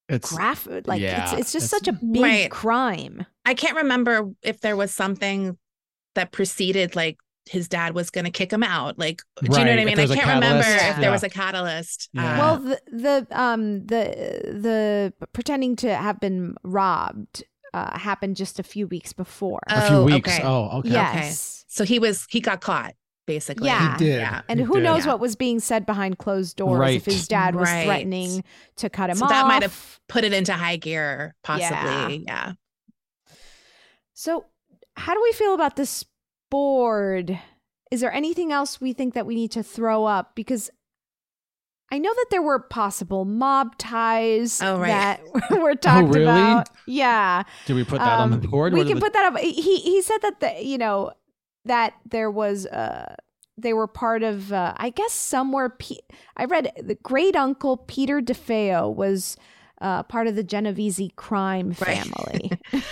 It's 0.08 0.32
graph 0.32 0.66
like 0.86 1.00
yeah, 1.00 1.22
it's 1.24 1.32
it's 1.40 1.52
just 1.52 1.66
it's- 1.66 1.70
such 1.70 1.88
a 1.88 1.92
big 1.92 2.22
Right. 2.22 2.50
crime 2.50 3.26
I 3.46 3.52
can't 3.54 3.76
remember 3.76 4.30
if 4.42 4.60
there 4.60 4.76
was 4.76 4.90
something 4.94 5.58
that 6.14 6.32
preceded 6.32 6.96
like 6.96 7.18
his 7.46 7.68
dad 7.68 7.94
was 7.94 8.10
going 8.10 8.24
to 8.24 8.30
kick 8.30 8.52
him 8.52 8.62
out. 8.62 8.98
Like, 8.98 9.22
do 9.42 9.46
you 9.58 9.64
know 9.64 9.70
what 9.70 9.78
I 9.80 9.84
mean? 9.84 9.98
I 9.98 10.06
can't 10.06 10.26
remember 10.34 10.60
if 10.60 10.66
yeah. 10.66 11.00
there 11.00 11.10
was 11.10 11.22
a 11.22 11.28
catalyst. 11.28 12.08
Yeah. 12.12 12.34
Uh, 12.34 12.38
Well, 12.38 12.58
the, 12.58 12.80
the 12.90 13.26
um 13.40 13.86
the 13.86 14.04
the 14.52 15.12
pretending 15.32 15.76
to 15.76 15.94
have 15.94 16.20
been 16.20 16.54
robbed 16.64 17.44
uh, 17.74 17.98
happened 17.98 18.36
just 18.36 18.58
a 18.58 18.62
few 18.62 18.86
weeks 18.86 19.12
before. 19.12 19.60
a 19.66 19.86
few 19.88 19.96
Oh, 19.96 20.04
weeks. 20.04 20.28
okay. 20.30 20.42
Oh, 20.42 20.78
okay. 20.78 20.90
yes, 20.90 21.64
so 21.68 21.84
he 21.84 21.98
was 21.98 22.26
he 22.30 22.40
got 22.40 22.60
caught 22.60 22.94
basically. 23.26 23.66
Yeah. 23.68 23.92
He 23.98 24.04
did. 24.04 24.20
Yeah. 24.20 24.42
and 24.48 24.60
He 24.60 24.66
who 24.66 24.74
did. 24.74 24.82
knows 24.82 25.04
Yeah. 25.06 25.12
what 25.12 25.20
was 25.20 25.34
being 25.34 25.58
said 25.58 25.86
behind 25.86 26.18
closed 26.18 26.56
doors 26.58 26.78
Right. 26.78 26.96
if 26.96 27.06
his 27.06 27.26
dad 27.26 27.54
was 27.54 27.68
Right. 27.70 27.84
threatening 27.86 28.44
to 28.76 28.90
cut 28.90 29.08
him 29.08 29.16
So 29.16 29.24
off. 29.24 29.30
that 29.30 29.46
might 29.46 29.62
have 29.62 29.98
put 30.08 30.24
it 30.24 30.34
into 30.34 30.52
high 30.52 30.76
gear, 30.76 31.34
possibly. 31.42 32.24
Yeah. 32.26 32.52
So, 34.12 34.44
how 34.96 35.14
do 35.14 35.22
we 35.22 35.32
feel 35.32 35.54
about 35.54 35.76
this 35.76 36.04
board? 36.50 37.38
Is 37.90 38.00
there 38.00 38.12
anything 38.12 38.52
else 38.52 38.80
we 38.80 38.92
think 38.92 39.14
that 39.14 39.26
we 39.26 39.34
need 39.34 39.50
to 39.52 39.62
throw 39.62 40.04
up? 40.04 40.34
Because 40.34 40.70
I 41.92 41.98
know 41.98 42.12
that 42.12 42.26
there 42.30 42.42
were 42.42 42.58
possible 42.58 43.24
mob 43.24 43.76
ties 43.78 44.60
Oh, 44.62 44.78
right. 44.78 44.88
that 44.88 45.20
were 45.60 45.74
talked 45.74 46.08
oh, 46.08 46.10
really? 46.10 46.22
about. 46.24 46.68
Yeah. 46.86 47.42
Did 47.66 47.76
we 47.76 47.84
put 47.84 47.98
that 48.00 48.18
on 48.20 48.30
the 48.30 48.36
Um, 48.38 48.50
board? 48.50 48.72
We 48.72 48.84
can 48.84 48.94
the- 48.96 49.00
put 49.00 49.12
that 49.12 49.32
up. 49.32 49.38
He 49.38 49.76
he 49.78 50.02
said 50.02 50.18
that 50.22 50.40
the 50.40 50.64
you 50.64 50.78
know 50.78 51.12
that 51.66 51.94
there 52.10 52.30
was 52.30 52.66
uh 52.66 53.14
they 53.56 53.72
were 53.72 53.86
part 53.86 54.24
of. 54.24 54.52
Uh, 54.52 54.74
I 54.76 54.90
guess 54.90 55.12
somewhere. 55.12 55.68
P- 55.70 56.00
I 56.36 56.46
read 56.46 56.72
the 56.82 56.96
great 56.96 57.36
uncle 57.36 57.76
Peter 57.76 58.20
DeFeo 58.20 58.92
was 58.92 59.36
uh, 59.80 60.02
part 60.04 60.26
of 60.26 60.34
the 60.34 60.42
Genovese 60.42 61.00
crime 61.14 61.72
family. 61.72 62.50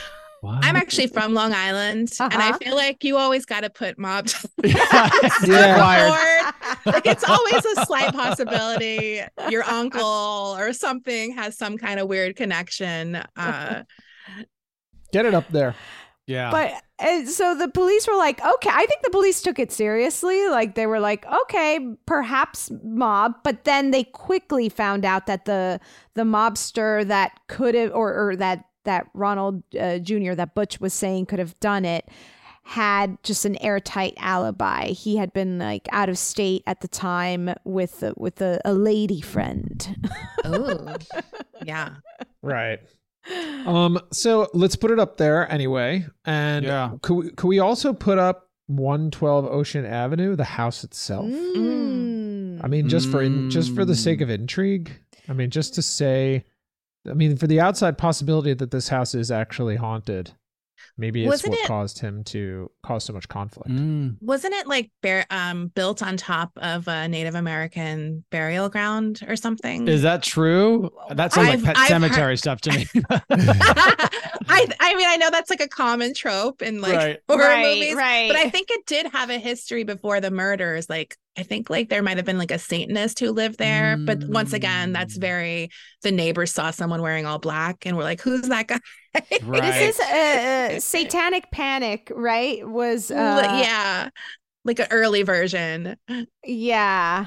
I'm 0.44 0.76
actually 0.76 1.06
from 1.08 1.34
Long 1.34 1.52
Island, 1.54 2.12
and 2.30 2.42
I 2.42 2.50
Uh-huh. 2.50 2.58
feel 2.58 2.74
like 2.74 3.04
you 3.04 3.16
always 3.16 3.44
got 3.46 3.60
to 3.60 3.70
put 3.70 3.98
mob. 3.98 4.28
Yeah. 5.42 6.52
like 6.86 7.06
it's 7.06 7.24
always 7.24 7.64
a 7.64 7.84
slight 7.86 8.12
possibility 8.12 9.20
your 9.48 9.64
uncle 9.64 10.56
or 10.58 10.72
something 10.72 11.34
has 11.36 11.56
some 11.56 11.78
kind 11.78 12.00
of 12.00 12.08
weird 12.08 12.36
connection. 12.36 13.16
Uh, 13.36 13.84
Get 15.12 15.26
it 15.26 15.34
up 15.34 15.48
there. 15.48 15.74
Yeah. 16.26 16.50
But 16.50 16.72
and 16.98 17.28
so 17.28 17.54
the 17.54 17.68
police 17.68 18.06
were 18.06 18.16
like, 18.16 18.40
okay, 18.44 18.70
I 18.72 18.86
think 18.86 19.02
the 19.02 19.10
police 19.10 19.42
took 19.42 19.58
it 19.58 19.72
seriously. 19.72 20.48
Like 20.48 20.74
they 20.76 20.86
were 20.86 21.00
like, 21.00 21.26
okay, 21.26 21.80
perhaps 22.06 22.70
mob. 22.84 23.34
But 23.42 23.64
then 23.64 23.90
they 23.90 24.04
quickly 24.04 24.68
found 24.68 25.04
out 25.04 25.26
that 25.26 25.44
the 25.44 25.80
the 26.14 26.22
mobster 26.22 27.06
that 27.08 27.32
could 27.48 27.74
have, 27.74 27.92
or, 27.92 28.14
or 28.30 28.36
that 28.36 28.64
that 28.84 29.06
Ronald 29.14 29.62
uh, 29.78 29.98
Jr. 29.98 30.34
that 30.34 30.54
Butch 30.54 30.80
was 30.80 30.92
saying 30.94 31.26
could 31.26 31.38
have 31.38 31.58
done 31.60 31.84
it, 31.84 32.08
had 32.64 33.18
just 33.22 33.44
an 33.44 33.60
airtight 33.62 34.14
alibi. 34.18 34.86
He 34.88 35.16
had 35.16 35.32
been 35.32 35.58
like 35.58 35.88
out 35.92 36.08
of 36.08 36.16
state 36.18 36.62
at 36.66 36.80
the 36.80 36.88
time 36.88 37.54
with 37.64 38.02
a, 38.02 38.14
with 38.16 38.40
a, 38.40 38.60
a 38.64 38.72
lady 38.72 39.20
friend. 39.20 40.08
oh, 40.44 40.96
yeah. 41.64 41.94
Right. 42.42 42.80
Um. 43.66 44.00
So 44.12 44.48
let's 44.52 44.74
put 44.76 44.90
it 44.90 44.98
up 44.98 45.16
there 45.16 45.50
anyway. 45.50 46.06
And 46.24 46.64
Yeah. 46.64 46.92
could 47.02 47.14
we, 47.14 47.30
could 47.30 47.46
we 47.48 47.58
also 47.60 47.92
put 47.92 48.18
up 48.18 48.48
112 48.66 49.44
Ocean 49.44 49.84
Avenue, 49.84 50.34
the 50.34 50.44
house 50.44 50.82
itself? 50.82 51.26
Mm. 51.26 52.60
I 52.64 52.68
mean, 52.68 52.88
just 52.88 53.10
for 53.10 53.22
in, 53.22 53.50
just 53.50 53.74
for 53.74 53.84
the 53.84 53.94
sake 53.94 54.20
of 54.20 54.30
intrigue. 54.30 54.92
I 55.28 55.34
mean, 55.34 55.50
just 55.50 55.74
to 55.74 55.82
say, 55.82 56.44
I 57.08 57.14
mean, 57.14 57.36
for 57.36 57.46
the 57.46 57.60
outside 57.60 57.98
possibility 57.98 58.54
that 58.54 58.70
this 58.70 58.88
house 58.88 59.14
is 59.14 59.30
actually 59.30 59.76
haunted. 59.76 60.32
Maybe 60.98 61.22
it's 61.22 61.28
Wasn't 61.30 61.52
what 61.52 61.60
it- 61.60 61.66
caused 61.68 62.00
him 62.00 62.24
to 62.24 62.70
cause 62.82 63.04
so 63.04 63.12
much 63.12 63.28
conflict. 63.28 63.70
Mm. 63.70 64.16
Wasn't 64.20 64.52
it 64.52 64.66
like 64.66 64.90
bear, 65.00 65.24
um, 65.30 65.68
built 65.68 66.02
on 66.02 66.16
top 66.16 66.50
of 66.56 66.86
a 66.88 67.06
Native 67.08 67.34
American 67.36 68.24
burial 68.30 68.68
ground 68.68 69.20
or 69.28 69.36
something? 69.36 69.86
Is 69.88 70.02
that 70.02 70.22
true? 70.22 70.90
That 71.10 71.32
sounds 71.32 71.48
I've- 71.48 71.56
like 71.62 71.64
pet 71.64 71.76
I've 71.78 71.88
cemetery 71.88 72.36
stuff 72.36 72.60
to 72.62 72.72
me. 72.72 72.86
I 73.30 74.66
I 74.80 74.94
mean 74.96 75.08
I 75.08 75.16
know 75.18 75.30
that's 75.30 75.50
like 75.50 75.60
a 75.60 75.68
common 75.68 76.14
trope 76.14 76.62
in 76.62 76.80
like 76.80 76.96
Right. 76.96 77.18
horror 77.28 77.42
Right, 77.44 77.74
movies, 77.78 77.94
right. 77.94 78.28
but 78.28 78.36
I 78.36 78.50
think 78.50 78.68
it 78.70 78.84
did 78.86 79.06
have 79.12 79.30
a 79.30 79.38
history 79.38 79.84
before 79.84 80.20
the 80.20 80.30
murders. 80.30 80.90
Like 80.90 81.16
I 81.38 81.42
think 81.44 81.70
like 81.70 81.88
there 81.88 82.02
might 82.02 82.18
have 82.18 82.26
been 82.26 82.38
like 82.38 82.50
a 82.50 82.58
Satanist 82.58 83.18
who 83.18 83.30
lived 83.30 83.58
there, 83.58 83.96
but 84.04 84.22
once 84.28 84.52
again, 84.52 84.92
that's 84.92 85.16
Mm. 85.16 85.20
very 85.20 85.70
the 86.02 86.12
neighbors 86.12 86.52
saw 86.52 86.70
someone 86.70 87.00
wearing 87.00 87.24
all 87.26 87.38
black 87.38 87.86
and 87.86 87.96
were 87.96 88.02
like, 88.02 88.20
"Who's 88.20 88.48
that 88.48 88.68
guy?" 88.68 88.80
right. 89.40 89.62
This 89.62 89.98
is 89.98 90.00
a, 90.00 90.76
a 90.76 90.80
satanic 90.80 91.50
panic, 91.50 92.10
right? 92.14 92.66
Was 92.68 93.10
uh, 93.10 93.46
yeah, 93.50 94.10
like 94.64 94.80
an 94.80 94.88
early 94.90 95.22
version. 95.22 95.96
Yeah. 96.44 97.26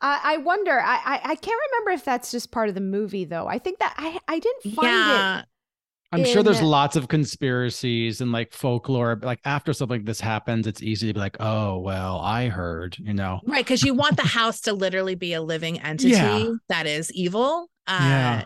I, 0.00 0.20
I 0.24 0.36
wonder. 0.38 0.80
I, 0.80 0.96
I 0.96 1.20
I 1.32 1.34
can't 1.36 1.60
remember 1.72 1.90
if 1.92 2.04
that's 2.04 2.30
just 2.30 2.52
part 2.52 2.68
of 2.68 2.74
the 2.76 2.80
movie 2.80 3.24
though. 3.24 3.46
I 3.48 3.58
think 3.58 3.78
that 3.80 3.94
I 3.98 4.18
I 4.28 4.38
didn't 4.38 4.64
find 4.64 5.08
Yeah. 5.08 5.40
it. 5.40 5.46
I'm 6.10 6.24
sure 6.24 6.42
there's 6.42 6.62
lots 6.62 6.96
of 6.96 7.08
conspiracies 7.08 8.20
and 8.20 8.32
like 8.32 8.52
folklore. 8.52 9.18
Like 9.22 9.40
after 9.44 9.72
something 9.72 9.98
like 9.98 10.06
this 10.06 10.20
happens, 10.20 10.66
it's 10.66 10.82
easy 10.82 11.06
to 11.08 11.14
be 11.14 11.20
like, 11.20 11.36
oh, 11.40 11.78
well, 11.78 12.18
I 12.20 12.48
heard, 12.48 12.96
you 12.98 13.12
know. 13.12 13.40
Right, 13.46 13.64
because 13.64 13.82
you 13.82 13.94
want 13.94 14.16
the 14.16 14.26
house 14.26 14.62
to 14.62 14.72
literally 14.72 15.14
be 15.14 15.34
a 15.34 15.42
living 15.42 15.80
entity 15.80 16.10
Yeah. 16.10 16.52
that 16.68 16.86
is 16.86 17.12
evil. 17.12 17.68
Uh, 17.86 17.98
Yeah. 18.00 18.42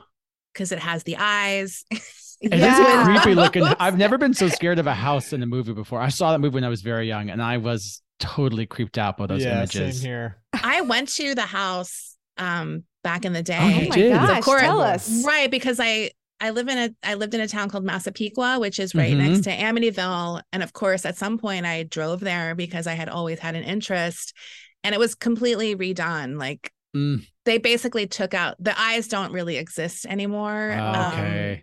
because 0.53 0.73
it 0.73 0.79
has 0.81 1.05
the 1.05 1.17
eyes. 1.19 1.85
It 2.43 2.55
is 2.55 2.61
Yeah. 2.61 3.03
a 3.03 3.05
creepy 3.05 3.37
looking. 3.37 3.63
I've 3.79 3.97
never 3.97 4.19
been 4.19 4.35
so 4.35 4.49
scared 4.49 4.81
of 4.81 4.89
a 4.89 4.95
house 4.95 5.33
in 5.33 5.45
a 5.45 5.47
movie 5.47 5.75
before. 5.75 6.01
I 6.01 6.09
saw 6.09 6.33
that 6.33 6.41
movie 6.41 6.55
when 6.55 6.65
I 6.65 6.69
was 6.69 6.83
very 6.83 7.07
young 7.07 7.31
and 7.31 7.41
I 7.41 7.59
was 7.59 8.03
totally 8.19 8.67
creeped 8.67 8.99
out 8.99 9.17
by 9.17 9.27
those 9.27 9.45
yeah, 9.45 9.59
images. 9.59 10.01
same 10.01 10.09
here. 10.09 10.39
I 10.53 10.81
went 10.81 11.09
to 11.11 11.37
the 11.37 11.43
house 11.43 12.17
um 12.39 12.83
back 13.05 13.25
in 13.25 13.33
the 13.33 13.45
day. 13.45 13.57
Oh, 13.61 13.87
Oh 13.87 13.89
my 13.91 14.09
gosh! 14.09 14.39
Of 14.39 14.45
course. 14.45 14.61
Tell 14.61 14.81
us. 14.81 15.25
Right, 15.25 15.49
because 15.53 15.79
I 15.79 16.11
I 16.43 16.51
live 16.51 16.67
in 16.67 16.77
a 16.77 16.91
I 17.05 17.15
lived 17.15 17.35
in 17.35 17.41
a 17.41 17.47
town 17.47 17.71
called 17.71 17.85
Massapequa, 17.85 18.59
which 18.59 18.81
is 18.81 18.97
right 18.97 19.15
Mhm. 19.15 19.19
next 19.19 19.45
to 19.45 19.51
Amityville, 19.51 20.43
and 20.53 20.63
of 20.63 20.73
course, 20.73 21.07
at 21.07 21.17
some 21.17 21.39
point 21.39 21.65
I 21.65 21.85
drove 21.85 22.19
there 22.19 22.57
because 22.57 22.89
I 22.89 22.95
had 22.95 23.09
always 23.09 23.39
had 23.39 23.55
an 23.55 23.63
interest, 23.63 24.35
and 24.83 24.93
it 24.93 24.99
was 24.99 25.15
completely 25.15 25.77
redone. 25.77 26.39
Like 26.39 26.73
Mm, 26.95 27.27
they 27.47 27.57
basically 27.57 28.07
took 28.07 28.35
out 28.35 28.57
the 28.59 28.79
eyes 28.79 29.09
don't 29.09 29.33
really 29.33 29.57
exist 29.57 30.05
anymore. 30.05 30.73
um, 30.73 31.13
okay. 31.13 31.63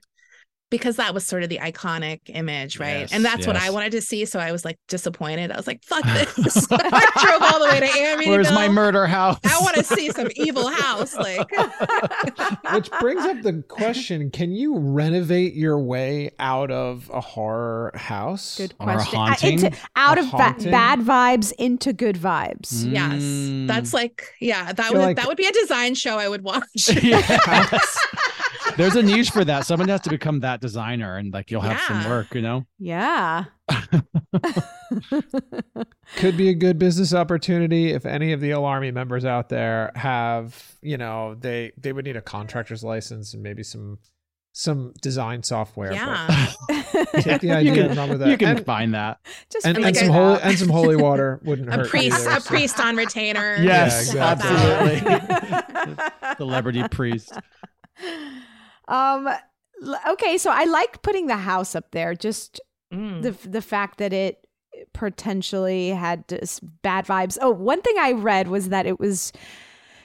Because 0.69 0.97
that 0.97 1.13
was 1.13 1.25
sort 1.25 1.43
of 1.43 1.49
the 1.49 1.57
iconic 1.57 2.19
image, 2.27 2.79
right? 2.79 2.99
Yes, 2.99 3.11
and 3.13 3.25
that's 3.25 3.47
what 3.47 3.55
I 3.55 3.69
wanted 3.71 3.91
to 3.93 4.01
see. 4.01 4.25
So 4.25 4.39
I 4.39 4.51
was 4.51 4.63
like 4.65 4.77
disappointed. 4.87 5.51
I 5.51 5.57
was 5.57 5.65
like, 5.67 5.83
fuck 5.83 6.03
this. 6.35 6.67
I 6.71 7.25
drove 7.25 7.41
all 7.53 7.59
the 7.59 7.65
way 7.69 7.79
to 7.79 7.85
Amityville. 7.87 8.27
Where's 8.27 8.51
my 8.51 8.67
murder 8.69 9.07
house? 9.07 9.39
I 9.45 9.57
want 9.61 9.75
to 9.77 9.83
see 9.83 10.09
some 10.11 10.27
evil 10.35 10.67
house. 10.69 11.15
Like, 11.15 11.49
Which 12.73 12.89
brings 12.99 13.23
up 13.25 13.41
the 13.41 13.63
question: 13.67 14.29
Can 14.31 14.51
you 14.51 14.77
renovate 14.77 15.53
your 15.55 15.79
way 15.79 16.31
out 16.39 16.71
of 16.71 17.09
a 17.13 17.21
horror 17.21 17.91
house? 17.95 18.57
Good 18.57 18.73
Or 18.79 18.91
a 18.91 18.95
question. 18.95 19.19
Uh, 19.19 19.35
into, 19.67 19.77
out 19.95 20.17
A 20.17 20.21
of 20.21 20.31
ba- 20.31 20.69
bad 20.69 20.99
vibes 20.99 21.51
into 21.57 21.93
good 21.93 22.15
vibes. 22.15 22.83
Mm. 22.83 22.93
yes, 22.93 23.67
that's 23.67 23.93
like, 23.93 24.33
yeah, 24.39 24.71
that 24.73 24.85
feel 24.87 24.93
would 24.99 25.05
like- 25.05 25.15
that 25.17 25.27
would 25.27 25.37
be 25.37 25.47
a 25.47 25.51
design 25.51 25.95
show 25.95 26.17
I 26.17 26.27
would 26.29 26.43
watch. 26.43 26.63
Yes. 27.01 27.97
There's 28.79 28.95
a 28.95 29.03
niche 29.03 29.31
for 29.31 29.43
that. 29.43 29.65
Someone 29.65 29.89
has 29.89 29.99
to 30.01 30.09
become 30.09 30.39
that 30.39 30.61
designer 30.61 31.17
and 31.17 31.33
like 31.33 31.51
you'll 31.51 31.59
have 31.61 31.81
some 31.81 32.09
work, 32.09 32.33
you 32.33 32.41
know? 32.41 32.65
Yeah. 32.79 33.43
Could 36.15 36.37
be 36.37 36.47
a 36.49 36.53
good 36.53 36.79
business 36.79 37.13
opportunity 37.13 37.91
if 37.91 38.05
any 38.05 38.31
of 38.31 38.39
the 38.41 38.53
Army 38.53 38.91
members 38.91 39.25
out 39.25 39.49
there 39.49 39.91
have, 39.95 40.75
you 40.81 40.97
know, 40.97 41.35
they 41.35 41.73
they 41.77 41.91
would 41.93 42.05
need 42.05 42.15
a 42.15 42.21
contractor's 42.21 42.81
license 42.83 43.33
and 43.33 43.43
maybe 43.43 43.63
some 43.63 43.99
some 44.53 44.93
design 45.01 45.43
software. 45.43 45.89
but 45.89 45.95
yeah, 45.97 46.51
Take 47.21 47.41
the 47.41 47.61
you 47.61 47.73
can, 47.73 47.85
and 47.89 47.97
run 47.97 48.09
with 48.09 48.19
that. 48.19 48.29
you 48.29 48.37
can 48.37 48.57
And- 48.57 48.65
find 48.65 48.93
that. 48.93 49.19
Just 49.51 49.65
and, 49.65 49.75
figure 49.75 49.87
and 49.89 49.97
some 49.97 50.07
holy 50.09 50.39
and 50.41 50.57
some 50.57 50.69
holy 50.69 50.95
water 50.95 51.39
wouldn't 51.43 51.67
a 51.73 51.73
hurt. 51.73 51.89
priest, 51.89 52.21
either, 52.21 52.29
a 52.37 52.41
so- 52.41 52.47
priest 52.49 52.79
on 52.79 52.95
retainer. 52.95 53.57
Yes, 53.61 54.13
Yeah, 54.13 54.31
exactly. 54.33 55.11
absolutely. 55.11 55.95
Celebrity 56.37 56.87
priest. 56.89 57.33
Um 58.89 59.29
okay, 60.09 60.37
so 60.37 60.51
I 60.51 60.65
like 60.65 61.01
putting 61.01 61.27
the 61.27 61.37
house 61.37 61.75
up 61.75 61.91
there 61.91 62.13
just 62.15 62.59
Mm. 62.93 63.21
the 63.21 63.31
the 63.47 63.61
fact 63.61 63.99
that 63.99 64.13
it 64.13 64.47
potentially 64.93 65.89
had 65.89 66.23
this 66.27 66.59
bad 66.59 67.05
vibes. 67.05 67.37
Oh, 67.41 67.51
one 67.51 67.81
thing 67.81 67.95
I 67.99 68.13
read 68.13 68.47
was 68.47 68.69
that 68.69 68.85
it 68.85 68.99
was 68.99 69.31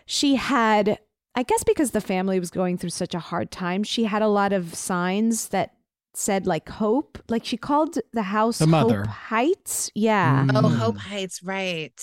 she 0.07 0.35
had 0.37 0.99
I 1.35 1.43
guess 1.43 1.65
because 1.65 1.91
the 1.91 2.01
family 2.01 2.39
was 2.39 2.51
going 2.51 2.79
through 2.79 2.91
such 2.91 3.15
a 3.15 3.19
hard 3.19 3.51
time, 3.51 3.83
she 3.83 4.05
had 4.05 4.23
a 4.23 4.29
lot 4.29 4.53
of 4.53 4.75
signs 4.75 5.49
that 5.49 5.73
said 6.15 6.47
like 6.47 6.69
hope. 6.69 7.19
Like 7.29 7.45
she 7.45 7.57
called 7.57 7.99
the 8.13 8.23
house 8.23 8.59
The 8.59 8.67
mother. 8.69 9.01
Hope 9.05 9.09
Heights. 9.09 9.91
Yeah. 9.95 10.47
Oh, 10.55 10.61
Mm. 10.63 10.77
Hope 10.77 10.99
Heights, 10.99 11.43
right? 11.43 12.01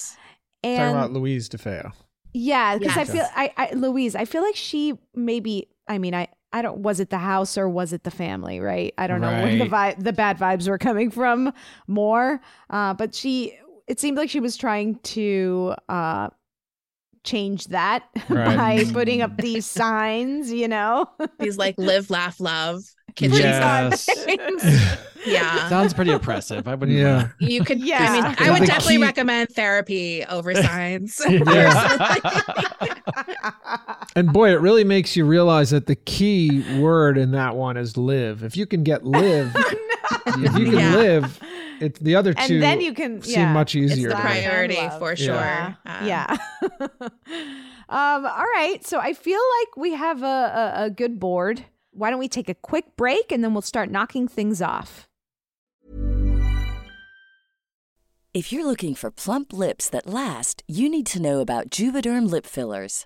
And 0.63 0.77
Talking 0.77 0.95
about 0.97 1.13
Louise 1.13 1.47
DeFeo. 1.47 1.93
yeah, 2.33 2.77
because 2.77 2.97
I 2.97 3.05
feel 3.05 3.25
I, 3.35 3.53
I 3.55 3.73
Louise, 3.73 4.15
I 4.15 4.25
feel 4.25 4.41
like 4.41 4.55
she 4.55 4.97
maybe 5.15 5.69
I 5.87 5.97
mean 5.97 6.13
I 6.13 6.27
I 6.53 6.61
don't 6.61 6.79
was 6.79 6.99
it 6.99 7.09
the 7.09 7.17
house 7.17 7.57
or 7.57 7.69
was 7.69 7.93
it 7.93 8.03
the 8.03 8.11
family, 8.11 8.59
right? 8.59 8.93
I 8.97 9.07
don't 9.07 9.21
know 9.21 9.31
where 9.31 9.57
the 9.57 9.65
vi- 9.69 9.95
the 9.97 10.13
bad 10.13 10.37
vibes 10.37 10.67
were 10.67 10.77
coming 10.77 11.09
from 11.11 11.53
more. 11.87 12.41
Uh 12.69 12.93
but 12.93 13.15
she 13.15 13.57
it 13.87 13.99
seemed 13.99 14.17
like 14.17 14.29
she 14.29 14.39
was 14.39 14.57
trying 14.57 14.95
to 14.99 15.73
uh 15.89 16.29
change 17.23 17.65
that 17.67 18.03
Right. 18.29 18.85
by 18.87 18.91
putting 18.91 19.21
up 19.21 19.37
these 19.37 19.65
signs, 19.65 20.51
you 20.51 20.67
know. 20.67 21.05
These 21.39 21.57
like 21.57 21.75
live, 21.77 22.09
laugh, 22.09 22.39
love 22.39 22.81
kitchen 23.15 23.37
Yes. 23.37 24.03
signs. 24.25 24.97
yeah. 25.25 25.69
Sounds 25.69 25.93
pretty 25.93 26.11
oppressive. 26.11 26.67
I 26.67 26.75
wouldn't 26.75 26.97
Yeah. 26.97 27.15
wanna- 27.15 27.33
You 27.39 27.63
could, 27.63 27.79
Yeah. 27.81 27.97
I 27.99 28.11
mean, 28.11 28.35
I 28.39 28.51
would 28.59 28.65
definitely 28.67 28.97
key- 28.97 29.03
recommend 29.03 29.49
therapy 29.49 30.23
over 30.25 30.53
signs. 30.61 31.21
And 34.15 34.33
boy, 34.33 34.51
it 34.51 34.59
really 34.59 34.83
makes 34.83 35.15
you 35.15 35.25
realize 35.25 35.69
that 35.69 35.85
the 35.87 35.95
key 35.95 36.63
word 36.79 37.17
in 37.17 37.31
that 37.31 37.55
one 37.55 37.77
is 37.77 37.95
live. 37.97 38.43
If 38.43 38.57
you 38.57 38.65
can 38.65 38.83
get 38.83 39.05
live, 39.05 39.53
if 39.55 40.57
you 40.57 40.65
can 40.65 40.79
Yeah. 40.79 40.95
live, 40.95 41.39
it 41.79 41.95
the 42.03 42.15
other 42.15 42.33
two. 42.33 42.39
and 42.39 42.47
two 42.49 42.59
then 42.59 42.81
you 42.81 42.93
can 42.93 43.21
seem 43.21 43.39
yeah, 43.39 43.53
much 43.53 43.73
it's 43.75 43.93
easier. 43.93 44.09
the 44.09 44.15
priority 44.15 44.75
love. 44.75 44.99
for 44.99 45.15
sure. 45.15 45.33
Yeah. 45.33 45.73
Um, 45.85 46.05
yeah. 46.07 46.37
um, 47.89 48.25
all 48.25 48.45
right. 48.55 48.79
So 48.85 48.99
I 48.99 49.13
feel 49.13 49.39
like 49.61 49.77
we 49.77 49.93
have 49.93 50.21
a, 50.23 50.25
a, 50.25 50.83
a 50.85 50.89
good 50.89 51.19
board. 51.19 51.63
Why 51.93 52.09
don't 52.09 52.19
we 52.19 52.29
take 52.29 52.49
a 52.49 52.55
quick 52.55 52.95
break 52.95 53.31
and 53.31 53.43
then 53.43 53.53
we'll 53.53 53.61
start 53.61 53.91
knocking 53.91 54.27
things 54.27 54.61
off? 54.61 55.07
If 58.33 58.53
you're 58.53 58.65
looking 58.65 58.95
for 58.95 59.11
plump 59.11 59.51
lips 59.51 59.89
that 59.89 60.07
last, 60.07 60.63
you 60.65 60.87
need 60.89 61.05
to 61.07 61.21
know 61.21 61.41
about 61.41 61.69
Juvederm 61.69 62.29
lip 62.31 62.45
fillers. 62.45 63.05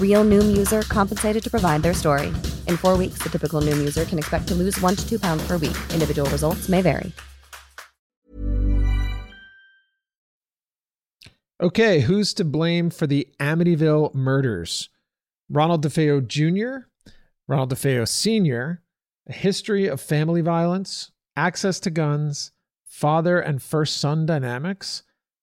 Real 0.00 0.24
Noom 0.24 0.54
user 0.54 0.82
compensated 0.82 1.42
to 1.42 1.50
provide 1.50 1.82
their 1.82 1.94
story. 1.94 2.26
In 2.66 2.76
four 2.76 2.98
weeks, 2.98 3.22
the 3.22 3.30
typical 3.30 3.62
Noom 3.62 3.78
user 3.78 4.04
can 4.04 4.18
expect 4.18 4.46
to 4.48 4.54
lose 4.54 4.78
one 4.82 4.94
to 4.94 5.08
two 5.08 5.18
pounds 5.18 5.42
per 5.46 5.56
week. 5.56 5.76
Individual 5.94 6.28
results 6.30 6.68
may 6.68 6.82
vary. 6.82 7.12
Okay, 11.62 12.00
who's 12.00 12.32
to 12.34 12.44
blame 12.44 12.88
for 12.88 13.06
the 13.06 13.28
Amityville 13.38 14.14
murders? 14.14 14.88
Ronald 15.50 15.84
DeFeo 15.84 16.26
Jr., 16.26 16.86
Ronald 17.46 17.74
DeFeo 17.74 18.08
Sr., 18.08 18.82
a 19.28 19.32
history 19.32 19.86
of 19.86 20.00
family 20.00 20.40
violence, 20.40 21.10
access 21.36 21.78
to 21.80 21.90
guns, 21.90 22.52
father 22.86 23.38
and 23.38 23.60
first 23.60 23.98
son 23.98 24.24
dynamics, 24.24 25.02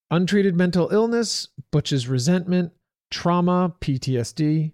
untreated 0.09 0.55
mental 0.55 0.89
illness, 0.91 1.49
Butch's 1.71 2.07
resentment, 2.07 2.71
trauma, 3.11 3.73
PTSD, 3.81 4.73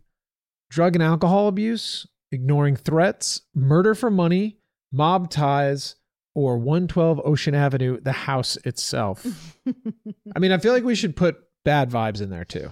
drug 0.70 0.96
and 0.96 1.04
alcohol 1.04 1.48
abuse, 1.48 2.08
ignoring 2.32 2.76
threats, 2.76 3.42
murder 3.54 3.94
for 3.96 4.10
money, 4.10 4.58
mob 4.92 5.30
ties, 5.30 5.96
or 6.36 6.58
112 6.58 7.22
Ocean 7.24 7.54
Avenue, 7.54 8.00
the 8.02 8.12
house 8.12 8.58
itself. 8.66 9.26
I 10.36 10.40
mean, 10.40 10.52
I 10.52 10.58
feel 10.58 10.74
like 10.74 10.84
we 10.84 10.96
should 10.96 11.16
put 11.16 11.38
bad 11.64 11.92
vibes 11.92 12.22
in 12.22 12.30
there 12.30 12.46
too. 12.46 12.72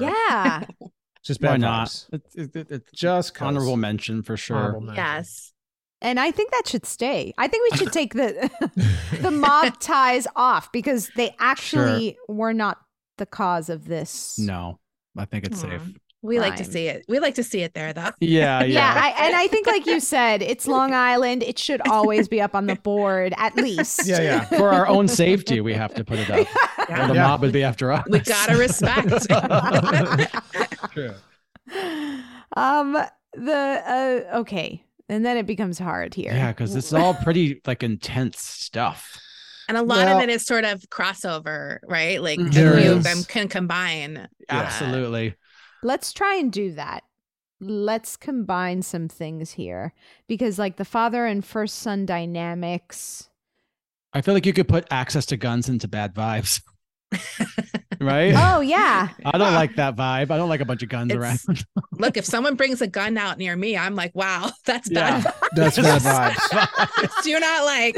Yeah. 0.00 0.64
Just 1.22 1.40
Why 1.42 1.50
bad 1.50 1.60
not? 1.60 1.88
vibes. 1.88 2.06
It's, 2.12 2.34
it's, 2.56 2.70
it's 2.72 2.92
Just 2.92 3.34
'cause. 3.34 3.46
honorable 3.46 3.76
mention 3.76 4.22
for 4.22 4.36
sure. 4.36 4.72
Mention. 4.72 4.94
Yes. 4.96 5.52
And 6.00 6.18
I 6.20 6.30
think 6.30 6.52
that 6.52 6.66
should 6.66 6.86
stay. 6.86 7.34
I 7.38 7.48
think 7.48 7.70
we 7.72 7.78
should 7.78 7.92
take 7.92 8.14
the 8.14 8.50
the 9.20 9.30
mob 9.30 9.78
ties 9.80 10.26
off 10.36 10.70
because 10.72 11.10
they 11.16 11.34
actually 11.38 12.16
were 12.28 12.52
not 12.54 12.78
the 13.18 13.26
cause 13.26 13.68
of 13.68 13.86
this. 13.86 14.38
No, 14.38 14.78
I 15.18 15.24
think 15.24 15.44
it's 15.44 15.60
safe. 15.60 15.82
We 16.20 16.40
like 16.40 16.56
to 16.56 16.64
see 16.64 16.88
it. 16.88 17.04
We 17.08 17.20
like 17.20 17.36
to 17.36 17.44
see 17.44 17.60
it 17.62 17.74
there, 17.74 17.92
though. 17.92 18.10
Yeah, 18.20 18.64
yeah. 18.64 18.64
Yeah, 18.64 18.92
I, 19.04 19.26
and 19.26 19.36
I 19.36 19.46
think, 19.46 19.68
like 19.68 19.86
you 19.86 20.00
said, 20.00 20.42
it's 20.42 20.66
Long 20.76 20.92
Island. 20.92 21.44
It 21.44 21.58
should 21.60 21.80
always 21.88 22.26
be 22.26 22.40
up 22.40 22.56
on 22.56 22.66
the 22.66 22.74
board, 22.74 23.34
at 23.36 23.54
least. 23.56 24.04
Yeah, 24.06 24.20
yeah. 24.22 24.44
For 24.46 24.70
our 24.70 24.88
own 24.88 25.06
safety, 25.06 25.60
we 25.60 25.74
have 25.74 25.94
to 25.94 26.04
put 26.04 26.18
it 26.18 26.28
up. 26.30 26.46
Or 26.88 27.06
the 27.06 27.14
Yeah. 27.14 27.26
mob 27.28 27.42
would 27.42 27.52
be 27.52 27.62
after 27.62 27.92
us. 27.92 28.02
We 28.08 28.18
gotta 28.20 28.56
respect. 28.56 29.28
True. 30.92 31.12
Um. 32.56 32.96
The 33.34 33.82
uh. 34.32 34.38
Okay. 34.38 34.82
And 35.10 35.24
then 35.24 35.36
it 35.36 35.46
becomes 35.46 35.78
hard 35.78 36.14
here. 36.14 36.32
Yeah, 36.32 36.48
because 36.52 36.74
it's 36.74 36.92
all 36.92 37.14
pretty 37.14 37.60
like 37.66 37.82
intense 37.82 38.40
stuff. 38.40 39.18
And 39.68 39.76
a 39.76 39.82
lot 39.82 40.06
Well- 40.06 40.16
of 40.16 40.22
it 40.22 40.30
is 40.30 40.44
sort 40.44 40.64
of 40.64 40.80
crossover, 40.90 41.78
right? 41.86 42.20
Like 42.20 42.38
the 42.38 42.48
There 42.50 42.80
few 42.80 42.92
of 42.92 43.02
them 43.04 43.22
can 43.24 43.48
combine. 43.48 44.16
Uh, 44.16 44.26
Absolutely. 44.48 45.34
Let's 45.82 46.12
try 46.12 46.34
and 46.36 46.50
do 46.50 46.72
that. 46.72 47.04
Let's 47.60 48.16
combine 48.16 48.82
some 48.82 49.08
things 49.08 49.52
here 49.52 49.92
because, 50.28 50.58
like, 50.58 50.76
the 50.76 50.84
father 50.84 51.26
and 51.26 51.44
first 51.44 51.80
son 51.80 52.06
dynamics. 52.06 53.28
I 54.12 54.20
feel 54.22 54.32
like 54.34 54.46
you 54.46 54.52
could 54.52 54.68
put 54.68 54.86
access 54.90 55.26
to 55.26 55.36
guns 55.36 55.68
into 55.68 55.88
bad 55.88 56.14
vibes. 56.14 56.62
right? 58.00 58.34
Oh 58.36 58.60
yeah. 58.62 59.08
I 59.24 59.38
don't 59.38 59.54
like 59.54 59.76
that 59.76 59.96
vibe. 59.96 60.30
I 60.30 60.36
don't 60.36 60.48
like 60.48 60.60
a 60.60 60.64
bunch 60.64 60.82
of 60.82 60.88
guns 60.88 61.12
It's- 61.12 61.46
around. 61.48 61.64
Look, 61.92 62.16
if 62.16 62.24
someone 62.24 62.54
brings 62.54 62.80
a 62.80 62.86
gun 62.86 63.18
out 63.18 63.38
near 63.38 63.56
me, 63.56 63.76
I'm 63.76 63.94
like, 63.96 64.14
wow, 64.14 64.50
that's 64.66 64.88
bad. 64.88 65.24
Yeah. 65.24 65.32
That's 65.54 65.76
bad 65.76 66.02
vibes. 66.02 67.22
Do 67.24 67.40
not 67.40 67.64
like. 67.64 67.96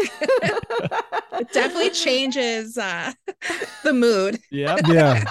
it 1.40 1.52
definitely 1.52 1.90
changes 1.90 2.78
uh, 2.78 3.12
the 3.84 3.92
mood. 3.92 4.40
yep. 4.50 4.80
Yeah. 4.86 5.24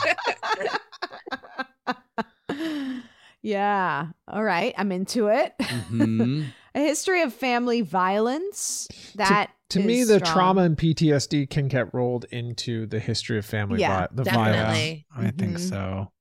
yeah. 3.41 4.07
All 4.27 4.43
right. 4.43 4.73
I'm 4.77 4.91
into 4.91 5.27
it. 5.27 5.53
Mhm. 5.59 6.47
A 6.76 6.80
history 6.80 7.22
of 7.22 7.34
family 7.34 7.82
violence. 7.82 8.88
That 9.15 9.51
to 9.70 9.80
me, 9.80 9.99
is 9.99 10.07
the 10.09 10.20
strong. 10.20 10.34
trauma 10.34 10.61
and 10.61 10.78
PTSD 10.78 11.49
can 11.49 11.67
get 11.67 11.93
rolled 11.93 12.26
into 12.32 12.86
the 12.86 12.99
history 12.99 13.38
of 13.38 13.45
family 13.45 13.80
Yeah, 13.82 14.01
vi- 14.01 14.07
the 14.11 14.24
violence. 14.24 14.55
Definitely. 14.55 15.05
I 15.15 15.32
think 15.32 15.57
Mhm. 15.57 15.70
so. 15.70 16.11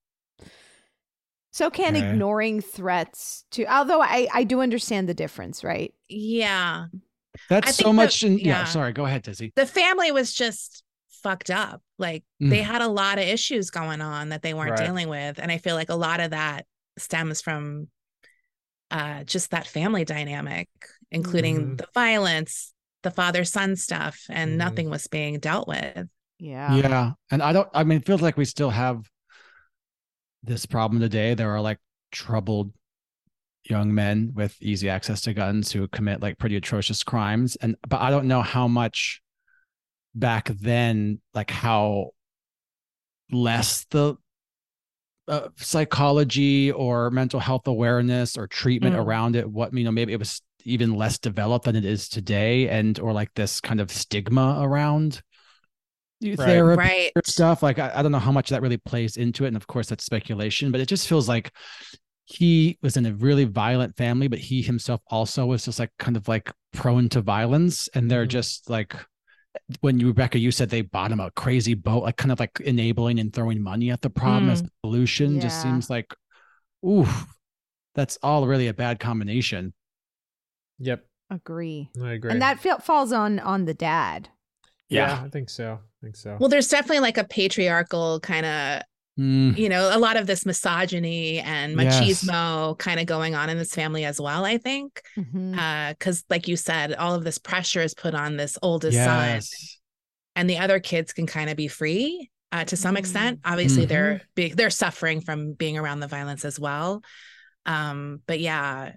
So 1.50 1.70
can 1.70 1.96
Okay. 1.96 2.08
ignoring 2.10 2.60
threats 2.60 3.44
to 3.52 3.64
although 3.66 4.00
I 4.00 4.28
I 4.32 4.44
do 4.44 4.60
understand 4.60 5.08
the 5.08 5.14
difference, 5.14 5.64
right? 5.64 5.92
Yeah. 6.08 6.86
That's 7.48 7.68
I 7.68 7.70
so 7.72 7.92
much. 7.92 8.20
that- 8.20 8.26
in, 8.26 8.38
yeah. 8.38 8.44
yeah. 8.46 8.64
Sorry. 8.64 8.92
Go 8.92 9.04
ahead, 9.06 9.24
Desi. 9.24 9.52
The 9.54 9.66
family 9.66 10.12
was 10.12 10.32
just 10.32 10.82
fucked 11.22 11.50
up. 11.50 11.82
Like 11.98 12.22
they 12.38 12.60
Mm. 12.60 12.64
had 12.64 12.82
a 12.82 12.88
lot 12.88 13.18
of 13.18 13.24
issues 13.24 13.70
going 13.70 14.00
on 14.00 14.28
that 14.28 14.42
they 14.42 14.54
weren't 14.54 14.72
Right. 14.72 14.86
dealing 14.86 15.08
with. 15.08 15.38
And 15.40 15.50
I 15.50 15.58
feel 15.58 15.74
like 15.74 15.88
a 15.88 15.94
lot 15.96 16.20
of 16.20 16.30
that 16.30 16.66
stems 16.96 17.40
from 17.40 17.88
uh 18.90 19.24
just 19.24 19.50
that 19.50 19.66
family 19.66 20.04
dynamic, 20.04 20.68
including 21.10 21.72
Mhm. 21.72 21.76
the 21.76 21.88
violence, 21.94 22.72
the 23.02 23.10
father 23.10 23.44
son 23.44 23.76
stuff, 23.76 24.24
and 24.30 24.52
Mhm. 24.52 24.58
nothing 24.58 24.90
was 24.90 25.06
being 25.06 25.38
dealt 25.40 25.68
with. 25.68 26.08
Yeah. 26.38 26.82
Yeah. 26.82 27.12
And 27.30 27.42
I 27.42 27.52
don't, 27.52 27.68
I 27.74 27.84
mean, 27.84 27.98
it 27.98 28.06
feels 28.06 28.22
like 28.22 28.36
we 28.36 28.44
still 28.44 28.70
have 28.70 29.08
this 30.42 30.66
problem 30.66 31.00
today. 31.00 31.34
There 31.34 31.50
are 31.50 31.60
like 31.60 31.78
troubled 32.12 32.72
young 33.64 33.94
men 33.94 34.32
with 34.34 34.56
easy 34.62 34.88
access 34.88 35.20
to 35.22 35.34
guns 35.34 35.72
who 35.72 35.88
commit 35.88 36.22
like 36.22 36.38
pretty 36.38 36.56
atrocious 36.56 37.02
crimes. 37.02 37.56
And, 37.56 37.76
but 37.88 38.00
I 38.00 38.10
don't 38.10 38.28
know 38.28 38.42
how 38.42 38.68
much 38.68 39.22
back 40.14 40.48
then, 40.48 41.20
like 41.34 41.50
how 41.50 42.10
less 43.30 43.84
the 43.90 44.16
uh, 45.28 45.48
psychology 45.56 46.72
or 46.72 47.10
mental 47.10 47.40
health 47.40 47.66
awareness 47.66 48.36
or 48.36 48.46
treatment 48.46 48.96
Mm. 48.96 49.04
around 49.04 49.36
it, 49.36 49.48
what, 49.50 49.72
you 49.74 49.84
know, 49.84 49.92
maybe 49.92 50.12
it 50.12 50.18
was 50.18 50.42
even 50.64 50.94
less 50.94 51.18
developed 51.18 51.66
than 51.66 51.76
it 51.76 51.84
is 51.84 52.08
today. 52.08 52.68
And, 52.68 52.98
or 52.98 53.12
like 53.12 53.32
this 53.34 53.60
kind 53.60 53.80
of 53.80 53.90
stigma 53.90 54.58
around 54.60 55.22
Right. 56.20 56.36
therapy 56.36 56.88
Right. 56.88 57.12
or 57.14 57.22
stuff. 57.24 57.62
Like 57.62 57.78
I, 57.78 57.92
I 57.94 58.02
don't 58.02 58.12
know 58.12 58.18
how 58.18 58.32
much 58.32 58.50
that 58.50 58.62
really 58.62 58.76
plays 58.76 59.16
into 59.16 59.44
it, 59.44 59.48
and 59.48 59.56
of 59.56 59.66
course 59.66 59.88
that's 59.88 60.04
speculation. 60.04 60.72
But 60.72 60.80
it 60.80 60.86
just 60.88 61.06
feels 61.06 61.28
like 61.28 61.52
he 62.24 62.76
was 62.82 62.96
in 62.96 63.06
a 63.06 63.14
really 63.14 63.44
violent 63.44 63.96
family, 63.96 64.28
but 64.28 64.38
he 64.38 64.60
himself 64.60 65.00
also 65.08 65.46
was 65.46 65.64
just 65.64 65.78
like 65.78 65.92
kind 65.98 66.16
of 66.16 66.26
like 66.28 66.52
prone 66.72 67.08
to 67.10 67.20
violence, 67.20 67.88
and 67.94 68.10
they're 68.10 68.26
Mhm. 68.26 68.30
just 68.30 68.68
like 68.68 68.94
when 69.80 69.98
you 69.98 70.08
Rebecca, 70.08 70.38
you 70.38 70.50
said 70.50 70.70
they 70.70 70.82
bought 70.82 71.12
him 71.12 71.20
a 71.20 71.30
crazy 71.32 71.74
boat, 71.74 72.02
like 72.02 72.16
kind 72.16 72.32
of 72.32 72.40
like 72.40 72.60
enabling 72.60 73.18
and 73.18 73.32
throwing 73.32 73.62
money 73.62 73.90
at 73.90 74.02
the 74.02 74.10
problem 74.10 74.50
as 74.50 74.62
mm. 74.62 74.66
a 74.66 74.70
solution. 74.84 75.40
Just 75.40 75.62
seems 75.62 75.90
like, 75.90 76.14
ooh, 76.84 77.06
that's 77.94 78.18
all 78.22 78.46
really 78.46 78.68
a 78.68 78.74
bad 78.74 79.00
combination. 79.00 79.72
Yep. 80.78 81.04
Agree. 81.30 81.90
I 82.02 82.12
agree. 82.12 82.30
And 82.30 82.40
that 82.40 82.60
feel, 82.60 82.78
falls 82.78 83.12
on 83.12 83.38
on 83.40 83.64
the 83.64 83.74
dad. 83.74 84.28
yeah, 84.88 85.20
I 85.24 85.28
think 85.28 85.50
so. 85.50 85.78
I 85.82 85.98
think 86.04 86.16
so. 86.16 86.36
Well, 86.40 86.48
there's 86.48 86.68
definitely 86.68 87.00
like 87.00 87.18
a 87.18 87.24
patriarchal 87.24 88.20
kind 88.20 88.46
of 88.46 88.82
Mm, 89.18 89.58
you 89.58 89.68
know, 89.68 89.90
a 89.92 89.98
lot 89.98 90.16
of 90.16 90.26
this 90.28 90.46
misogyny 90.46 91.40
and 91.40 91.72
Yes. 91.80 92.22
machismo 92.24 92.78
kind 92.78 93.00
of 93.00 93.06
going 93.06 93.34
on 93.34 93.50
in 93.50 93.58
this 93.58 93.74
family 93.74 94.04
as 94.04 94.20
well, 94.20 94.44
I 94.44 94.58
think. 94.58 95.02
Because, 95.16 96.24
like 96.30 96.46
you 96.46 96.56
said, 96.56 96.94
all 96.94 97.14
of 97.14 97.24
this 97.24 97.38
pressure 97.38 97.82
is 97.82 97.94
put 97.94 98.14
on 98.14 98.36
this 98.36 98.56
oldest 98.62 98.96
son, 98.96 99.40
and 100.36 100.48
the 100.48 100.58
other 100.58 100.78
kids 100.78 101.12
can 101.12 101.26
kind 101.26 101.50
of 101.50 101.56
be 101.56 101.66
free 101.68 102.30
uh, 102.52 102.64
to 102.66 102.76
some 102.76 102.94
Mm. 102.94 102.98
extent. 102.98 103.40
Obviously, 103.44 103.82
Mm-hmm. 103.82 103.88
they're 103.88 104.20
be- 104.36 104.52
they're 104.52 104.70
suffering 104.70 105.20
from 105.20 105.52
being 105.52 105.76
around 105.76 106.00
the 106.00 106.06
violence 106.06 106.44
as 106.44 106.58
well. 106.60 107.02
Um, 107.66 108.22
but 108.26 108.38
yeah, 108.40 108.92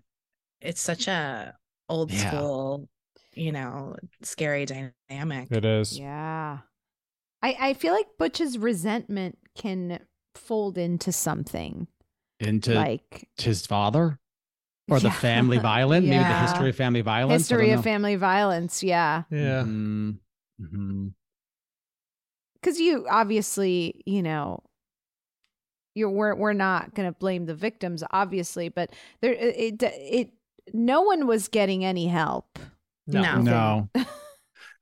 it's 0.61 0.82
such 0.82 1.07
a 1.07 1.55
old 1.89 2.11
Yeah. 2.11 2.30
school, 2.30 2.88
you 3.34 3.51
know, 3.51 3.95
scary 4.22 4.65
dynamic. 4.65 5.51
it 5.51 5.65
is. 5.65 5.97
Yeah. 5.97 6.59
I 7.41 7.57
I 7.59 7.74
feel 7.74 7.93
like 7.93 8.07
Butch's 8.19 8.57
resentment 8.59 9.39
can 9.57 9.99
fold 10.36 10.77
into 10.77 11.11
something 11.11 11.88
Into 12.39 12.73
like 12.73 13.29
his 13.38 13.65
father 13.65 14.19
or 14.89 14.99
the 14.99 15.11
family 15.11 15.57
violence, 15.71 16.05
maybe 16.05 16.23
the 16.23 16.39
history 16.39 16.69
of 16.69 16.75
family 16.75 17.01
violence. 17.01 17.51
I 17.51 17.55
history 17.55 17.71
of 17.71 17.84
family 17.84 18.15
violence. 18.15 18.84
Yeah. 18.84 19.23
Yeah. 19.29 19.63
Mhm. 19.63 20.17
Mhm. 20.61 21.13
because 22.55 22.79
you 22.79 23.07
obviously 23.09 24.01
you 24.05 24.21
know 24.21 24.61
you're 25.95 26.09
we're, 26.09 26.36
we're 26.36 26.53
not 26.53 26.93
going 26.93 27.11
to 27.11 27.17
blame 27.17 27.45
the 27.45 27.55
victims 27.55 28.03
obviously 28.11 28.69
but 28.69 28.91
there 29.21 29.34
it, 29.34 29.82
it 29.82 29.84
it 29.84 30.29
no 30.73 31.01
one 31.01 31.25
was 31.27 31.47
getting 31.47 31.84
any 31.84 32.07
help 32.07 32.59
No. 33.07 33.41
No. 33.41 33.89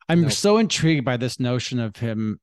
I'm 0.10 0.22
Nope. 0.24 0.32
so 0.34 0.58
intrigued 0.58 1.06
by 1.06 1.18
this 1.18 1.40
notion 1.40 1.80
of 1.80 1.96
him 1.96 2.40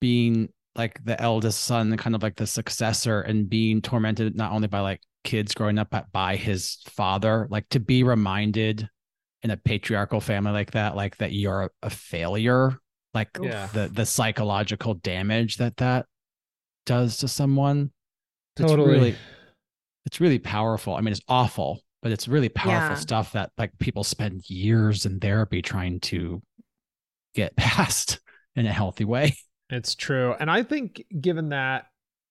being 0.00 0.50
like 0.76 1.02
the 1.04 1.20
eldest 1.20 1.64
son, 1.64 1.96
kind 1.96 2.14
of 2.16 2.22
like 2.22 2.36
the 2.36 2.46
successor, 2.46 3.20
and 3.20 3.48
being 3.48 3.80
tormented 3.80 4.34
not 4.36 4.52
only 4.52 4.68
by 4.68 4.80
like 4.80 5.00
kids 5.22 5.54
growing 5.54 5.78
up, 5.78 5.90
but 5.90 6.10
by 6.12 6.36
his 6.36 6.78
father. 6.90 7.46
Like 7.50 7.68
to 7.70 7.80
be 7.80 8.02
reminded 8.02 8.88
in 9.42 9.50
a 9.50 9.56
patriarchal 9.56 10.20
family 10.20 10.52
like 10.52 10.72
that, 10.72 10.96
like 10.96 11.16
that 11.18 11.32
you're 11.32 11.70
a 11.82 11.90
failure, 11.90 12.78
like 13.12 13.28
Yeah. 13.40 13.66
the 13.72 13.88
the 13.92 14.06
psychological 14.06 14.94
damage 14.94 15.56
that 15.58 15.76
that 15.78 16.06
does 16.86 17.18
to 17.18 17.28
someone. 17.28 17.92
It's 18.56 18.68
Totally. 18.70 18.90
really, 18.92 19.16
it's 20.06 20.20
really 20.20 20.38
powerful. 20.38 20.94
I 20.94 21.00
mean, 21.00 21.12
it's 21.12 21.20
awful, 21.28 21.80
but 22.02 22.12
it's 22.12 22.28
really 22.28 22.48
powerful 22.48 22.90
Yeah. 22.96 23.00
stuff 23.00 23.32
that 23.32 23.50
like 23.58 23.76
people 23.78 24.04
spend 24.04 24.48
years 24.48 25.06
in 25.06 25.20
therapy 25.20 25.62
trying 25.62 26.00
to 26.00 26.42
get 27.34 27.56
past 27.56 28.20
in 28.56 28.66
a 28.66 28.72
healthy 28.72 29.04
way. 29.04 29.36
It's 29.70 29.94
true. 29.94 30.34
And 30.38 30.50
I 30.50 30.62
think 30.62 31.04
given 31.20 31.48
that 31.50 31.86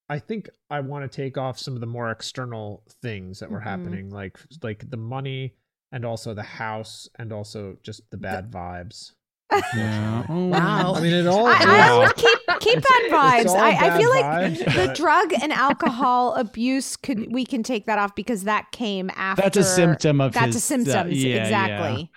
I 0.10 0.20
think 0.20 0.50
I 0.70 0.82
want 0.82 1.10
to 1.10 1.16
take 1.16 1.38
off 1.38 1.58
some 1.58 1.74
of 1.76 1.80
the 1.80 1.88
more 1.88 2.12
external 2.12 2.84
things 3.02 3.40
that 3.40 3.50
were 3.50 3.60
Mhm. 3.60 3.64
happening 3.64 4.10
like 4.10 4.38
like 4.62 4.90
the 4.90 4.98
money 4.98 5.56
and 5.92 6.06
also 6.06 6.34
the 6.34 6.44
house 6.44 7.08
and 7.18 7.32
also 7.32 7.78
just 7.84 8.02
the 8.12 8.18
bad 8.18 8.52
vibes. 8.52 9.12
Yeah. 9.76 10.26
Wow. 10.32 10.94
I 10.96 11.02
mean 11.02 11.14
it 11.14 11.28
all 11.28 11.46
I, 11.46 11.54
I 11.60 11.92
is- 12.04 12.08
would 12.08 12.16
keep 12.16 12.40
keep 12.60 12.78
It's- 12.78 12.86
bad 13.10 13.12
vibes 13.12 13.42
it's 13.42 13.52
all 13.52 13.58
I, 13.62 13.70
I 13.70 13.98
feel 14.00 14.10
like 14.10 14.26
vibes, 14.26 14.58
the 14.60 14.88
but- 14.88 14.96
drug 14.96 15.34
and 15.42 15.54
alcohol 15.68 16.34
abuse 16.36 16.96
could 16.96 17.32
we 17.32 17.46
can 17.46 17.62
take 17.64 17.86
that 17.86 17.98
off 18.00 18.16
because 18.16 18.44
that 18.46 18.72
came 18.72 19.10
after 19.16 19.44
That's 19.44 19.58
a 19.58 19.64
symptom 19.64 20.22
of 20.22 20.34
that's 20.34 20.54
his, 20.54 20.56
a 20.56 20.58
uh, 20.58 20.60
symptoms 20.86 21.24
yeah, 21.24 21.36
yeah. 21.36 21.42
exactly 21.44 22.12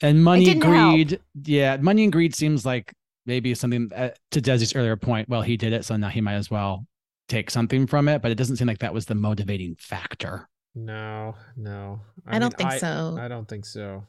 And 0.00 0.22
money, 0.24 0.44
didn't 0.44 0.62
help. 0.62 0.94
greed. 0.94 1.20
Yeah. 1.44 1.76
Money 1.78 2.04
and 2.04 2.12
greed 2.12 2.34
seems 2.34 2.64
like 2.66 2.92
maybe 3.26 3.54
something 3.54 3.90
uh, 3.94 4.10
to 4.30 4.40
Desi's 4.40 4.74
earlier 4.74 4.96
point. 4.96 5.28
Well, 5.28 5.42
he 5.42 5.56
did 5.56 5.72
it. 5.72 5.84
So 5.84 5.96
now 5.96 6.08
he 6.08 6.20
might 6.20 6.34
as 6.34 6.50
well 6.50 6.86
take 7.28 7.50
something 7.50 7.86
from 7.86 8.08
it. 8.08 8.22
But 8.22 8.30
it 8.30 8.36
doesn't 8.36 8.56
seem 8.56 8.66
like 8.66 8.78
that 8.80 8.94
was 8.94 9.06
the 9.06 9.14
motivating 9.14 9.76
factor. 9.78 10.48
No, 10.74 11.34
no. 11.56 12.00
I 12.26 12.38
don't 12.38 12.56
think 12.56 12.72
so. 12.72 13.16
I 13.18 13.28
don't 13.28 13.48
think 13.48 13.64
so. 13.64 14.04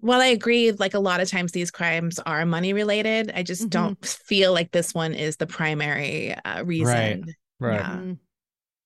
Well, 0.00 0.20
I 0.20 0.26
agree. 0.26 0.72
Like 0.72 0.94
a 0.94 0.98
lot 0.98 1.20
of 1.20 1.28
times, 1.30 1.52
these 1.52 1.70
crimes 1.70 2.18
are 2.20 2.44
money 2.46 2.72
related. 2.72 3.32
I 3.34 3.42
just 3.42 3.64
Mhm. 3.66 3.70
don't 3.70 4.06
feel 4.06 4.52
like 4.52 4.72
this 4.72 4.94
one 4.94 5.14
is 5.14 5.36
the 5.36 5.46
primary 5.46 6.34
uh, 6.44 6.64
reason. 6.64 7.34
Right. 7.60 7.76
Yeah. 7.80 7.96
Mm. 7.96 8.18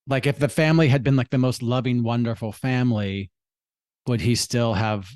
Like 0.06 0.26
if 0.26 0.38
the 0.38 0.48
family 0.48 0.88
had 0.88 1.02
been 1.02 1.16
like 1.16 1.30
the 1.30 1.38
most 1.38 1.62
loving, 1.62 2.02
wonderful 2.02 2.52
family, 2.52 3.30
would 4.06 4.20
he 4.20 4.34
still 4.34 4.74
have 4.74 5.08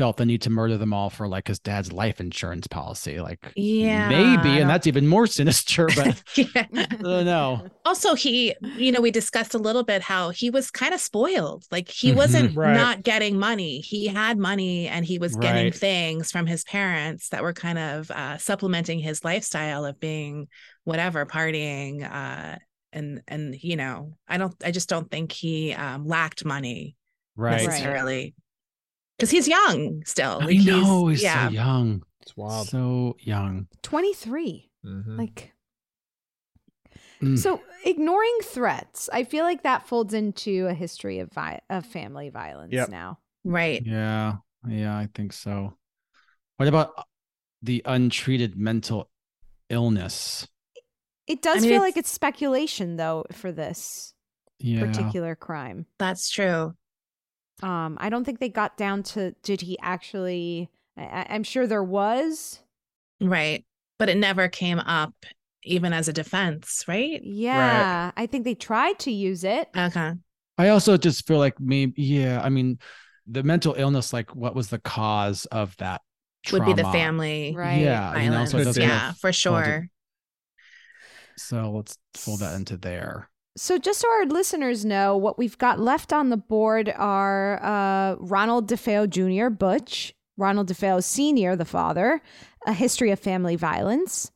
felt 0.00 0.16
the 0.16 0.24
need 0.24 0.40
to 0.40 0.48
murder 0.48 0.78
them 0.78 0.94
all 0.94 1.10
for 1.10 1.28
like 1.28 1.46
his 1.46 1.58
dad's 1.58 1.92
life 1.92 2.20
insurance 2.20 2.66
policy? 2.66 3.20
Like 3.20 3.52
Yeah, 3.54 4.08
maybe, 4.08 4.58
and 4.58 4.68
that's 4.70 4.86
even 4.86 5.06
more 5.06 5.26
sinister. 5.26 5.88
But 5.94 6.22
yeah. 6.36 6.64
Don't. 7.02 7.70
Also, 7.84 8.14
he, 8.14 8.54
you 8.78 8.92
know, 8.92 9.02
we 9.02 9.10
discussed 9.10 9.52
a 9.54 9.58
little 9.58 9.82
bit 9.82 10.00
how 10.00 10.30
he 10.30 10.48
was 10.48 10.70
kind 10.70 10.94
of 10.94 11.00
spoiled. 11.00 11.64
Like 11.70 11.88
he 11.90 12.12
Mhm. 12.12 12.16
wasn't 12.16 12.56
Right. 12.56 12.74
not 12.74 13.02
getting 13.02 13.38
money. 13.38 13.80
He 13.80 14.06
had 14.06 14.38
money 14.38 14.88
and 14.88 15.04
he 15.04 15.18
was 15.18 15.36
getting 15.36 15.64
Right. 15.64 15.74
things 15.74 16.30
from 16.32 16.46
his 16.46 16.64
parents 16.64 17.28
that 17.28 17.42
were 17.42 17.52
kind 17.52 17.78
of 17.78 18.10
uh, 18.10 18.38
supplementing 18.38 19.00
his 19.00 19.22
lifestyle 19.22 19.84
of 19.84 20.00
being 20.00 20.48
whatever, 20.84 21.26
partying. 21.26 22.02
Uh, 22.10 22.56
and, 22.94 23.20
and, 23.28 23.54
you 23.62 23.76
know, 23.76 24.14
I 24.26 24.38
don't, 24.38 24.54
I 24.64 24.70
just 24.70 24.88
don't 24.88 25.10
think 25.10 25.30
he 25.30 25.74
um, 25.74 26.06
lacked 26.06 26.44
money 26.44 26.96
Right. 27.36 27.62
necessarily. 27.62 28.34
Because 29.20 29.30
he's 29.30 29.46
young 29.48 30.02
still. 30.06 30.38
I 30.40 30.44
Like, 30.46 30.50
he's- 30.50 30.66
know 30.66 31.06
he's 31.08 31.22
yeah. 31.22 31.48
so 31.48 31.52
young. 31.52 32.02
It's 32.22 32.36
wild. 32.36 32.68
So 32.68 33.16
young. 33.20 33.68
23 33.82 34.70
Mhm. 34.84 35.18
like 35.18 35.52
Mm. 37.22 37.38
So 37.38 37.60
ignoring 37.84 38.38
threats, 38.44 39.10
I 39.12 39.24
feel 39.24 39.44
like 39.44 39.62
that 39.64 39.86
folds 39.86 40.14
into 40.14 40.66
a 40.68 40.72
history 40.74 41.18
of 41.18 41.30
vi- 41.32 41.60
of 41.68 41.84
family 41.84 42.30
violence 42.30 42.72
Yep. 42.72 42.88
now. 42.88 43.18
Right. 43.44 43.84
Yeah. 43.84 44.36
Yeah, 44.66 44.96
I 44.96 45.06
think 45.14 45.34
so. 45.34 45.76
What 46.56 46.68
about 46.68 47.06
the 47.62 47.82
untreated 47.84 48.56
mental 48.56 49.10
illness? 49.68 50.48
It 51.26 51.42
does 51.42 51.58
I 51.58 51.60
mean, 51.60 51.68
feel 51.68 51.82
it's- 51.82 51.88
like 51.88 51.96
it's 51.98 52.10
speculation 52.10 52.96
though 52.96 53.24
for 53.32 53.52
this 53.52 54.14
Yeah. 54.58 54.80
particular 54.86 55.36
crime. 55.36 55.84
That's 55.98 56.30
true. 56.30 56.74
Um, 57.62 57.96
I 58.00 58.08
don't 58.08 58.24
think 58.24 58.38
they 58.40 58.48
got 58.48 58.76
down 58.76 59.02
to 59.04 59.32
did 59.42 59.60
he 59.60 59.78
actually? 59.80 60.70
I, 60.96 61.02
I- 61.02 61.26
I'm 61.30 61.42
sure 61.44 61.66
there 61.66 61.84
was. 61.84 62.60
Right. 63.20 63.64
But 63.98 64.08
it 64.08 64.16
never 64.16 64.48
came 64.48 64.78
up 64.78 65.14
even 65.62 65.92
as 65.92 66.08
a 66.08 66.12
defense, 66.12 66.84
right? 66.88 67.20
Yeah, 67.22 68.12
I 68.16 68.26
think 68.26 68.44
they 68.44 68.54
tried 68.54 68.98
to 69.00 69.12
use 69.12 69.44
it. 69.44 69.68
Okay. 69.76 70.12
I 70.56 70.68
also 70.68 70.96
just 70.96 71.26
feel 71.26 71.36
like 71.38 71.60
maybe, 71.60 71.92
yeah, 72.02 72.40
I 72.42 72.48
mean, 72.48 72.78
the 73.26 73.42
mental 73.42 73.74
illness, 73.74 74.12
like 74.12 74.34
what 74.34 74.54
was 74.54 74.68
the 74.68 74.78
cause 74.78 75.44
of 75.46 75.76
that? 75.76 76.00
Would 76.52 76.64
be 76.64 76.72
the 76.72 76.84
family 76.84 77.52
Right. 77.54 77.80
Yeah, 77.82 78.16
you 78.18 78.30
know, 78.30 78.46
so 78.46 78.58
it 78.58 78.76
yeah, 78.78 78.86
have- 79.08 79.18
for 79.18 79.32
fall 79.32 79.56
into- 79.58 79.70
sure. 79.70 79.88
So 81.36 81.70
let's 81.72 81.96
fold 82.14 82.40
that 82.40 82.54
into 82.56 82.76
there. 82.76 83.28
So, 83.56 83.78
just 83.78 84.00
so 84.00 84.10
our 84.10 84.26
listeners 84.26 84.84
know, 84.84 85.16
what 85.16 85.38
we've 85.38 85.58
got 85.58 85.80
left 85.80 86.12
on 86.12 86.30
the 86.30 86.36
board 86.36 86.92
are 86.96 87.62
uh, 87.62 88.16
Ronald 88.20 88.68
DeFeo 88.68 89.08
Jr., 89.08 89.50
Butch, 89.50 90.14
Ronald 90.36 90.68
DeFeo 90.68 91.02
Sr., 91.02 91.56
the 91.56 91.64
father, 91.64 92.22
A 92.66 92.72
History 92.72 93.10
of 93.10 93.18
Family 93.18 93.56
Violence, 93.56 94.30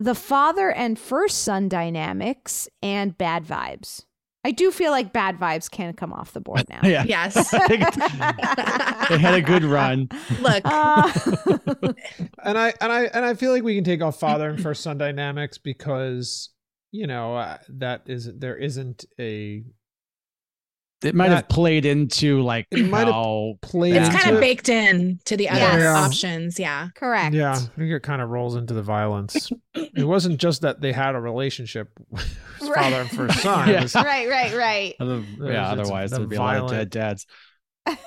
the 0.00 0.14
father 0.14 0.70
and 0.70 0.98
first 0.98 1.42
son 1.42 1.68
dynamics, 1.68 2.68
and 2.82 3.16
bad 3.16 3.44
vibes. 3.44 4.04
I 4.46 4.50
do 4.50 4.70
feel 4.70 4.90
like 4.90 5.12
bad 5.12 5.38
vibes 5.38 5.70
can 5.70 5.94
come 5.94 6.12
off 6.12 6.32
the 6.32 6.40
board 6.40 6.64
now. 6.68 6.80
Yeah. 6.84 7.04
Yes. 7.06 7.34
They 9.10 9.18
had 9.18 9.34
a 9.34 9.42
good 9.42 9.64
run. 9.64 10.08
Look, 10.40 10.62
Uh, 10.64 11.10
and 12.42 12.58
I 12.58 12.72
and 12.80 12.90
I 12.92 13.04
and 13.12 13.24
I 13.24 13.34
feel 13.34 13.52
like 13.52 13.62
we 13.62 13.74
can 13.74 13.84
take 13.84 14.00
off 14.02 14.18
father 14.18 14.48
and 14.48 14.60
first 14.60 14.82
son 14.82 14.96
dynamics 14.96 15.58
because 15.58 16.50
you 16.94 17.06
know 17.08 17.34
uh, 17.36 17.58
that 17.68 18.02
is 18.06 18.32
there 18.38 18.56
isn't 18.56 19.04
a 19.18 19.64
It 21.02 21.14
might 21.14 21.30
have 21.32 21.48
played 21.48 21.84
into 21.84 22.40
like 22.42 22.66
It 22.70 22.88
might 22.88 23.06
have 23.06 23.14
how 23.14 23.54
played 23.62 23.96
it's 23.96 24.08
kind 24.08 24.30
of 24.30 24.36
it. 24.36 24.40
baked 24.40 24.68
in 24.68 25.18
to 25.24 25.36
the 25.36 25.48
other 25.48 25.60
Yes. 25.80 25.96
options. 25.96 26.58
Yeah. 26.58 26.88
correct. 26.94 27.34
Yeah, 27.34 27.52
I 27.52 27.56
think 27.56 27.90
it 27.90 28.02
kind 28.04 28.22
of 28.22 28.30
rolls 28.30 28.54
into 28.54 28.74
the 28.74 28.82
violence. 28.82 29.50
it 29.74 30.04
wasn't 30.06 30.38
just 30.38 30.62
that 30.62 30.80
they 30.80 30.92
had 30.92 31.14
a 31.16 31.20
relationship 31.20 31.90
with 32.10 32.38
Right. 32.62 32.74
father 32.84 32.96
and 33.02 33.10
first 33.10 33.40
son. 33.42 33.68
Yeah. 33.68 33.86
Right, 33.96 34.28
right, 34.28 34.54
right. 34.54 34.94
Other, 35.00 35.24
yeah, 35.40 35.72
it's 35.72 35.80
otherwise 35.80 36.10
the 36.10 36.18
there'd 36.18 36.30
be 36.30 36.36
a 36.36 36.40
lot 36.40 36.56
of 36.58 36.70
dead 36.70 36.90
dads. 36.90 37.26
but 37.84 37.98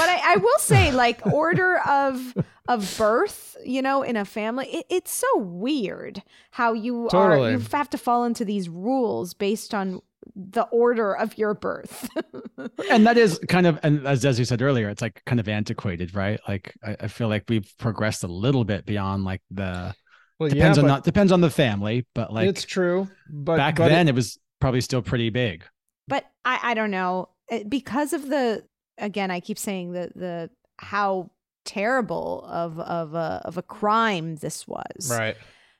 I, 0.00 0.34
I 0.34 0.36
will 0.36 0.58
say 0.58 0.92
like 0.92 1.24
order 1.26 1.78
of 1.78 2.34
of 2.68 2.96
birth 2.98 3.56
you 3.64 3.82
know 3.82 4.02
in 4.02 4.16
a 4.16 4.24
family 4.24 4.66
it, 4.66 4.86
it's 4.90 5.10
so 5.12 5.26
weird 5.38 6.22
how 6.52 6.72
you 6.72 7.08
are 7.10 7.50
you 7.50 7.58
have 7.72 7.90
to 7.90 7.98
fall 7.98 8.24
into 8.24 8.44
these 8.44 8.68
rules 8.68 9.34
based 9.34 9.74
on 9.74 10.00
the 10.36 10.62
order 10.64 11.12
of 11.14 11.36
your 11.38 11.54
birth 11.54 12.08
And 12.90 13.06
that 13.06 13.16
is 13.16 13.38
kind 13.48 13.66
of, 13.66 13.78
and 13.82 14.06
as, 14.06 14.24
as 14.24 14.38
you 14.38 14.44
said 14.44 14.62
earlier, 14.62 14.88
it's 14.88 15.02
like 15.02 15.22
kind 15.26 15.40
of 15.40 15.48
antiquated, 15.48 16.14
right? 16.14 16.40
Like 16.48 16.74
I, 16.84 16.96
I 17.00 17.08
feel 17.08 17.28
like 17.28 17.44
we've 17.48 17.72
progressed 17.78 18.24
a 18.24 18.28
little 18.28 18.64
bit 18.64 18.84
beyond 18.86 19.24
like 19.24 19.42
the 19.50 19.94
well, 20.38 20.48
depends 20.48 20.78
yeah, 20.78 20.82
on 20.82 20.88
but 20.88 20.94
not 20.94 21.04
depends 21.04 21.32
on 21.32 21.40
the 21.40 21.50
family, 21.50 22.06
but 22.14 22.32
like 22.32 22.48
it's 22.48 22.64
true. 22.64 23.08
But 23.28 23.56
back 23.56 23.76
but 23.76 23.88
then 23.88 24.06
it- 24.06 24.10
it, 24.10 24.14
was 24.14 24.38
probably 24.60 24.80
still 24.80 25.02
pretty 25.02 25.30
big. 25.30 25.64
but 26.06 26.24
i 26.44 26.58
i 26.62 26.74
don't 26.74 26.90
know 26.90 27.28
because 27.68 28.12
of 28.12 28.28
the 28.28 28.64
again 28.98 29.30
i 29.30 29.40
keep 29.40 29.58
saying 29.58 29.92
the 29.92 30.10
the 30.14 30.50
how 30.78 31.30
terrible 31.68 32.44
of 32.48 32.80
of 32.80 33.14
a 33.14 33.42
of 33.44 33.58
a 33.58 33.62
crime 33.62 34.36
this 34.36 34.66
was 34.66 35.10
right. 35.10 35.36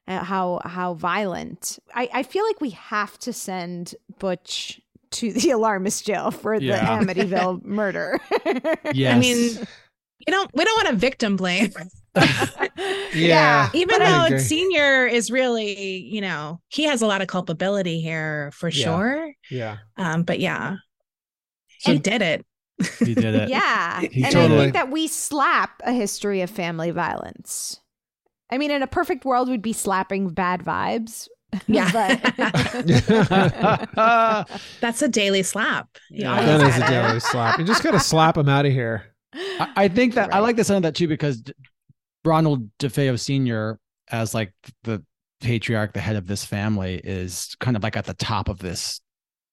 uh, 0.07 0.22
how 0.22 0.61
how 0.64 0.95
violent. 0.95 1.78
I, 1.95 2.09
I 2.12 2.22
feel 2.22 2.45
like 2.45 2.61
we 2.61 2.70
have 2.70 3.18
to 3.20 3.32
send 3.32 3.95
Butch 4.18 4.80
to 5.12 5.32
the 5.32 5.51
alarmist 5.57 6.05
jail 6.07 6.30
for 6.30 6.55
Yeah. 6.55 7.03
the 7.03 7.14
Amityville 7.14 7.64
murder. 7.80 8.20
Yes. 8.93 9.16
I 9.16 9.18
mean, 9.18 9.39
you 10.26 10.30
don't. 10.32 10.51
We 10.55 10.64
don't 10.64 10.76
want 10.84 10.89
to 10.89 10.97
victim 10.97 11.36
blame. 11.36 11.72
Yeah. 13.14 13.70
Even 13.74 14.03
I 14.03 14.28
though 14.30 14.36
senior 14.39 15.07
is 15.07 15.30
really, 15.30 15.99
you 16.03 16.20
know, 16.20 16.61
he 16.68 16.84
has 16.84 17.01
a 17.03 17.07
lot 17.07 17.22
of 17.22 17.28
culpability 17.28 18.01
here 18.01 18.51
for 18.53 18.68
Yeah. 18.68 18.84
sure. 18.84 19.32
Yeah. 19.51 19.78
Um, 19.97 20.22
but 20.24 20.39
yeah, 20.41 20.76
So- 21.80 21.93
he 21.93 21.99
did 21.99 22.22
it. 22.22 22.45
He 23.01 23.14
did 23.14 23.35
it. 23.35 23.49
yeah, 23.49 24.01
He 24.01 24.24
and 24.24 24.37
I 24.37 24.49
think 24.49 24.72
that 24.74 24.91
we 24.91 25.07
slap 25.09 25.81
a 25.85 25.93
history 25.93 26.41
of 26.43 26.51
family 26.51 26.91
violence. 26.91 27.81
I 28.51 28.59
mean, 28.59 28.70
in 28.70 28.83
a 28.83 28.87
perfect 28.87 29.24
world, 29.24 29.49
we'd 29.49 29.62
be 29.62 29.72
slapping 29.72 30.29
bad 30.31 30.62
vibes. 30.62 31.29
Yeah. 31.66 31.91
but 31.93 32.20
That's 34.81 35.01
a 35.03 35.09
daily 35.09 35.43
slap. 35.43 35.89
You 36.11 36.24
Yeah. 36.24 36.45
That 36.59 36.68
is 36.68 36.76
a 36.76 36.87
daily 36.87 37.20
slap. 37.20 37.59
You 37.59 37.64
just 37.64 37.83
gotta 37.83 38.01
slap 38.01 38.37
him 38.37 38.49
out 38.51 38.66
of 38.66 38.72
here. 38.72 39.14
I, 39.35 39.72
I 39.76 39.89
think 39.89 40.14
that 40.14 40.35
I 40.35 40.41
like 40.41 40.57
the 40.57 40.64
sound 40.64 40.79
of 40.79 40.83
that 40.83 40.95
too 40.95 41.09
because 41.09 41.41
D- 41.41 41.53
Ronald 42.24 42.68
DeFeo 42.79 43.18
Sr. 43.18 43.79
as 44.11 44.35
like 44.35 44.53
the 44.85 45.03
patriarch, 45.41 45.93
the 45.95 46.01
head 46.01 46.16
of 46.16 46.26
this 46.26 46.45
family, 46.45 47.01
is 47.03 47.57
kind 47.61 47.76
of 47.76 47.83
like 47.83 47.97
at 47.97 48.05
the 48.05 48.14
top 48.14 48.49
of 48.49 48.59
this 48.59 49.01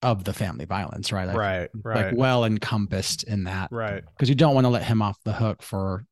of 0.01 0.23
the 0.23 0.33
family 0.33 0.65
violence, 0.65 1.11
right? 1.11 1.27
Like, 1.27 1.37
right. 1.37 1.69
Right. 1.83 2.05
Like 2.07 2.15
well 2.17 2.45
encompassed 2.45 3.23
in 3.23 3.45
that 3.45 3.69
right. 3.71 4.03
because 4.15 4.29
you 4.29 4.35
don't 4.35 4.53
want 4.53 4.65
to 4.65 4.69
let 4.69 4.83
him 4.83 5.01
off 5.01 5.17
the 5.23 5.33
hook 5.33 5.61
for 5.63 6.05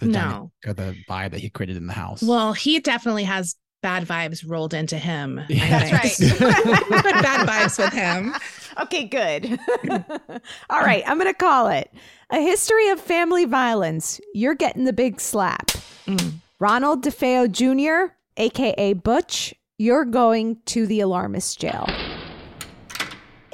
the 0.00 0.06
No. 0.06 0.12
dynamic 0.20 0.50
or 0.66 0.72
the 0.72 0.96
vibe 1.08 1.30
that 1.32 1.40
he 1.40 1.50
created 1.50 1.76
in 1.76 1.86
the 1.86 1.92
house. 1.92 2.22
Well, 2.22 2.52
he 2.52 2.80
definitely 2.80 3.24
has 3.24 3.56
bad 3.82 4.06
vibes 4.06 4.42
rolled 4.48 4.72
into 4.72 4.96
him. 4.96 5.38
I 5.38 5.46
Yeah. 5.50 5.68
That's 5.68 5.92
right. 5.92 6.38
Good 7.02 7.02
bad 7.22 7.46
vibes 7.48 7.78
with 7.78 7.92
him. 7.92 8.34
Okay, 8.80 9.04
good. 9.04 9.58
All 10.70 10.80
right, 10.80 11.04
I'm 11.06 11.18
going 11.18 11.30
to 11.32 11.38
call 11.38 11.68
it 11.68 11.92
a 12.30 12.40
history 12.40 12.88
of 12.88 13.00
family 13.00 13.44
violence. 13.44 14.20
You're 14.32 14.54
getting 14.56 14.84
the 14.84 14.92
big 14.92 15.20
slap. 15.20 15.66
Mm. 16.06 16.32
Ronald 16.58 17.04
DeFeo 17.04 17.50
Jr., 17.50 18.14
aka 18.36 18.94
Butch, 18.94 19.54
you're 19.78 20.04
going 20.04 20.56
to 20.66 20.86
the 20.86 21.00
alarmist 21.00 21.60
jail. 21.60 21.86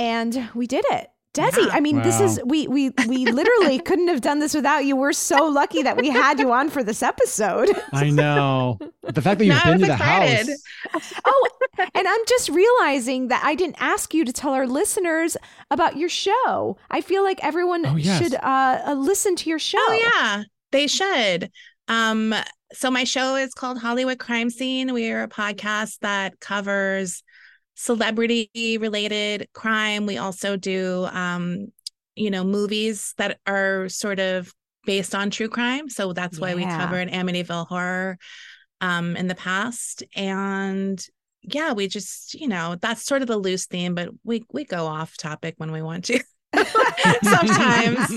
And 0.01 0.49
we 0.55 0.67
did 0.67 0.85
it. 0.91 1.09
Desi, 1.33 1.65
Yeah. 1.65 1.73
I 1.73 1.79
mean, 1.79 2.03
this 2.03 2.21
is 2.21 2.41
we 2.45 2.67
we 2.67 2.91
we 3.07 3.27
literally 3.41 3.79
couldn't 3.79 4.09
have 4.09 4.21
done 4.21 4.41
this 4.41 4.53
without 4.53 4.85
you. 4.85 4.97
We're 4.97 5.13
so 5.13 5.47
lucky 5.47 5.83
that 5.85 5.97
we 5.97 6.09
had 6.09 6.41
you 6.41 6.51
on 6.51 6.71
for 6.71 6.83
this 6.83 7.05
episode. 7.05 7.69
I 7.93 8.11
know 8.11 8.79
the 9.05 9.23
fact 9.23 9.39
that 9.39 9.45
you've 9.45 9.55
Now 9.55 9.61
I 9.65 9.71
been 9.77 9.81
to 9.83 9.89
was 9.89 9.89
the 9.89 9.95
house. 9.97 11.13
oh, 11.25 11.49
and 11.95 12.09
I'm 12.09 12.21
just 12.27 12.49
realizing 12.49 13.29
that 13.29 13.43
I 13.45 13.55
didn't 13.55 13.77
ask 13.79 14.13
you 14.13 14.25
to 14.25 14.33
tell 14.33 14.55
our 14.55 14.67
listeners 14.67 15.37
about 15.71 15.97
your 15.97 16.09
show. 16.09 16.77
I 16.91 17.01
feel 17.01 17.23
like 17.23 17.39
everyone 17.45 17.87
Oh, 17.87 17.95
yes. 17.95 18.21
should 18.21 18.35
uh, 18.35 18.83
uh, 18.89 18.95
listen 18.95 19.37
to 19.37 19.49
your 19.51 19.61
show. 19.61 19.79
Oh 19.81 20.11
yeah, 20.17 20.43
they 20.73 20.89
should. 20.89 21.53
Um, 21.87 22.35
so 22.73 22.91
my 22.91 23.05
show 23.05 23.37
is 23.37 23.55
called 23.55 23.79
Hollywood 23.79 24.19
Crime 24.19 24.51
Scene. 24.51 24.93
We 24.93 25.11
are 25.13 25.23
a 25.23 25.29
podcast 25.29 25.99
that 26.01 26.41
covers 26.41 27.23
celebrity 27.81 28.51
related 28.79 29.49
crime. 29.55 30.05
We 30.05 30.19
also 30.19 30.57
do 30.57 31.09
um, 31.11 31.69
you 32.15 32.31
know, 32.31 32.45
movies 32.45 33.15
that 33.17 33.39
are 33.47 33.89
sort 33.89 34.19
of 34.19 34.53
based 34.85 35.15
on 35.15 35.31
true 35.31 35.49
crime. 35.49 35.89
So 35.89 36.13
that's 36.13 36.39
why 36.39 36.55
we 36.55 36.65
covered 36.65 37.09
Amityville 37.09 37.67
horror 37.67 38.19
um 38.83 39.17
in 39.17 39.27
the 39.27 39.35
past. 39.35 40.03
And 40.15 41.03
yeah, 41.43 41.73
we 41.73 41.89
just, 41.89 42.35
you 42.35 42.49
know, 42.49 42.77
that's 42.81 43.05
sort 43.05 43.23
of 43.23 43.29
the 43.29 43.39
loose 43.39 43.67
theme, 43.67 43.95
but 43.95 44.11
we 44.25 44.45
we 44.53 44.65
go 44.65 44.87
off 44.87 45.17
topic 45.17 45.55
when 45.57 45.73
we 45.73 45.81
want 45.81 46.05
to. 46.07 46.23
Sometimes 47.23 48.11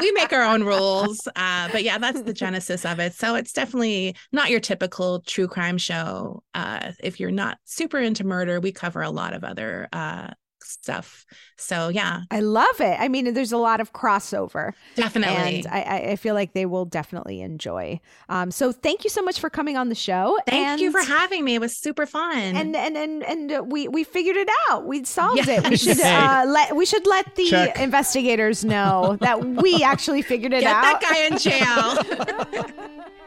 we 0.00 0.12
make 0.12 0.32
our 0.32 0.42
own 0.42 0.64
rules. 0.64 1.26
Uh, 1.34 1.68
but 1.72 1.82
yeah, 1.82 1.98
that's 1.98 2.22
the 2.22 2.32
genesis 2.32 2.84
of 2.84 2.98
it. 2.98 3.14
So 3.14 3.34
it's 3.34 3.52
definitely 3.52 4.16
not 4.30 4.50
your 4.50 4.60
typical 4.60 5.20
true 5.20 5.48
crime 5.48 5.78
show. 5.78 6.42
Uh, 6.54 6.92
if 7.02 7.18
you're 7.18 7.30
not 7.30 7.58
super 7.64 7.98
into 7.98 8.24
murder, 8.24 8.60
we 8.60 8.72
cover 8.72 9.02
a 9.02 9.10
lot 9.10 9.34
of 9.34 9.44
other 9.44 9.88
uh, 9.92 10.28
stuff. 10.72 11.24
So 11.56 11.88
yeah, 11.88 12.22
I 12.30 12.40
love 12.40 12.80
it. 12.80 12.96
I 12.98 13.08
mean, 13.08 13.34
there's 13.34 13.52
a 13.52 13.56
lot 13.58 13.80
of 13.80 13.92
crossover. 13.92 14.72
definitely. 14.96 15.58
And 15.58 15.66
I, 15.68 15.80
I- 15.82 16.10
I 16.12 16.16
feel 16.16 16.34
like 16.34 16.52
they 16.52 16.66
will 16.66 16.84
definitely 16.84 17.40
enjoy. 17.40 18.00
Um, 18.28 18.50
so 18.50 18.72
thank 18.72 19.04
you 19.04 19.10
so 19.10 19.22
much 19.22 19.38
for 19.40 19.48
coming 19.50 19.76
on 19.76 19.88
the 19.88 19.94
show. 19.94 20.38
Thank 20.46 20.80
you 20.80 20.90
for 20.90 21.00
having 21.02 21.44
me. 21.44 21.54
It 21.54 21.60
was 21.60 21.76
super 21.76 22.06
fun. 22.06 22.36
and 22.36 22.74
and 22.74 22.96
and 22.96 23.22
and 23.22 23.52
uh, 23.52 23.62
we 23.66 23.88
we 23.88 24.04
figured 24.04 24.36
it 24.36 24.48
out. 24.70 24.86
We 24.86 25.04
solved 25.04 25.48
it. 25.48 25.62
We 25.64 25.70
Yes. 25.70 25.80
should 25.82 26.00
uh, 26.00 26.44
let 26.48 26.74
we 26.76 26.84
should 26.86 27.06
let 27.06 27.34
the 27.36 27.46
Check. 27.46 27.78
investigators 27.78 28.64
know 28.64 29.16
that 29.20 29.44
we 29.44 29.82
actually 29.92 30.22
figured 30.22 30.52
it 30.52 30.60
Get 30.62 30.74
out. 30.74 31.00
that 31.00 31.00
guy 31.00 31.18
in 31.26 31.38
jail. 31.38 32.64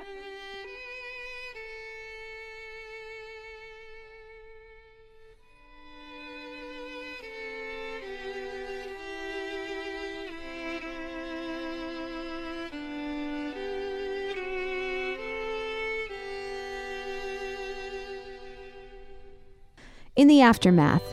In 20.25 20.29
the 20.29 20.41
aftermath, 20.41 21.03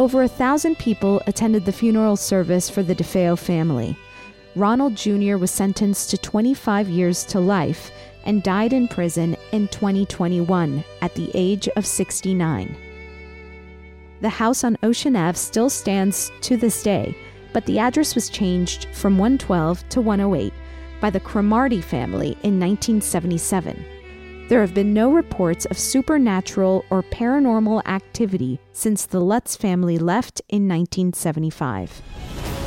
over 0.00 0.24
a 0.24 0.28
thousand 0.28 0.80
people 0.80 1.22
attended 1.28 1.64
the 1.64 1.70
funeral 1.70 2.16
service 2.16 2.68
for 2.68 2.82
the 2.82 2.92
DeFeo 2.92 3.38
family. 3.38 3.96
Ronald 4.56 4.96
Jr. 4.96 5.36
was 5.36 5.52
sentenced 5.52 6.10
to 6.10 6.18
25 6.18 6.88
years 6.88 7.22
to 7.26 7.38
life, 7.38 7.92
and 8.24 8.42
died 8.42 8.72
in 8.72 8.88
prison 8.88 9.36
in 9.52 9.68
2021 9.68 10.82
at 11.02 11.14
the 11.14 11.30
age 11.34 11.68
of 11.76 11.86
69. 11.86 12.76
The 14.22 14.28
house 14.28 14.64
on 14.64 14.76
Ocean 14.82 15.14
Ave 15.14 15.38
still 15.38 15.70
stands 15.70 16.32
to 16.40 16.56
this 16.56 16.82
day, 16.82 17.16
but 17.52 17.64
the 17.64 17.78
address 17.78 18.16
was 18.16 18.28
changed 18.28 18.88
from 18.92 19.18
112 19.18 19.88
to 19.90 20.00
108 20.00 20.52
by 21.00 21.10
the 21.10 21.20
Cromartie 21.20 21.80
family 21.80 22.30
in 22.42 22.58
1977. 22.58 23.97
There 24.48 24.62
have 24.62 24.72
been 24.72 24.94
no 24.94 25.12
reports 25.12 25.66
of 25.66 25.78
supernatural 25.78 26.86
or 26.88 27.02
paranormal 27.02 27.86
activity 27.86 28.58
since 28.72 29.04
the 29.04 29.20
Lutz 29.20 29.56
family 29.56 29.98
left 29.98 30.40
in 30.48 30.66
1975. 30.66 32.00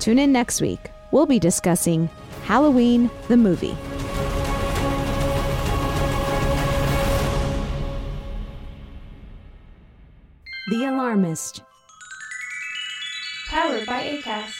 Tune 0.00 0.18
in 0.18 0.32
next 0.32 0.60
week. 0.60 0.90
We'll 1.12 1.26
be 1.26 1.38
discussing 1.38 2.08
Halloween, 2.44 3.10
the 3.28 3.36
movie. 3.36 3.76
The 10.68 10.86
Alarmist. 10.86 11.62
Powered 13.48 13.84
by 13.84 14.16
Acast. 14.16 14.54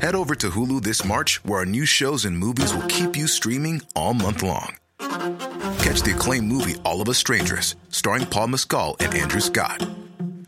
Head 0.00 0.14
over 0.14 0.34
to 0.36 0.48
Hulu 0.48 0.82
this 0.82 1.04
March, 1.04 1.44
where 1.44 1.58
our 1.60 1.66
new 1.66 1.84
shows 1.84 2.24
and 2.24 2.38
movies 2.38 2.74
will 2.74 2.86
keep 2.88 3.14
you 3.14 3.26
streaming 3.26 3.82
all 3.94 4.14
month 4.14 4.42
long. 4.42 4.76
Catch 4.98 6.00
the 6.02 6.12
acclaimed 6.14 6.48
movie 6.48 6.76
All 6.84 7.02
of 7.02 7.10
Us 7.10 7.18
Strangers, 7.18 7.76
starring 7.90 8.24
Paul 8.24 8.48
Mescal 8.48 8.96
and 9.00 9.14
Andrew 9.14 9.40
Scott. 9.40 9.86